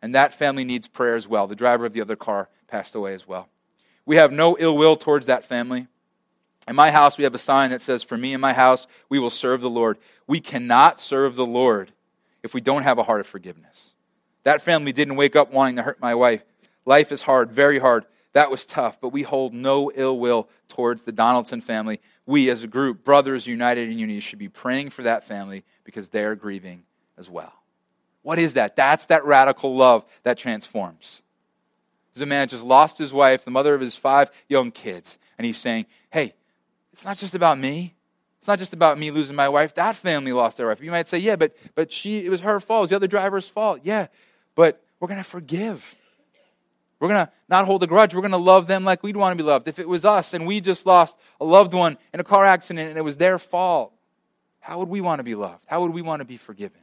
and 0.00 0.14
that 0.14 0.34
family 0.34 0.64
needs 0.64 0.86
prayer 0.86 1.16
as 1.16 1.26
well. 1.26 1.48
The 1.48 1.56
driver 1.56 1.84
of 1.84 1.92
the 1.92 2.00
other 2.00 2.16
car 2.16 2.48
passed 2.68 2.94
away 2.94 3.12
as 3.12 3.26
well. 3.26 3.48
We 4.04 4.16
have 4.16 4.30
no 4.30 4.56
ill 4.56 4.76
will 4.76 4.94
towards 4.94 5.26
that 5.26 5.44
family. 5.44 5.88
In 6.68 6.74
my 6.74 6.90
house, 6.90 7.16
we 7.16 7.24
have 7.24 7.34
a 7.34 7.38
sign 7.38 7.70
that 7.70 7.82
says, 7.82 8.02
For 8.02 8.18
me 8.18 8.34
and 8.34 8.40
my 8.40 8.52
house, 8.52 8.86
we 9.08 9.18
will 9.18 9.30
serve 9.30 9.60
the 9.60 9.70
Lord. 9.70 9.98
We 10.26 10.40
cannot 10.40 10.98
serve 11.00 11.36
the 11.36 11.46
Lord 11.46 11.92
if 12.42 12.54
we 12.54 12.60
don't 12.60 12.82
have 12.82 12.98
a 12.98 13.04
heart 13.04 13.20
of 13.20 13.26
forgiveness. 13.26 13.94
That 14.42 14.62
family 14.62 14.92
didn't 14.92 15.16
wake 15.16 15.36
up 15.36 15.52
wanting 15.52 15.76
to 15.76 15.82
hurt 15.82 16.00
my 16.00 16.14
wife. 16.14 16.44
Life 16.84 17.12
is 17.12 17.22
hard, 17.22 17.50
very 17.50 17.78
hard. 17.78 18.04
That 18.32 18.50
was 18.50 18.66
tough, 18.66 19.00
but 19.00 19.08
we 19.08 19.22
hold 19.22 19.54
no 19.54 19.90
ill 19.94 20.18
will 20.18 20.48
towards 20.68 21.02
the 21.02 21.12
Donaldson 21.12 21.60
family. 21.60 22.00
We, 22.26 22.50
as 22.50 22.62
a 22.62 22.68
group, 22.68 23.02
brothers 23.02 23.46
united 23.46 23.88
in 23.88 23.98
unity, 23.98 24.20
should 24.20 24.38
be 24.38 24.48
praying 24.48 24.90
for 24.90 25.02
that 25.02 25.24
family 25.24 25.64
because 25.84 26.10
they 26.10 26.22
are 26.24 26.34
grieving 26.34 26.82
as 27.16 27.30
well. 27.30 27.52
What 28.22 28.38
is 28.38 28.54
that? 28.54 28.76
That's 28.76 29.06
that 29.06 29.24
radical 29.24 29.74
love 29.74 30.04
that 30.24 30.36
transforms. 30.36 31.22
There's 32.12 32.22
a 32.22 32.26
man 32.26 32.48
just 32.48 32.64
lost 32.64 32.98
his 32.98 33.12
wife, 33.12 33.44
the 33.44 33.50
mother 33.50 33.74
of 33.74 33.80
his 33.80 33.96
five 33.96 34.30
young 34.48 34.70
kids, 34.70 35.18
and 35.38 35.46
he's 35.46 35.58
saying, 35.58 35.86
Hey, 36.10 36.34
it's 36.96 37.04
not 37.04 37.18
just 37.18 37.34
about 37.34 37.58
me. 37.58 37.94
It's 38.38 38.48
not 38.48 38.58
just 38.58 38.72
about 38.72 38.98
me 38.98 39.10
losing 39.10 39.36
my 39.36 39.50
wife. 39.50 39.74
That 39.74 39.96
family 39.96 40.32
lost 40.32 40.56
their 40.56 40.68
wife. 40.68 40.80
You 40.80 40.90
might 40.90 41.06
say, 41.08 41.18
Yeah, 41.18 41.36
but 41.36 41.54
but 41.74 41.92
she 41.92 42.24
it 42.24 42.30
was 42.30 42.40
her 42.40 42.58
fault. 42.58 42.78
It 42.78 42.80
was 42.80 42.90
the 42.90 42.96
other 42.96 43.06
driver's 43.06 43.50
fault. 43.50 43.80
Yeah, 43.82 44.06
but 44.54 44.82
we're 44.98 45.08
gonna 45.08 45.22
forgive. 45.22 45.94
We're 46.98 47.08
to 47.08 47.30
not 47.50 47.66
hold 47.66 47.82
a 47.82 47.86
grudge. 47.86 48.14
We're 48.14 48.26
to 48.26 48.38
love 48.38 48.66
them 48.66 48.84
like 48.84 49.02
we'd 49.02 49.18
want 49.18 49.36
to 49.36 49.44
be 49.44 49.46
loved. 49.46 49.68
If 49.68 49.78
it 49.78 49.86
was 49.86 50.06
us 50.06 50.32
and 50.32 50.46
we 50.46 50.62
just 50.62 50.86
lost 50.86 51.18
a 51.38 51.44
loved 51.44 51.74
one 51.74 51.98
in 52.14 52.20
a 52.20 52.24
car 52.24 52.46
accident 52.46 52.88
and 52.88 52.96
it 52.96 53.02
was 53.02 53.18
their 53.18 53.38
fault, 53.38 53.92
how 54.60 54.78
would 54.78 54.88
we 54.88 55.02
want 55.02 55.18
to 55.18 55.22
be 55.22 55.34
loved? 55.34 55.64
How 55.66 55.82
would 55.82 55.92
we 55.92 56.00
want 56.00 56.20
to 56.20 56.24
be 56.24 56.38
forgiven? 56.38 56.80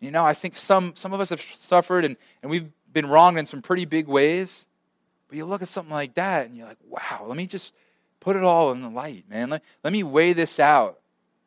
You 0.00 0.10
know, 0.10 0.22
I 0.22 0.34
think 0.34 0.58
some, 0.58 0.92
some 0.96 1.14
of 1.14 1.20
us 1.20 1.30
have 1.30 1.40
suffered 1.40 2.04
and, 2.04 2.18
and 2.42 2.50
we've 2.50 2.70
been 2.92 3.06
wronged 3.06 3.38
in 3.38 3.46
some 3.46 3.62
pretty 3.62 3.86
big 3.86 4.06
ways. 4.06 4.66
But 5.28 5.38
you 5.38 5.46
look 5.46 5.62
at 5.62 5.68
something 5.68 5.92
like 5.92 6.12
that 6.14 6.46
and 6.46 6.56
you're 6.56 6.66
like, 6.66 6.78
wow, 6.86 7.24
let 7.26 7.38
me 7.38 7.46
just 7.46 7.72
put 8.20 8.36
it 8.36 8.44
all 8.44 8.72
in 8.72 8.82
the 8.82 8.88
light, 8.88 9.24
man. 9.28 9.50
Let, 9.50 9.62
let 9.82 9.92
me 9.92 10.02
weigh 10.02 10.32
this 10.32 10.60
out. 10.60 11.00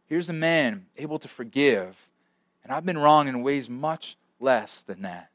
Here's 0.07 0.29
a 0.29 0.33
man 0.33 0.88
able 0.97 1.19
to 1.19 1.27
forgive, 1.27 2.09
and 2.63 2.73
I've 2.73 2.86
been 2.86 2.97
wrong 2.97 3.27
in 3.27 3.41
ways 3.41 3.69
much 3.69 4.17
less 4.39 4.81
than 4.81 5.03
that. 5.03 5.29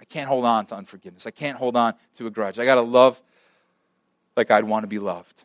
I 0.00 0.04
can't 0.04 0.28
hold 0.28 0.44
on 0.44 0.66
to 0.66 0.74
unforgiveness. 0.74 1.26
I 1.26 1.30
can't 1.30 1.56
hold 1.56 1.76
on 1.76 1.94
to 2.18 2.26
a 2.26 2.30
grudge. 2.30 2.58
I 2.58 2.64
got 2.64 2.74
to 2.76 2.82
love 2.82 3.20
like 4.36 4.50
I'd 4.50 4.64
want 4.64 4.82
to 4.82 4.86
be 4.88 4.98
loved. 4.98 5.44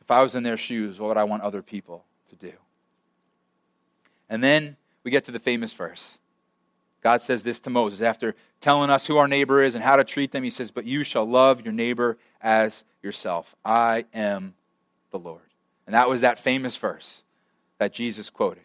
If 0.00 0.10
I 0.10 0.22
was 0.22 0.34
in 0.34 0.42
their 0.42 0.56
shoes, 0.56 0.98
what 0.98 1.08
would 1.08 1.16
I 1.16 1.24
want 1.24 1.42
other 1.42 1.60
people 1.62 2.04
to 2.30 2.36
do? 2.36 2.52
And 4.30 4.42
then 4.42 4.76
we 5.04 5.10
get 5.10 5.24
to 5.24 5.32
the 5.32 5.38
famous 5.38 5.72
verse. 5.72 6.18
God 7.02 7.22
says 7.22 7.42
this 7.42 7.60
to 7.60 7.70
Moses 7.70 8.00
after 8.00 8.34
telling 8.60 8.90
us 8.90 9.06
who 9.06 9.16
our 9.16 9.28
neighbor 9.28 9.62
is 9.62 9.74
and 9.74 9.84
how 9.84 9.96
to 9.96 10.04
treat 10.04 10.32
them. 10.32 10.42
He 10.42 10.50
says, 10.50 10.70
But 10.70 10.84
you 10.84 11.04
shall 11.04 11.24
love 11.24 11.64
your 11.64 11.72
neighbor 11.72 12.18
as 12.40 12.84
yourself. 13.02 13.54
I 13.64 14.04
am 14.12 14.54
the 15.10 15.18
Lord. 15.18 15.42
And 15.86 15.94
that 15.94 16.08
was 16.08 16.20
that 16.20 16.38
famous 16.38 16.76
verse 16.76 17.22
that 17.78 17.92
Jesus 17.92 18.30
quoted. 18.30 18.64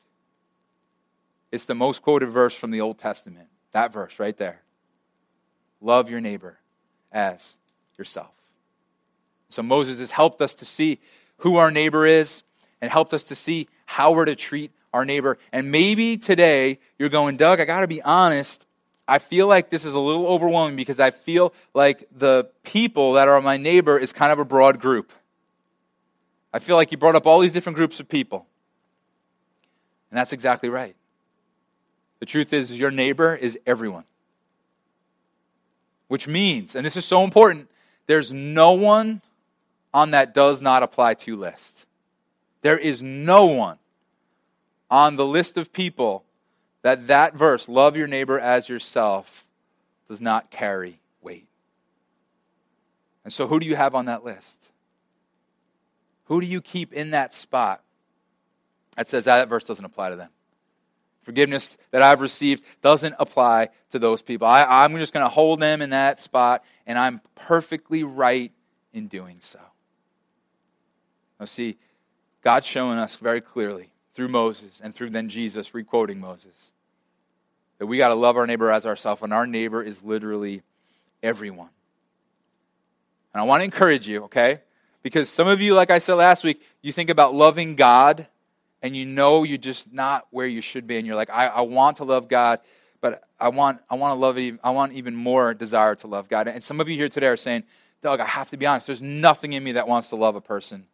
It's 1.52 1.66
the 1.66 1.76
most 1.76 2.02
quoted 2.02 2.30
verse 2.30 2.56
from 2.56 2.72
the 2.72 2.82
Old 2.82 2.98
Testament. 2.98 3.48
That 3.72 3.94
verse 3.94 4.20
right 4.20 4.36
there. 4.36 4.62
Love 5.80 6.10
your 6.10 6.20
neighbor 6.20 6.58
as 7.12 7.58
yourself. 7.98 8.32
So 9.50 9.62
Moses 9.62 10.00
has 10.00 10.12
helped 10.12 10.42
us 10.42 10.56
to 10.56 10.66
see 10.66 11.00
who 11.38 11.58
our 11.58 11.70
neighbor 11.70 12.08
is 12.08 12.42
and 12.82 12.92
helped 12.92 13.14
us 13.14 13.24
to 13.26 13.36
see 13.36 13.68
how 13.86 14.12
we're 14.12 14.26
to 14.26 14.36
treat 14.36 14.72
our 14.94 15.06
neighbor. 15.06 15.38
And 15.52 15.72
maybe 15.72 16.18
today 16.18 16.80
you're 17.00 17.10
going, 17.10 17.36
Doug, 17.36 17.60
I 17.60 17.66
got 17.66 17.82
to 17.82 17.88
be 17.88 18.02
honest. 18.02 18.66
I 19.08 19.18
feel 19.18 19.48
like 19.48 19.70
this 19.70 19.84
is 19.84 19.96
a 19.96 20.00
little 20.00 20.28
overwhelming 20.28 20.76
because 20.76 21.00
I 21.00 21.12
feel 21.12 21.54
like 21.74 22.08
the 22.16 22.50
people 22.64 23.14
that 23.14 23.28
are 23.28 23.42
my 23.42 23.58
neighbor 23.58 23.98
is 23.98 24.14
kind 24.14 24.32
of 24.32 24.40
a 24.40 24.46
broad 24.46 24.80
group. 24.80 25.12
I 26.54 26.60
feel 26.60 26.76
like 26.76 26.92
you 26.92 26.98
brought 26.98 27.16
up 27.16 27.26
all 27.26 27.40
these 27.40 27.52
different 27.52 27.76
groups 27.76 28.00
of 28.00 28.08
people. 28.08 28.46
And 30.12 30.18
that's 30.18 30.32
exactly 30.32 30.70
right. 30.70 30.96
The 32.20 32.28
truth 32.28 32.54
is, 32.54 32.72
your 32.80 32.92
neighbor 32.92 33.36
is 33.36 33.58
everyone. 33.66 34.06
Which 36.08 36.28
means, 36.28 36.76
and 36.76 36.86
this 36.86 36.96
is 36.96 37.04
so 37.04 37.24
important, 37.24 37.70
there's 38.06 38.32
no 38.32 38.74
one 38.74 39.22
on 39.94 40.12
that 40.12 40.34
does 40.34 40.62
not 40.62 40.84
apply 40.84 41.16
to 41.16 41.36
list. 41.36 41.86
There 42.62 42.78
is 42.78 43.02
no 43.02 43.46
one 43.46 43.78
on 44.94 45.16
the 45.16 45.26
list 45.26 45.58
of 45.58 45.74
people 45.74 46.24
that 46.84 47.08
that 47.08 47.34
verse, 47.34 47.68
love 47.68 47.98
your 47.98 48.06
neighbor 48.06 48.40
as 48.40 48.70
yourself, 48.70 49.48
does 50.08 50.22
not 50.22 50.52
carry 50.52 51.00
weight. 51.20 51.48
And 53.24 53.34
so, 53.34 53.48
who 53.48 53.60
do 53.60 53.66
you 53.66 53.76
have 53.76 53.96
on 53.96 54.06
that 54.06 54.24
list? 54.24 54.70
Who 56.26 56.40
do 56.40 56.46
you 56.46 56.62
keep 56.62 56.94
in 56.94 57.10
that 57.10 57.34
spot? 57.34 57.82
That 58.96 59.10
says 59.10 59.26
that 59.26 59.50
verse 59.50 59.66
doesn't 59.66 59.84
apply 59.84 60.12
to 60.12 60.16
them. 60.16 60.30
Forgiveness 61.24 61.76
that 61.90 62.04
I've 62.04 62.22
received 62.22 62.64
doesn't 62.84 63.16
apply 63.18 63.70
to 63.90 63.98
those 63.98 64.22
people. 64.22 64.46
I, 64.46 64.86
am 64.86 64.96
just 64.98 65.12
going 65.12 65.26
to 65.26 65.30
hold 65.30 65.60
them 65.60 65.82
in 65.82 65.90
that 65.90 66.20
spot, 66.20 66.64
and 66.86 67.00
I'm 67.00 67.20
perfectly 67.34 68.04
right 68.04 68.52
in 68.94 69.08
doing 69.08 69.38
so. 69.40 69.60
Now, 71.40 71.48
see, 71.48 71.78
God's 72.44 72.68
showing 72.68 73.00
us 73.00 73.16
very 73.16 73.42
clearly 73.42 73.93
through 74.14 74.28
Moses 74.28 74.82
and 74.84 74.94
through 74.94 75.10
then 75.10 75.30
Jesus 75.30 75.74
requoting 75.74 76.20
Moses 76.20 76.72
that 77.80 77.88
we 77.88 77.98
got 77.98 78.10
to 78.10 78.16
love 78.16 78.38
our 78.38 78.48
neighbor 78.48 78.72
as 78.72 78.86
ourselves, 78.86 79.22
and 79.22 79.34
our 79.34 79.48
neighbor 79.48 79.82
is 79.82 80.04
literally 80.04 80.62
everyone. 81.22 81.70
And 83.34 83.42
I 83.42 83.44
want 83.44 83.62
to 83.62 83.66
encourage 83.66 84.08
you, 84.08 84.24
okay? 84.26 84.62
Because 85.02 85.30
some 85.30 85.48
of 85.48 85.60
you, 85.60 85.74
like 85.74 85.92
I 85.92 85.98
said 85.98 86.14
last 86.14 86.44
week, 86.44 86.62
you 86.82 86.94
think 86.94 87.10
about 87.10 87.34
loving 87.34 87.76
God 87.76 88.28
and 88.82 88.96
you 88.96 89.06
know 89.06 89.44
you're 89.44 89.58
just 89.58 89.92
not 89.94 90.28
where 90.30 90.46
you 90.46 90.62
should 90.62 90.86
be, 90.86 90.98
and 90.98 91.08
you're 91.08 91.16
like, 91.16 91.30
I, 91.30 91.48
I 91.48 91.62
want 91.62 91.98
to 91.98 92.04
love 92.04 92.28
God, 92.28 92.60
but 93.00 93.24
I 93.40 93.48
want, 93.48 93.80
I 93.90 93.96
want 93.96 94.12
to 94.12 94.20
love 94.20 94.38
even, 94.38 94.60
I 94.64 94.72
want 94.72 94.94
even 94.94 95.16
more 95.16 95.54
desire 95.54 95.96
to 95.96 96.08
love 96.08 96.28
God. 96.28 96.50
And 96.50 96.62
some 96.62 96.82
of 96.82 96.90
you 96.90 96.98
here 96.98 97.08
today 97.10 97.28
are 97.28 97.38
saying, 97.38 97.64
Doug, 98.02 98.20
I 98.20 98.26
have 98.26 98.50
to 98.50 98.58
be 98.58 98.66
honest, 98.66 98.88
there's 98.88 99.02
nothing 99.02 99.54
in 99.54 99.64
me 99.64 99.74
that 99.74 99.88
wants 99.88 100.10
to 100.10 100.18
love 100.18 100.36
a 100.36 100.42
person. 100.42 100.86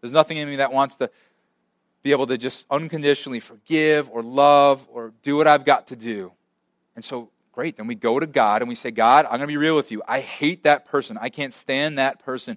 There's 0.00 0.12
nothing 0.12 0.36
in 0.36 0.48
me 0.48 0.56
that 0.56 0.72
wants 0.72 0.96
to 0.96 1.10
be 2.02 2.12
able 2.12 2.26
to 2.26 2.38
just 2.38 2.66
unconditionally 2.70 3.40
forgive 3.40 4.08
or 4.10 4.22
love 4.22 4.86
or 4.90 5.12
do 5.22 5.36
what 5.36 5.46
I've 5.46 5.64
got 5.64 5.88
to 5.88 5.96
do. 5.96 6.32
And 6.96 7.04
so, 7.04 7.30
great, 7.52 7.76
then 7.76 7.86
we 7.86 7.94
go 7.94 8.18
to 8.18 8.26
God 8.26 8.62
and 8.62 8.68
we 8.68 8.74
say, 8.74 8.90
God, 8.90 9.26
I'm 9.26 9.32
going 9.32 9.42
to 9.42 9.46
be 9.48 9.56
real 9.56 9.76
with 9.76 9.92
you. 9.92 10.02
I 10.08 10.20
hate 10.20 10.62
that 10.62 10.86
person. 10.86 11.18
I 11.20 11.28
can't 11.28 11.52
stand 11.52 11.98
that 11.98 12.24
person. 12.24 12.56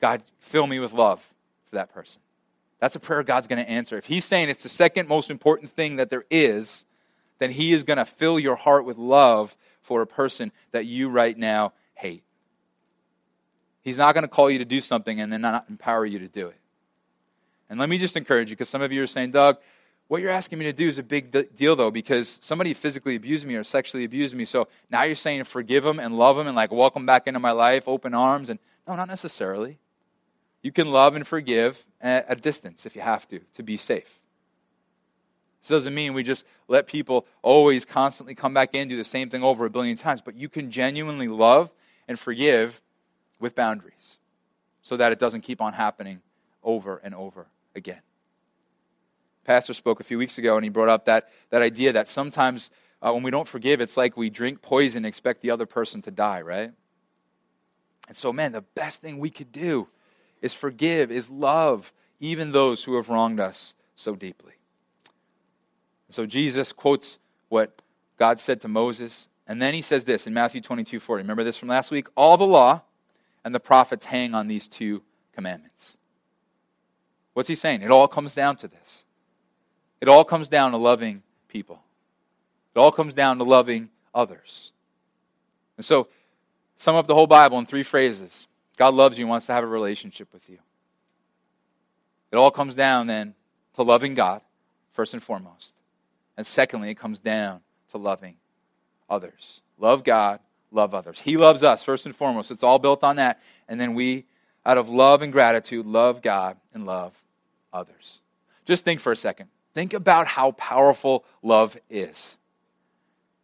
God, 0.00 0.22
fill 0.40 0.66
me 0.66 0.78
with 0.78 0.92
love 0.92 1.20
for 1.66 1.76
that 1.76 1.92
person. 1.92 2.20
That's 2.80 2.96
a 2.96 3.00
prayer 3.00 3.22
God's 3.22 3.46
going 3.46 3.64
to 3.64 3.70
answer. 3.70 3.96
If 3.96 4.06
He's 4.06 4.24
saying 4.24 4.48
it's 4.48 4.64
the 4.64 4.68
second 4.68 5.08
most 5.08 5.30
important 5.30 5.70
thing 5.70 5.96
that 5.96 6.10
there 6.10 6.24
is, 6.30 6.84
then 7.38 7.52
He 7.52 7.72
is 7.72 7.84
going 7.84 7.98
to 7.98 8.04
fill 8.04 8.38
your 8.38 8.56
heart 8.56 8.84
with 8.84 8.98
love 8.98 9.56
for 9.82 10.02
a 10.02 10.06
person 10.06 10.50
that 10.72 10.86
you 10.86 11.08
right 11.08 11.38
now 11.38 11.72
hate. 11.94 12.24
He's 13.82 13.98
not 13.98 14.14
going 14.14 14.22
to 14.22 14.28
call 14.28 14.50
you 14.50 14.58
to 14.58 14.64
do 14.64 14.80
something 14.80 15.20
and 15.20 15.32
then 15.32 15.40
not 15.40 15.66
empower 15.68 16.04
you 16.04 16.18
to 16.20 16.28
do 16.28 16.48
it. 16.48 16.56
And 17.68 17.78
let 17.78 17.88
me 17.88 17.98
just 17.98 18.16
encourage 18.16 18.50
you, 18.50 18.56
because 18.56 18.68
some 18.68 18.82
of 18.82 18.92
you 18.92 19.02
are 19.02 19.06
saying, 19.06 19.30
Doug, 19.30 19.58
what 20.08 20.20
you're 20.20 20.30
asking 20.30 20.58
me 20.58 20.66
to 20.66 20.72
do 20.74 20.88
is 20.88 20.98
a 20.98 21.02
big 21.02 21.30
deal, 21.56 21.74
though, 21.74 21.90
because 21.90 22.38
somebody 22.42 22.74
physically 22.74 23.16
abused 23.16 23.46
me 23.46 23.54
or 23.54 23.64
sexually 23.64 24.04
abused 24.04 24.34
me. 24.34 24.44
So 24.44 24.68
now 24.90 25.04
you're 25.04 25.14
saying 25.14 25.44
forgive 25.44 25.84
them 25.84 25.98
and 25.98 26.18
love 26.18 26.36
them 26.36 26.46
and 26.46 26.54
like 26.54 26.70
welcome 26.70 27.06
back 27.06 27.26
into 27.26 27.40
my 27.40 27.52
life, 27.52 27.88
open 27.88 28.12
arms. 28.12 28.50
And 28.50 28.58
no, 28.86 28.94
not 28.94 29.08
necessarily. 29.08 29.78
You 30.60 30.70
can 30.70 30.90
love 30.90 31.16
and 31.16 31.26
forgive 31.26 31.86
at 32.00 32.26
a 32.28 32.36
distance 32.36 32.84
if 32.84 32.94
you 32.94 33.00
have 33.02 33.26
to, 33.28 33.40
to 33.56 33.62
be 33.62 33.76
safe. 33.76 34.20
This 35.62 35.68
doesn't 35.68 35.94
mean 35.94 36.12
we 36.12 36.24
just 36.24 36.44
let 36.68 36.86
people 36.86 37.24
always 37.40 37.84
constantly 37.84 38.34
come 38.34 38.52
back 38.52 38.74
in, 38.74 38.88
do 38.88 38.96
the 38.96 39.04
same 39.04 39.30
thing 39.30 39.42
over 39.42 39.64
a 39.64 39.70
billion 39.70 39.96
times, 39.96 40.20
but 40.20 40.34
you 40.34 40.48
can 40.48 40.70
genuinely 40.70 41.28
love 41.28 41.72
and 42.06 42.18
forgive 42.18 42.82
with 43.38 43.54
boundaries 43.54 44.18
so 44.82 44.96
that 44.96 45.12
it 45.12 45.18
doesn't 45.18 45.40
keep 45.40 45.60
on 45.60 45.72
happening 45.72 46.20
over 46.62 46.98
and 46.98 47.14
over 47.14 47.46
again. 47.74 48.00
Pastor 49.44 49.74
spoke 49.74 50.00
a 50.00 50.04
few 50.04 50.18
weeks 50.18 50.38
ago 50.38 50.56
and 50.56 50.64
he 50.64 50.70
brought 50.70 50.88
up 50.88 51.06
that, 51.06 51.28
that 51.50 51.62
idea 51.62 51.92
that 51.92 52.08
sometimes 52.08 52.70
uh, 53.00 53.12
when 53.12 53.22
we 53.22 53.30
don't 53.30 53.48
forgive, 53.48 53.80
it's 53.80 53.96
like 53.96 54.16
we 54.16 54.30
drink 54.30 54.62
poison 54.62 54.98
and 54.98 55.06
expect 55.06 55.42
the 55.42 55.50
other 55.50 55.66
person 55.66 56.00
to 56.02 56.10
die, 56.10 56.40
right? 56.40 56.72
And 58.08 58.16
so, 58.16 58.32
man, 58.32 58.52
the 58.52 58.62
best 58.62 59.02
thing 59.02 59.18
we 59.18 59.30
could 59.30 59.50
do 59.50 59.88
is 60.40 60.54
forgive, 60.54 61.10
is 61.10 61.28
love 61.28 61.92
even 62.20 62.52
those 62.52 62.84
who 62.84 62.96
have 62.96 63.08
wronged 63.08 63.40
us 63.40 63.74
so 63.96 64.14
deeply. 64.14 64.52
So 66.10 66.26
Jesus 66.26 66.72
quotes 66.72 67.18
what 67.48 67.82
God 68.18 68.38
said 68.38 68.60
to 68.60 68.68
Moses, 68.68 69.28
and 69.46 69.60
then 69.60 69.74
he 69.74 69.82
says 69.82 70.04
this 70.04 70.26
in 70.26 70.34
Matthew 70.34 70.60
22 70.60 71.00
40. 71.00 71.22
Remember 71.22 71.42
this 71.42 71.56
from 71.56 71.68
last 71.68 71.90
week? 71.90 72.06
All 72.14 72.36
the 72.36 72.46
law 72.46 72.82
and 73.44 73.54
the 73.54 73.60
prophets 73.60 74.06
hang 74.06 74.34
on 74.34 74.46
these 74.46 74.68
two 74.68 75.02
commandments. 75.32 75.96
What's 77.34 77.48
he 77.48 77.54
saying? 77.54 77.82
It 77.82 77.90
all 77.90 78.08
comes 78.08 78.34
down 78.34 78.56
to 78.56 78.68
this. 78.68 79.04
It 80.00 80.08
all 80.08 80.24
comes 80.24 80.48
down 80.48 80.72
to 80.72 80.76
loving 80.76 81.22
people. 81.48 81.82
It 82.74 82.78
all 82.78 82.92
comes 82.92 83.14
down 83.14 83.38
to 83.38 83.44
loving 83.44 83.90
others. 84.14 84.72
And 85.76 85.84
so, 85.84 86.08
sum 86.76 86.96
up 86.96 87.06
the 87.06 87.14
whole 87.14 87.26
Bible 87.26 87.58
in 87.58 87.66
three 87.66 87.82
phrases 87.82 88.48
God 88.76 88.94
loves 88.94 89.18
you 89.18 89.26
wants 89.26 89.46
to 89.46 89.52
have 89.52 89.64
a 89.64 89.68
relationship 89.68 90.32
with 90.32 90.48
you. 90.48 90.58
It 92.30 92.36
all 92.36 92.50
comes 92.50 92.74
down 92.74 93.06
then 93.06 93.34
to 93.74 93.82
loving 93.82 94.14
God, 94.14 94.40
first 94.92 95.12
and 95.12 95.22
foremost. 95.22 95.74
And 96.36 96.46
secondly, 96.46 96.90
it 96.90 96.94
comes 96.94 97.20
down 97.20 97.60
to 97.90 97.98
loving 97.98 98.36
others. 99.08 99.60
Love 99.78 100.02
God, 100.02 100.40
love 100.70 100.94
others. 100.94 101.20
He 101.20 101.36
loves 101.36 101.62
us, 101.62 101.82
first 101.82 102.06
and 102.06 102.16
foremost. 102.16 102.50
It's 102.50 102.62
all 102.62 102.78
built 102.78 103.04
on 103.04 103.16
that. 103.16 103.40
And 103.68 103.78
then 103.78 103.94
we, 103.94 104.24
out 104.64 104.78
of 104.78 104.88
love 104.88 105.20
and 105.20 105.32
gratitude, 105.32 105.84
love 105.86 106.22
God 106.22 106.56
and 106.72 106.86
love 106.86 107.12
others. 107.72 108.20
Just 108.64 108.84
think 108.84 109.00
for 109.00 109.12
a 109.12 109.16
second. 109.16 109.48
Think 109.74 109.94
about 109.94 110.26
how 110.26 110.52
powerful 110.52 111.24
love 111.42 111.76
is. 111.88 112.36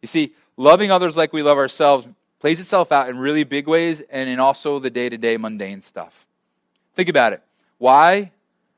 You 0.01 0.07
see, 0.07 0.33
loving 0.57 0.91
others 0.91 1.17
like 1.17 1.33
we 1.33 1.41
love 1.41 1.57
ourselves 1.57 2.07
plays 2.39 2.59
itself 2.59 2.91
out 2.91 3.09
in 3.09 3.17
really 3.17 3.43
big 3.43 3.67
ways 3.67 4.01
and 4.09 4.29
in 4.29 4.39
also 4.39 4.79
the 4.79 4.89
day 4.89 5.09
to 5.09 5.17
day 5.17 5.37
mundane 5.37 5.81
stuff. 5.81 6.27
Think 6.95 7.09
about 7.09 7.33
it. 7.33 7.41
Why 7.77 8.31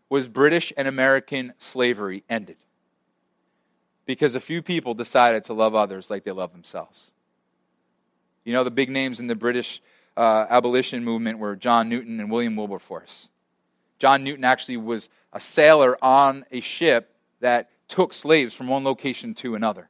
was 0.09 0.27
British 0.27 0.73
and 0.75 0.87
American 0.87 1.53
slavery 1.57 2.23
ended? 2.29 2.57
Because 4.05 4.35
a 4.35 4.39
few 4.39 4.61
people 4.61 4.93
decided 4.93 5.43
to 5.45 5.53
love 5.53 5.75
others 5.75 6.09
like 6.09 6.23
they 6.23 6.31
love 6.31 6.51
themselves. 6.51 7.11
You 8.43 8.53
know, 8.53 8.63
the 8.63 8.71
big 8.71 8.89
names 8.89 9.19
in 9.19 9.27
the 9.27 9.35
British 9.35 9.81
uh, 10.17 10.45
abolition 10.49 11.03
movement 11.03 11.39
were 11.39 11.55
John 11.55 11.87
Newton 11.87 12.19
and 12.19 12.31
William 12.31 12.55
Wilberforce. 12.55 13.29
John 13.99 14.23
Newton 14.23 14.43
actually 14.43 14.77
was 14.77 15.09
a 15.33 15.39
sailor 15.39 15.97
on 16.03 16.45
a 16.51 16.59
ship 16.59 17.15
that 17.39 17.69
took 17.87 18.13
slaves 18.13 18.53
from 18.53 18.67
one 18.67 18.83
location 18.83 19.33
to 19.35 19.55
another. 19.55 19.89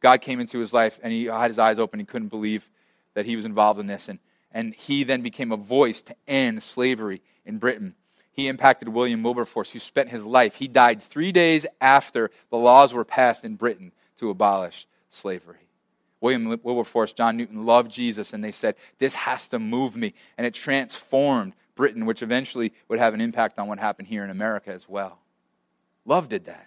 God 0.00 0.20
came 0.20 0.40
into 0.40 0.58
his 0.58 0.72
life 0.72 1.00
and 1.02 1.12
he 1.12 1.24
had 1.24 1.48
his 1.48 1.58
eyes 1.58 1.78
open. 1.78 1.98
He 1.98 2.06
couldn't 2.06 2.28
believe 2.28 2.68
that 3.14 3.26
he 3.26 3.36
was 3.36 3.44
involved 3.44 3.80
in 3.80 3.86
this. 3.86 4.08
And, 4.08 4.20
and 4.52 4.74
he 4.74 5.02
then 5.02 5.22
became 5.22 5.50
a 5.50 5.56
voice 5.56 6.02
to 6.02 6.16
end 6.26 6.62
slavery 6.62 7.22
in 7.44 7.58
Britain. 7.58 7.94
He 8.30 8.46
impacted 8.46 8.88
William 8.88 9.24
Wilberforce, 9.24 9.70
who 9.72 9.80
spent 9.80 10.10
his 10.10 10.24
life. 10.24 10.54
He 10.54 10.68
died 10.68 11.02
three 11.02 11.32
days 11.32 11.66
after 11.80 12.30
the 12.50 12.56
laws 12.56 12.92
were 12.92 13.04
passed 13.04 13.44
in 13.44 13.56
Britain 13.56 13.92
to 14.18 14.30
abolish 14.30 14.86
slavery. 15.10 15.68
William 16.20 16.60
Wilberforce, 16.62 17.12
John 17.12 17.36
Newton 17.36 17.64
loved 17.66 17.90
Jesus, 17.90 18.32
and 18.32 18.42
they 18.42 18.52
said, 18.52 18.76
This 18.98 19.16
has 19.16 19.48
to 19.48 19.58
move 19.58 19.96
me. 19.96 20.14
And 20.36 20.46
it 20.46 20.54
transformed 20.54 21.54
Britain, 21.78 22.06
which 22.06 22.22
eventually 22.22 22.72
would 22.88 22.98
have 22.98 23.14
an 23.14 23.20
impact 23.20 23.56
on 23.56 23.68
what 23.68 23.78
happened 23.78 24.08
here 24.08 24.24
in 24.24 24.30
America 24.30 24.72
as 24.72 24.88
well. 24.88 25.20
Love 26.04 26.28
did 26.28 26.46
that. 26.46 26.66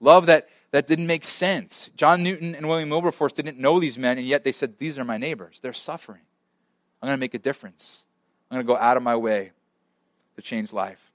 Love 0.00 0.26
that 0.26 0.50
that 0.70 0.86
didn't 0.86 1.06
make 1.06 1.24
sense. 1.24 1.88
John 1.96 2.22
Newton 2.22 2.54
and 2.54 2.68
William 2.68 2.90
Wilberforce 2.90 3.32
didn't 3.32 3.58
know 3.58 3.80
these 3.80 3.96
men, 3.96 4.18
and 4.18 4.26
yet 4.26 4.44
they 4.44 4.52
said, 4.52 4.78
These 4.78 4.98
are 4.98 5.04
my 5.04 5.16
neighbors. 5.16 5.60
They're 5.62 5.72
suffering. 5.72 6.20
I'm 7.00 7.06
going 7.06 7.16
to 7.16 7.20
make 7.20 7.32
a 7.32 7.38
difference. 7.38 8.04
I'm 8.50 8.56
going 8.56 8.66
to 8.66 8.72
go 8.72 8.76
out 8.78 8.98
of 8.98 9.02
my 9.02 9.16
way 9.16 9.52
to 10.36 10.42
change 10.42 10.72
life. 10.72 11.12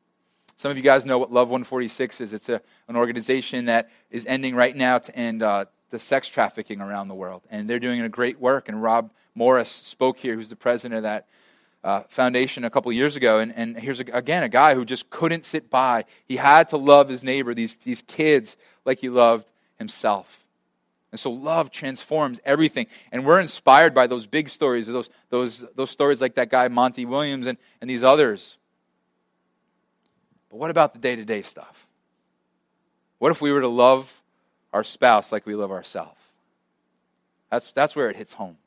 Some 0.56 0.72
of 0.72 0.78
you 0.78 0.84
guys 0.84 1.06
know 1.06 1.20
what 1.20 1.32
Love 1.32 1.50
146 1.50 2.20
is. 2.20 2.34
It's 2.34 2.50
a, 2.50 2.62
an 2.88 2.96
organization 2.96 3.66
that 3.66 3.92
is 4.10 4.26
ending 4.26 4.56
right 4.56 4.76
now 4.76 4.98
to 4.98 5.16
end 5.16 5.44
uh, 5.44 5.66
the 5.90 6.00
sex 6.00 6.28
trafficking 6.28 6.82
around 6.82 7.08
the 7.08 7.16
world. 7.16 7.44
And 7.52 7.70
they're 7.70 7.80
doing 7.80 8.02
a 8.02 8.10
great 8.10 8.40
work. 8.40 8.70
And 8.70 8.82
Rob 8.82 9.12
Morris 9.36 9.70
spoke 9.70 10.18
here, 10.18 10.36
who's 10.36 10.50
the 10.50 10.56
president 10.56 10.98
of 10.98 11.04
that 11.04 11.28
uh, 11.84 12.02
foundation 12.08 12.64
a 12.64 12.70
couple 12.70 12.92
years 12.92 13.16
ago. 13.16 13.40
And, 13.40 13.54
and 13.56 13.78
here's, 13.78 14.00
a, 14.00 14.06
again, 14.12 14.44
a 14.44 14.50
guy 14.50 14.74
who 14.76 14.86
just 14.86 15.10
couldn't 15.10 15.46
sit 15.46 15.70
by. 15.70 16.06
He 16.26 16.36
had 16.38 16.70
to 16.70 16.78
love 16.78 17.10
his 17.10 17.24
neighbor, 17.24 17.54
these, 17.54 17.76
these 17.76 18.02
kids, 18.02 18.58
like 18.86 19.00
he 19.00 19.10
loved 19.10 19.50
himself. 19.78 20.46
And 21.12 21.20
so 21.20 21.32
love 21.32 21.72
transforms 21.72 22.40
everything. 22.46 22.88
And 23.12 23.26
we're 23.26 23.40
inspired 23.40 23.96
by 23.96 24.08
those 24.08 24.28
big 24.28 24.50
stories, 24.50 24.86
those, 24.86 25.10
those, 25.30 25.66
those 25.76 25.90
stories 25.90 26.22
like 26.22 26.36
that 26.36 26.50
guy 26.50 26.68
Monty 26.68 27.06
Williams 27.06 27.48
and, 27.48 27.58
and 27.82 27.90
these 27.90 28.04
others. 28.04 28.58
But 30.50 30.58
what 30.58 30.70
about 30.70 30.94
the 30.94 31.00
day 31.00 31.16
to 31.16 31.26
day 31.26 31.42
stuff? 31.42 31.88
What 33.18 33.32
if 33.32 33.42
we 33.42 33.52
were 33.52 33.62
to 33.62 33.68
love 33.68 34.22
our 34.72 34.84
spouse 34.84 35.32
like 35.32 35.46
we 35.46 35.56
love 35.56 35.72
ourselves? 35.72 36.20
That's, 37.50 37.72
that's 37.72 37.96
where 37.96 38.10
it 38.10 38.16
hits 38.16 38.34
home. 38.34 38.58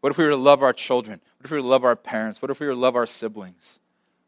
What 0.00 0.10
if 0.10 0.18
we 0.18 0.24
were 0.24 0.30
to 0.30 0.36
love 0.36 0.62
our 0.62 0.72
children? 0.72 1.20
What 1.44 1.48
if 1.52 1.56
we 1.56 1.60
love 1.60 1.84
our 1.84 1.94
parents? 1.94 2.40
What 2.40 2.50
if 2.50 2.58
we 2.58 2.72
love 2.72 2.96
our 2.96 3.06
siblings 3.06 3.78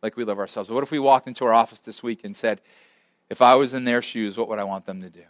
like 0.03 0.19
we 0.19 0.25
love 0.25 0.39
ourselves? 0.39 0.69
What 0.69 0.83
if 0.83 0.91
we 0.91 0.99
walked 0.99 1.27
into 1.27 1.47
our 1.47 1.53
office 1.55 1.81
this 1.81 2.03
week 2.03 2.21
and 2.25 2.37
said, 2.37 2.61
if 3.31 3.41
I 3.41 3.55
was 3.55 3.73
in 3.73 3.85
their 3.85 4.03
shoes, 4.03 4.37
what 4.37 4.49
would 4.49 4.59
I 4.59 4.65
want 4.65 4.85
them 4.85 5.01
to 5.01 5.09
do? 5.09 5.23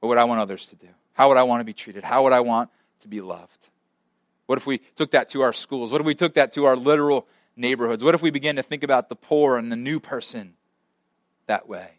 What 0.00 0.08
would 0.08 0.18
I 0.18 0.24
want 0.24 0.40
others 0.40 0.66
to 0.66 0.74
do? 0.74 0.88
How 1.12 1.28
would 1.28 1.36
I 1.36 1.44
want 1.44 1.60
to 1.60 1.64
be 1.64 1.72
treated? 1.72 2.02
How 2.02 2.24
would 2.24 2.32
I 2.32 2.40
want 2.40 2.70
to 2.98 3.06
be 3.06 3.20
loved? 3.20 3.68
What 4.46 4.58
if 4.58 4.66
we 4.66 4.78
took 4.96 5.12
that 5.12 5.28
to 5.28 5.42
our 5.42 5.52
schools? 5.52 5.92
What 5.92 6.00
if 6.00 6.04
we 6.04 6.16
took 6.16 6.34
that 6.34 6.52
to 6.54 6.64
our 6.64 6.74
literal 6.74 7.28
neighborhoods? 7.54 8.02
What 8.02 8.16
if 8.16 8.22
we 8.22 8.32
begin 8.32 8.56
to 8.56 8.64
think 8.64 8.82
about 8.82 9.08
the 9.08 9.14
poor 9.14 9.56
and 9.56 9.70
the 9.70 9.76
new 9.76 10.00
person 10.00 10.54
that 11.46 11.68
way? 11.68 11.90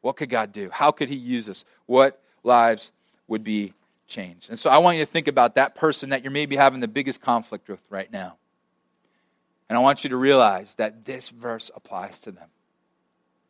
What 0.00 0.16
could 0.16 0.28
God 0.28 0.50
do? 0.50 0.70
How 0.72 0.90
could 0.90 1.08
He 1.08 1.14
use 1.14 1.48
us? 1.48 1.64
What 1.86 2.20
lives 2.42 2.90
would 3.28 3.44
be 3.44 3.74
changed? 4.06 4.50
And 4.50 4.58
so 4.58 4.70
I 4.70 4.78
want 4.78 4.98
you 4.98 5.04
to 5.04 5.10
think 5.10 5.28
about 5.28 5.54
that 5.54 5.74
person 5.74 6.10
that 6.10 6.22
you're 6.22 6.30
maybe 6.30 6.56
having 6.56 6.80
the 6.80 6.88
biggest 6.88 7.20
conflict 7.20 7.68
with 7.68 7.80
right 7.90 8.10
now. 8.12 8.36
And 9.68 9.78
I 9.78 9.80
want 9.80 10.04
you 10.04 10.10
to 10.10 10.16
realize 10.16 10.74
that 10.74 11.04
this 11.04 11.30
verse 11.30 11.70
applies 11.74 12.20
to 12.20 12.32
them. 12.32 12.48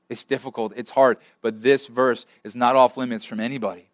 It's 0.09 0.25
difficult, 0.25 0.75
it's 0.77 0.91
hard, 0.91 1.19
but 1.41 1.63
this 1.63 1.87
verse 1.87 2.27
is 2.45 2.55
not 2.55 2.77
off 2.77 2.97
limits 2.97 3.25
from 3.25 3.41
anybody. 3.41 3.89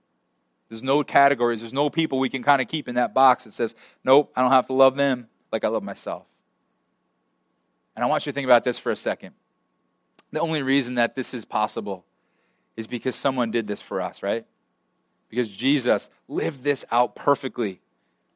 There's 0.68 0.82
no 0.82 1.02
categories, 1.02 1.61
there's 1.61 1.72
no 1.72 1.88
people 1.88 2.18
we 2.18 2.28
can 2.28 2.42
kind 2.42 2.61
of 2.61 2.68
keep 2.68 2.88
in 2.88 2.96
that 2.96 3.14
box 3.14 3.44
that 3.44 3.52
says, 3.52 3.74
nope, 4.04 4.32
I 4.36 4.42
don't 4.42 4.50
have 4.50 4.66
to 4.66 4.72
love 4.72 4.96
them 4.96 5.28
like 5.52 5.64
I 5.64 5.68
love 5.68 5.82
myself. 5.82 6.24
And 7.96 8.04
I 8.04 8.08
want 8.08 8.26
you 8.26 8.32
to 8.32 8.34
think 8.34 8.44
about 8.44 8.64
this 8.64 8.78
for 8.78 8.92
a 8.92 8.96
second. 8.96 9.34
The 10.32 10.40
only 10.40 10.62
reason 10.62 10.94
that 10.94 11.16
this 11.16 11.34
is 11.34 11.44
possible 11.44 12.04
is 12.76 12.86
because 12.86 13.16
someone 13.16 13.50
did 13.50 13.66
this 13.66 13.82
for 13.82 14.00
us, 14.00 14.22
right? 14.22 14.46
Because 15.31 15.49
Jesus 15.49 16.11
lived 16.28 16.62
this 16.62 16.85
out 16.91 17.14
perfectly. 17.14 17.81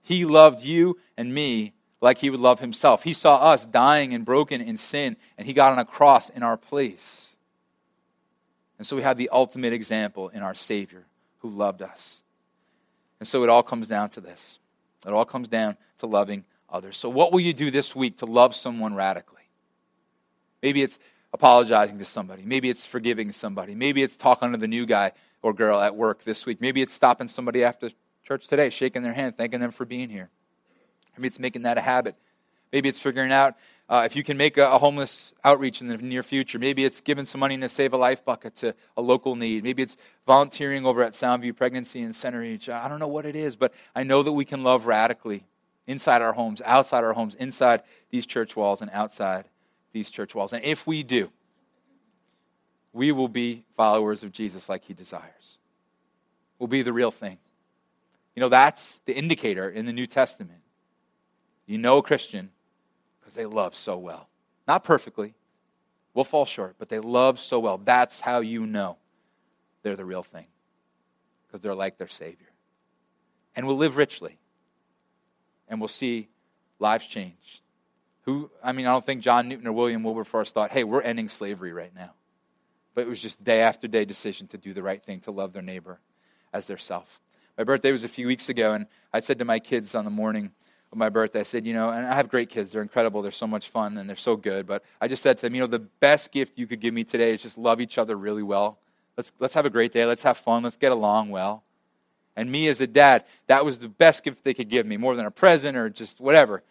He 0.02 0.24
loved 0.24 0.62
you 0.62 0.98
and 1.16 1.34
me 1.34 1.74
like 2.00 2.18
he 2.18 2.30
would 2.30 2.40
love 2.40 2.60
himself. 2.60 3.02
He 3.02 3.12
saw 3.12 3.36
us 3.36 3.66
dying 3.66 4.14
and 4.14 4.24
broken 4.24 4.60
in 4.60 4.76
sin, 4.76 5.16
and 5.36 5.46
he 5.46 5.52
got 5.52 5.72
on 5.72 5.78
a 5.78 5.84
cross 5.84 6.30
in 6.30 6.42
our 6.42 6.56
place. 6.56 7.36
And 8.78 8.86
so 8.86 8.96
we 8.96 9.02
have 9.02 9.16
the 9.16 9.30
ultimate 9.30 9.72
example 9.72 10.28
in 10.28 10.42
our 10.42 10.54
Savior 10.54 11.04
who 11.38 11.50
loved 11.50 11.82
us. 11.82 12.22
And 13.20 13.28
so 13.28 13.42
it 13.42 13.50
all 13.50 13.62
comes 13.62 13.88
down 13.88 14.10
to 14.10 14.20
this 14.20 14.58
it 15.06 15.12
all 15.12 15.24
comes 15.24 15.48
down 15.48 15.76
to 15.98 16.06
loving 16.06 16.44
others. 16.68 16.96
So, 16.96 17.08
what 17.08 17.32
will 17.32 17.40
you 17.40 17.52
do 17.52 17.70
this 17.70 17.94
week 17.94 18.18
to 18.18 18.26
love 18.26 18.54
someone 18.54 18.94
radically? 18.94 19.42
Maybe 20.62 20.82
it's 20.82 20.98
apologizing 21.32 21.98
to 21.98 22.04
somebody. 22.04 22.42
Maybe 22.44 22.70
it's 22.70 22.86
forgiving 22.86 23.32
somebody. 23.32 23.74
Maybe 23.74 24.02
it's 24.02 24.16
talking 24.16 24.52
to 24.52 24.58
the 24.58 24.68
new 24.68 24.86
guy 24.86 25.12
or 25.44 25.52
girl 25.52 25.78
at 25.78 25.94
work 25.94 26.24
this 26.24 26.46
week. 26.46 26.58
Maybe 26.58 26.80
it's 26.80 26.94
stopping 26.94 27.28
somebody 27.28 27.62
after 27.62 27.90
church 28.24 28.48
today, 28.48 28.70
shaking 28.70 29.02
their 29.02 29.12
hand, 29.12 29.36
thanking 29.36 29.60
them 29.60 29.72
for 29.72 29.84
being 29.84 30.08
here. 30.08 30.30
Maybe 31.18 31.26
it's 31.28 31.38
making 31.38 31.62
that 31.62 31.76
a 31.76 31.82
habit. 31.82 32.16
Maybe 32.72 32.88
it's 32.88 32.98
figuring 32.98 33.30
out 33.30 33.54
uh, 33.86 34.04
if 34.06 34.16
you 34.16 34.24
can 34.24 34.38
make 34.38 34.56
a, 34.56 34.66
a, 34.66 34.78
homeless 34.78 35.34
outreach 35.44 35.82
in 35.82 35.88
the 35.88 35.98
near 35.98 36.22
future. 36.22 36.58
Maybe 36.58 36.86
it's 36.86 37.02
giving 37.02 37.26
some 37.26 37.40
money 37.40 37.58
to 37.58 37.68
save 37.68 37.92
a 37.92 37.98
life 37.98 38.24
bucket 38.24 38.56
to 38.56 38.74
a 38.96 39.02
local 39.02 39.36
need. 39.36 39.62
Maybe 39.62 39.82
it's 39.82 39.98
volunteering 40.26 40.86
over 40.86 41.02
at 41.02 41.12
Soundview 41.12 41.54
Pregnancy 41.54 42.00
and 42.00 42.14
Centereach. 42.14 42.70
I 42.70 42.88
don't 42.88 42.98
know 42.98 43.06
what 43.06 43.26
it 43.26 43.36
is, 43.36 43.54
but 43.54 43.74
I 43.94 44.02
know 44.02 44.22
that 44.22 44.32
we 44.32 44.46
can 44.46 44.62
love 44.62 44.86
radically 44.86 45.44
inside 45.86 46.22
our 46.22 46.32
homes, 46.32 46.62
outside 46.64 47.04
our 47.04 47.12
homes, 47.12 47.34
inside 47.34 47.82
these 48.08 48.24
church 48.24 48.56
walls, 48.56 48.80
and 48.80 48.90
outside 48.94 49.44
these 49.92 50.10
church 50.10 50.34
walls. 50.34 50.54
And 50.54 50.64
if 50.64 50.86
we 50.86 51.02
do, 51.02 51.30
we 52.94 53.12
will 53.12 53.28
be 53.28 53.64
followers 53.76 54.22
of 54.22 54.32
Jesus 54.32 54.68
like 54.68 54.84
he 54.84 54.94
desires. 54.94 55.58
We'll 56.58 56.68
be 56.68 56.80
the 56.80 56.92
real 56.92 57.10
thing. 57.10 57.36
You 58.34 58.40
know, 58.40 58.48
that's 58.48 59.00
the 59.04 59.14
indicator 59.14 59.68
in 59.68 59.84
the 59.84 59.92
New 59.92 60.06
Testament. 60.06 60.60
You 61.66 61.76
know 61.76 61.98
a 61.98 62.02
Christian 62.02 62.50
because 63.20 63.34
they 63.34 63.44
love 63.44 63.74
so 63.74 63.98
well. 63.98 64.28
Not 64.66 64.84
perfectly. 64.84 65.34
We'll 66.14 66.24
fall 66.24 66.46
short, 66.46 66.76
but 66.78 66.88
they 66.88 67.00
love 67.00 67.38
so 67.38 67.60
well. 67.60 67.78
That's 67.78 68.20
how 68.20 68.38
you 68.38 68.64
know 68.66 68.96
they're 69.82 69.96
the 69.96 70.04
real 70.06 70.22
thing 70.22 70.46
because 71.46 71.60
they're 71.60 71.74
like 71.74 71.98
their 71.98 72.08
Savior. 72.08 72.48
And 73.54 73.66
we'll 73.66 73.76
live 73.76 73.98
richly 73.98 74.38
and 75.68 75.80
we'll 75.80 75.88
see 75.88 76.28
lives 76.78 77.06
changed 77.06 77.60
who, 78.24 78.50
I 78.62 78.72
mean, 78.72 78.86
I 78.86 78.92
don't 78.92 79.04
think 79.04 79.22
John 79.22 79.48
Newton 79.48 79.66
or 79.66 79.72
William 79.72 80.02
Wilberforce 80.02 80.50
thought, 80.50 80.70
hey, 80.70 80.82
we're 80.82 81.02
ending 81.02 81.28
slavery 81.28 81.72
right 81.72 81.94
now. 81.94 82.12
But 82.94 83.02
it 83.02 83.08
was 83.08 83.20
just 83.20 83.42
day 83.42 83.60
after 83.60 83.88
day 83.88 84.04
decision 84.04 84.46
to 84.48 84.58
do 84.58 84.72
the 84.72 84.82
right 84.82 85.02
thing, 85.02 85.20
to 85.20 85.30
love 85.30 85.52
their 85.52 85.62
neighbor 85.62 86.00
as 86.52 86.66
their 86.66 86.78
self. 86.78 87.20
My 87.58 87.64
birthday 87.64 87.92
was 87.92 88.04
a 88.04 88.08
few 88.08 88.26
weeks 88.26 88.48
ago, 88.48 88.72
and 88.72 88.86
I 89.12 89.20
said 89.20 89.38
to 89.38 89.44
my 89.44 89.58
kids 89.58 89.94
on 89.94 90.04
the 90.04 90.10
morning 90.10 90.52
of 90.90 90.98
my 90.98 91.08
birthday, 91.08 91.40
I 91.40 91.44
said, 91.44 91.66
you 91.66 91.72
know, 91.72 91.90
and 91.90 92.06
I 92.06 92.14
have 92.14 92.28
great 92.28 92.48
kids. 92.48 92.72
They're 92.72 92.82
incredible. 92.82 93.22
They're 93.22 93.32
so 93.32 93.46
much 93.46 93.68
fun, 93.68 93.98
and 93.98 94.08
they're 94.08 94.16
so 94.16 94.36
good. 94.36 94.66
But 94.66 94.84
I 95.00 95.08
just 95.08 95.22
said 95.22 95.36
to 95.38 95.42
them, 95.42 95.54
you 95.54 95.60
know, 95.60 95.66
the 95.66 95.80
best 95.80 96.32
gift 96.32 96.58
you 96.58 96.66
could 96.66 96.80
give 96.80 96.94
me 96.94 97.04
today 97.04 97.32
is 97.32 97.42
just 97.42 97.58
love 97.58 97.80
each 97.80 97.98
other 97.98 98.16
really 98.16 98.42
well. 98.42 98.78
Let's, 99.16 99.32
let's 99.38 99.54
have 99.54 99.66
a 99.66 99.70
great 99.70 99.92
day. 99.92 100.04
Let's 100.04 100.22
have 100.22 100.36
fun. 100.36 100.62
Let's 100.62 100.76
get 100.76 100.92
along 100.92 101.30
well. 101.30 101.62
And 102.36 102.50
me 102.50 102.66
as 102.68 102.80
a 102.80 102.86
dad, 102.86 103.24
that 103.46 103.64
was 103.64 103.78
the 103.78 103.88
best 103.88 104.24
gift 104.24 104.42
they 104.42 104.54
could 104.54 104.68
give 104.68 104.86
me, 104.86 104.96
more 104.96 105.14
than 105.14 105.26
a 105.26 105.30
present 105.30 105.76
or 105.76 105.88
just 105.88 106.20
whatever 106.20 106.62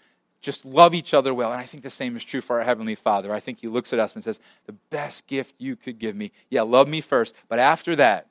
just 0.44 0.66
love 0.66 0.94
each 0.94 1.14
other 1.14 1.34
well. 1.34 1.52
And 1.52 1.60
I 1.60 1.66
think 1.66 1.82
the 1.82 1.90
same 1.90 2.16
is 2.16 2.24
true 2.24 2.42
for 2.42 2.60
our 2.60 2.66
Heavenly 2.66 2.96
Father. 2.96 3.34
I 3.34 3.40
think 3.40 3.62
He 3.62 3.68
looks 3.68 3.94
at 3.94 4.00
us 4.00 4.14
and 4.14 4.24
says, 4.24 4.40
The 4.68 4.74
best 4.74 5.26
gift 5.26 5.56
you 5.58 5.76
could 5.76 5.98
give 5.98 6.16
me, 6.16 6.32
yeah, 6.50 6.62
love 6.62 6.88
me 6.88 7.02
first, 7.02 7.34
but 7.48 7.58
after 7.58 7.96
that, 7.96 8.28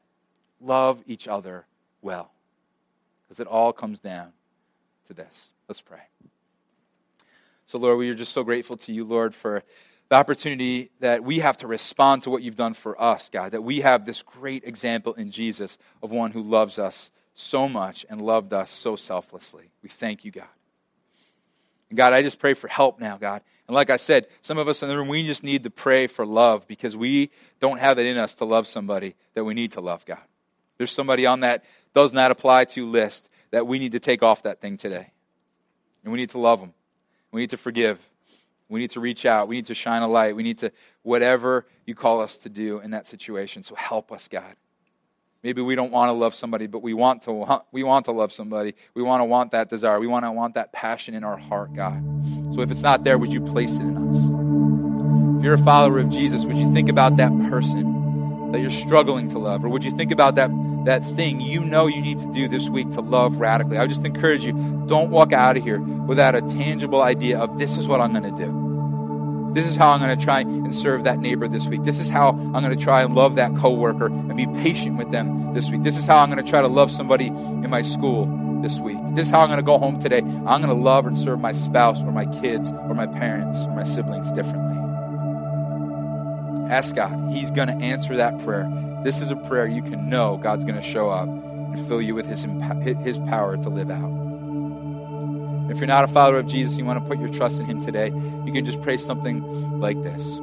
love 0.61 1.03
each 1.07 1.27
other 1.27 1.67
well. 2.03 2.31
Because 3.25 3.41
it 3.41 3.47
all 3.47 3.73
comes 3.73 3.99
down 3.99 4.33
to 5.09 5.15
this. 5.15 5.53
Let's 5.67 5.81
pray. 5.81 6.03
So, 7.65 7.79
Lord, 7.79 7.99
we 7.99 8.11
are 8.11 8.15
just 8.15 8.33
so 8.33 8.45
grateful 8.45 8.77
to 8.77 8.93
you, 8.93 9.05
Lord, 9.05 9.35
for 9.35 9.63
the 10.11 10.17
opportunity 10.17 10.91
that 11.01 11.25
we 11.25 11.39
have 11.39 11.57
to 11.59 11.67
respond 11.67 12.23
to 12.25 12.31
what 12.31 12.43
you've 12.43 12.57
done 12.57 12.75
for 12.75 13.01
us, 13.01 13.31
God, 13.31 13.53
that 13.53 13.63
we 13.63 13.81
have 13.81 14.05
this 14.05 14.21
great 14.21 14.65
example 14.65 15.15
in 15.15 15.31
Jesus 15.31 15.79
of 16.03 16.11
one 16.11 16.33
who 16.33 16.43
loves 16.43 16.79
us 16.79 17.11
so 17.33 17.71
much 17.71 18.05
and 18.11 18.21
loved 18.21 18.53
us 18.53 18.71
so 18.71 18.97
selflessly. 18.97 19.71
We 19.83 19.89
thank 19.89 20.27
you, 20.27 20.31
God. 20.31 20.45
And 21.93 21.97
God, 21.99 22.15
I 22.15 22.23
just 22.23 22.39
pray 22.39 22.55
for 22.55 22.69
help 22.69 23.01
now, 23.01 23.19
God. 23.19 23.43
And 23.69 23.75
like 23.75 23.91
I 23.91 23.99
said, 23.99 24.27
some 24.41 24.57
of 24.57 24.67
us 24.67 24.83
in 24.83 24.89
the 24.89 24.97
room, 24.97 25.09
we 25.09 25.27
just 25.27 25.45
need 25.45 25.65
to 25.65 25.69
pray 25.69 26.07
for 26.07 26.25
love 26.25 26.67
because 26.67 26.97
we 26.97 27.31
don't 27.61 27.79
have 27.79 27.99
it 27.99 28.07
in 28.07 28.17
us 28.17 28.35
to 28.37 28.47
love 28.47 28.67
somebody 28.67 29.15
that 29.35 29.45
we 29.45 29.53
need 29.53 29.73
to 29.73 29.83
love, 29.83 30.07
God. 30.07 30.23
There's 30.79 30.91
somebody 30.91 31.27
on 31.27 31.41
that 31.41 31.67
does 31.93 32.15
not 32.15 32.31
apply 32.31 32.65
to 32.65 32.87
list 32.87 33.29
that 33.51 33.67
we 33.67 33.79
need 33.79 33.93
to 33.93 34.01
take 34.01 34.23
off 34.23 34.45
that 34.45 34.63
thing 34.63 34.79
today. 34.79 35.13
And 36.03 36.11
we 36.15 36.19
need 36.19 36.31
to 36.31 36.39
love 36.39 36.61
them. 36.61 36.73
We 37.31 37.43
need 37.43 37.51
to 37.51 37.59
forgive. 37.59 38.01
We 38.71 38.81
need 38.81 38.93
to 38.93 39.01
reach 39.01 39.27
out. 39.27 39.47
We 39.47 39.57
need 39.57 39.67
to 39.67 39.75
shine 39.75 40.01
a 40.01 40.09
light. 40.09 40.35
We 40.35 40.43
need 40.43 40.61
to, 40.61 40.73
whatever 41.03 41.67
you 41.85 41.95
call 41.95 42.23
us 42.23 42.39
to 42.39 42.49
do 42.49 42.81
in 42.81 42.93
that 42.93 43.07
situation. 43.07 43.65
So 43.65 43.75
help 43.75 44.13
us, 44.13 44.29
God. 44.29 44.57
Maybe 45.43 45.61
we 45.61 45.75
don't 45.75 45.91
want 45.91 46.09
to 46.09 46.13
love 46.13 46.37
somebody, 46.37 46.69
but 46.69 46.83
we 46.83 46.95
want 46.95 47.23
to 47.23 47.33
want, 47.33 47.65
we 47.73 47.83
want 47.83 48.05
to 48.05 48.13
love 48.13 48.33
somebody. 48.33 48.75
We 48.95 49.03
want 49.03 49.23
to 49.23 49.25
want 49.25 49.51
that 49.51 49.69
desire. 49.69 49.99
We 49.99 50.07
want 50.07 50.25
to 50.25 50.31
want 50.31 50.55
that 50.55 50.73
passion 50.73 51.15
in 51.15 51.25
our 51.25 51.37
heart, 51.37 51.75
God. 51.75 52.01
So 52.55 52.61
if 52.61 52.71
it's 52.71 52.83
not 52.83 53.03
there, 53.03 53.19
would 53.19 53.33
you 53.33 53.41
place 53.41 53.73
it 53.75 53.81
in 53.81 53.97
us? 53.97 54.19
If 55.39 55.45
you're 55.45 55.55
a 55.55 55.59
follower 55.59 55.99
of 55.99 56.11
Jesus, 56.11 56.45
would 56.45 56.57
you 56.57 56.73
think 56.73 56.89
about 56.89 57.17
that 57.17 57.31
person 57.51 58.53
that 58.53 58.61
you're 58.61 58.71
struggling 58.71 59.27
to 59.31 59.41
love? 59.41 59.65
Or 59.65 59.69
would 59.69 59.83
you 59.83 59.91
think 59.97 60.13
about 60.13 60.37
that, 60.37 60.49
that 60.85 61.05
thing 61.17 61.41
you 61.41 61.59
know 61.59 61.89
you 61.89 62.01
need 62.01 62.21
to 62.21 62.33
do 62.33 62.47
this 62.47 62.69
week 62.69 62.93
to 62.93 63.01
love 63.01 63.39
radically? 63.39 63.79
I 63.79 63.81
would 63.81 63.91
just 63.91 64.05
encourage 64.05 64.45
you, 64.45 64.53
don't 64.87 65.11
walk 65.11 65.33
out 65.33 65.57
of 65.57 65.65
here 65.65 65.81
without 65.81 66.37
a 66.37 66.43
tangible 66.43 67.03
idea 67.03 67.41
of 67.41 67.59
this 67.59 67.77
is 67.77 67.89
what 67.89 68.01
I'm 68.01 68.13
going 68.13 68.33
to 68.33 68.45
do. 68.45 68.62
This 69.53 69.67
is 69.67 69.77
how 69.77 69.91
I'm 69.91 70.01
going 70.01 70.19
to 70.19 70.25
try 70.25 70.41
and 70.41 70.75
serve 70.75 71.05
that 71.05 71.19
neighbor 71.19 71.47
this 71.47 71.67
week. 71.67 71.83
This 71.83 71.99
is 71.99 72.09
how 72.09 72.31
I'm 72.31 72.53
going 72.53 72.77
to 72.77 72.83
try 72.83 73.03
and 73.03 73.15
love 73.15 73.37
that 73.37 73.55
coworker 73.57 74.07
and 74.07 74.35
be 74.35 74.47
patient 74.47 74.97
with 74.97 75.11
them 75.11 75.53
this 75.53 75.71
week. 75.71 75.83
This 75.83 75.99
is 75.99 76.07
how 76.07 76.19
I'm 76.19 76.31
going 76.31 76.43
to 76.43 76.51
try 76.51 76.63
to 76.63 76.69
love 76.69 76.91
somebody 76.91 77.27
in 77.27 77.69
my 77.69 77.83
school 77.83 78.27
this 78.63 78.79
week. 78.79 78.97
This 79.15 79.27
is 79.27 79.31
how 79.31 79.41
I'm 79.41 79.49
going 79.49 79.59
to 79.59 79.65
go 79.65 79.77
home 79.77 80.01
today. 80.01 80.19
I'm 80.21 80.63
going 80.63 80.69
to 80.69 80.73
love 80.73 81.07
and 81.07 81.15
serve 81.17 81.39
my 81.39 81.53
spouse 81.53 82.01
or 82.01 82.13
my 82.13 82.25
kids 82.41 82.71
or 82.71 82.95
my 82.95 83.07
parents 83.07 83.59
or 83.65 83.75
my 83.75 83.85
siblings 83.85 84.33
differently. 84.33 84.79
Ask 86.71 86.95
God. 86.95 87.31
He's 87.31 87.51
going 87.51 87.69
to 87.69 87.85
answer 87.85 88.17
that 88.17 88.43
prayer. 88.45 88.71
This 89.05 89.21
is 89.21 89.31
a 89.31 89.37
prayer 89.37 89.67
you 89.67 89.83
can 89.83 90.09
know 90.09 90.39
God's 90.39 90.65
going 90.65 90.81
to 90.81 90.83
show 90.83 91.11
up 91.11 91.29
and 91.29 91.89
fill 91.89 92.01
you 92.01 92.15
with 92.15 92.27
his, 92.27 92.47
his 93.05 93.19
power 93.19 93.59
to 93.59 93.69
live 93.69 93.91
out. 93.91 94.22
If 95.71 95.79
you're 95.79 95.87
not 95.87 96.05
a 96.05 96.09
follower 96.09 96.39
of 96.39 96.47
Jesus, 96.47 96.77
you 96.77 96.85
want 96.85 97.03
to 97.03 97.09
put 97.09 97.19
your 97.19 97.31
trust 97.31 97.61
in 97.61 97.67
Him 97.67 97.85
today, 97.85 98.09
you 98.45 98.53
can 98.53 98.65
just 98.65 98.83
pray 98.83 98.97
something 98.97 99.81
like 99.81 100.03
this 100.03 100.39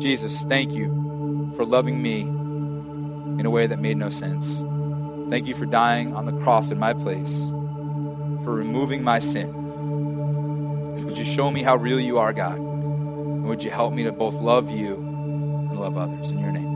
Jesus, 0.00 0.42
thank 0.42 0.72
you 0.72 1.52
for 1.56 1.64
loving 1.64 2.02
me 2.02 2.22
in 2.22 3.46
a 3.46 3.50
way 3.50 3.66
that 3.66 3.78
made 3.78 3.96
no 3.96 4.10
sense. 4.10 4.62
Thank 5.30 5.46
you 5.46 5.54
for 5.54 5.66
dying 5.66 6.14
on 6.14 6.26
the 6.26 6.32
cross 6.42 6.70
in 6.70 6.78
my 6.78 6.92
place, 6.92 7.32
for 8.44 8.54
removing 8.54 9.02
my 9.02 9.18
sin. 9.18 11.04
Would 11.04 11.16
you 11.16 11.24
show 11.24 11.50
me 11.50 11.62
how 11.62 11.76
real 11.76 12.00
you 12.00 12.18
are, 12.18 12.32
God? 12.32 12.58
And 12.58 13.46
would 13.46 13.62
you 13.62 13.70
help 13.70 13.92
me 13.94 14.04
to 14.04 14.12
both 14.12 14.34
love 14.34 14.70
you 14.70 14.94
and 14.94 15.78
love 15.78 15.96
others? 15.96 16.30
In 16.30 16.38
your 16.38 16.52
name. 16.52 16.73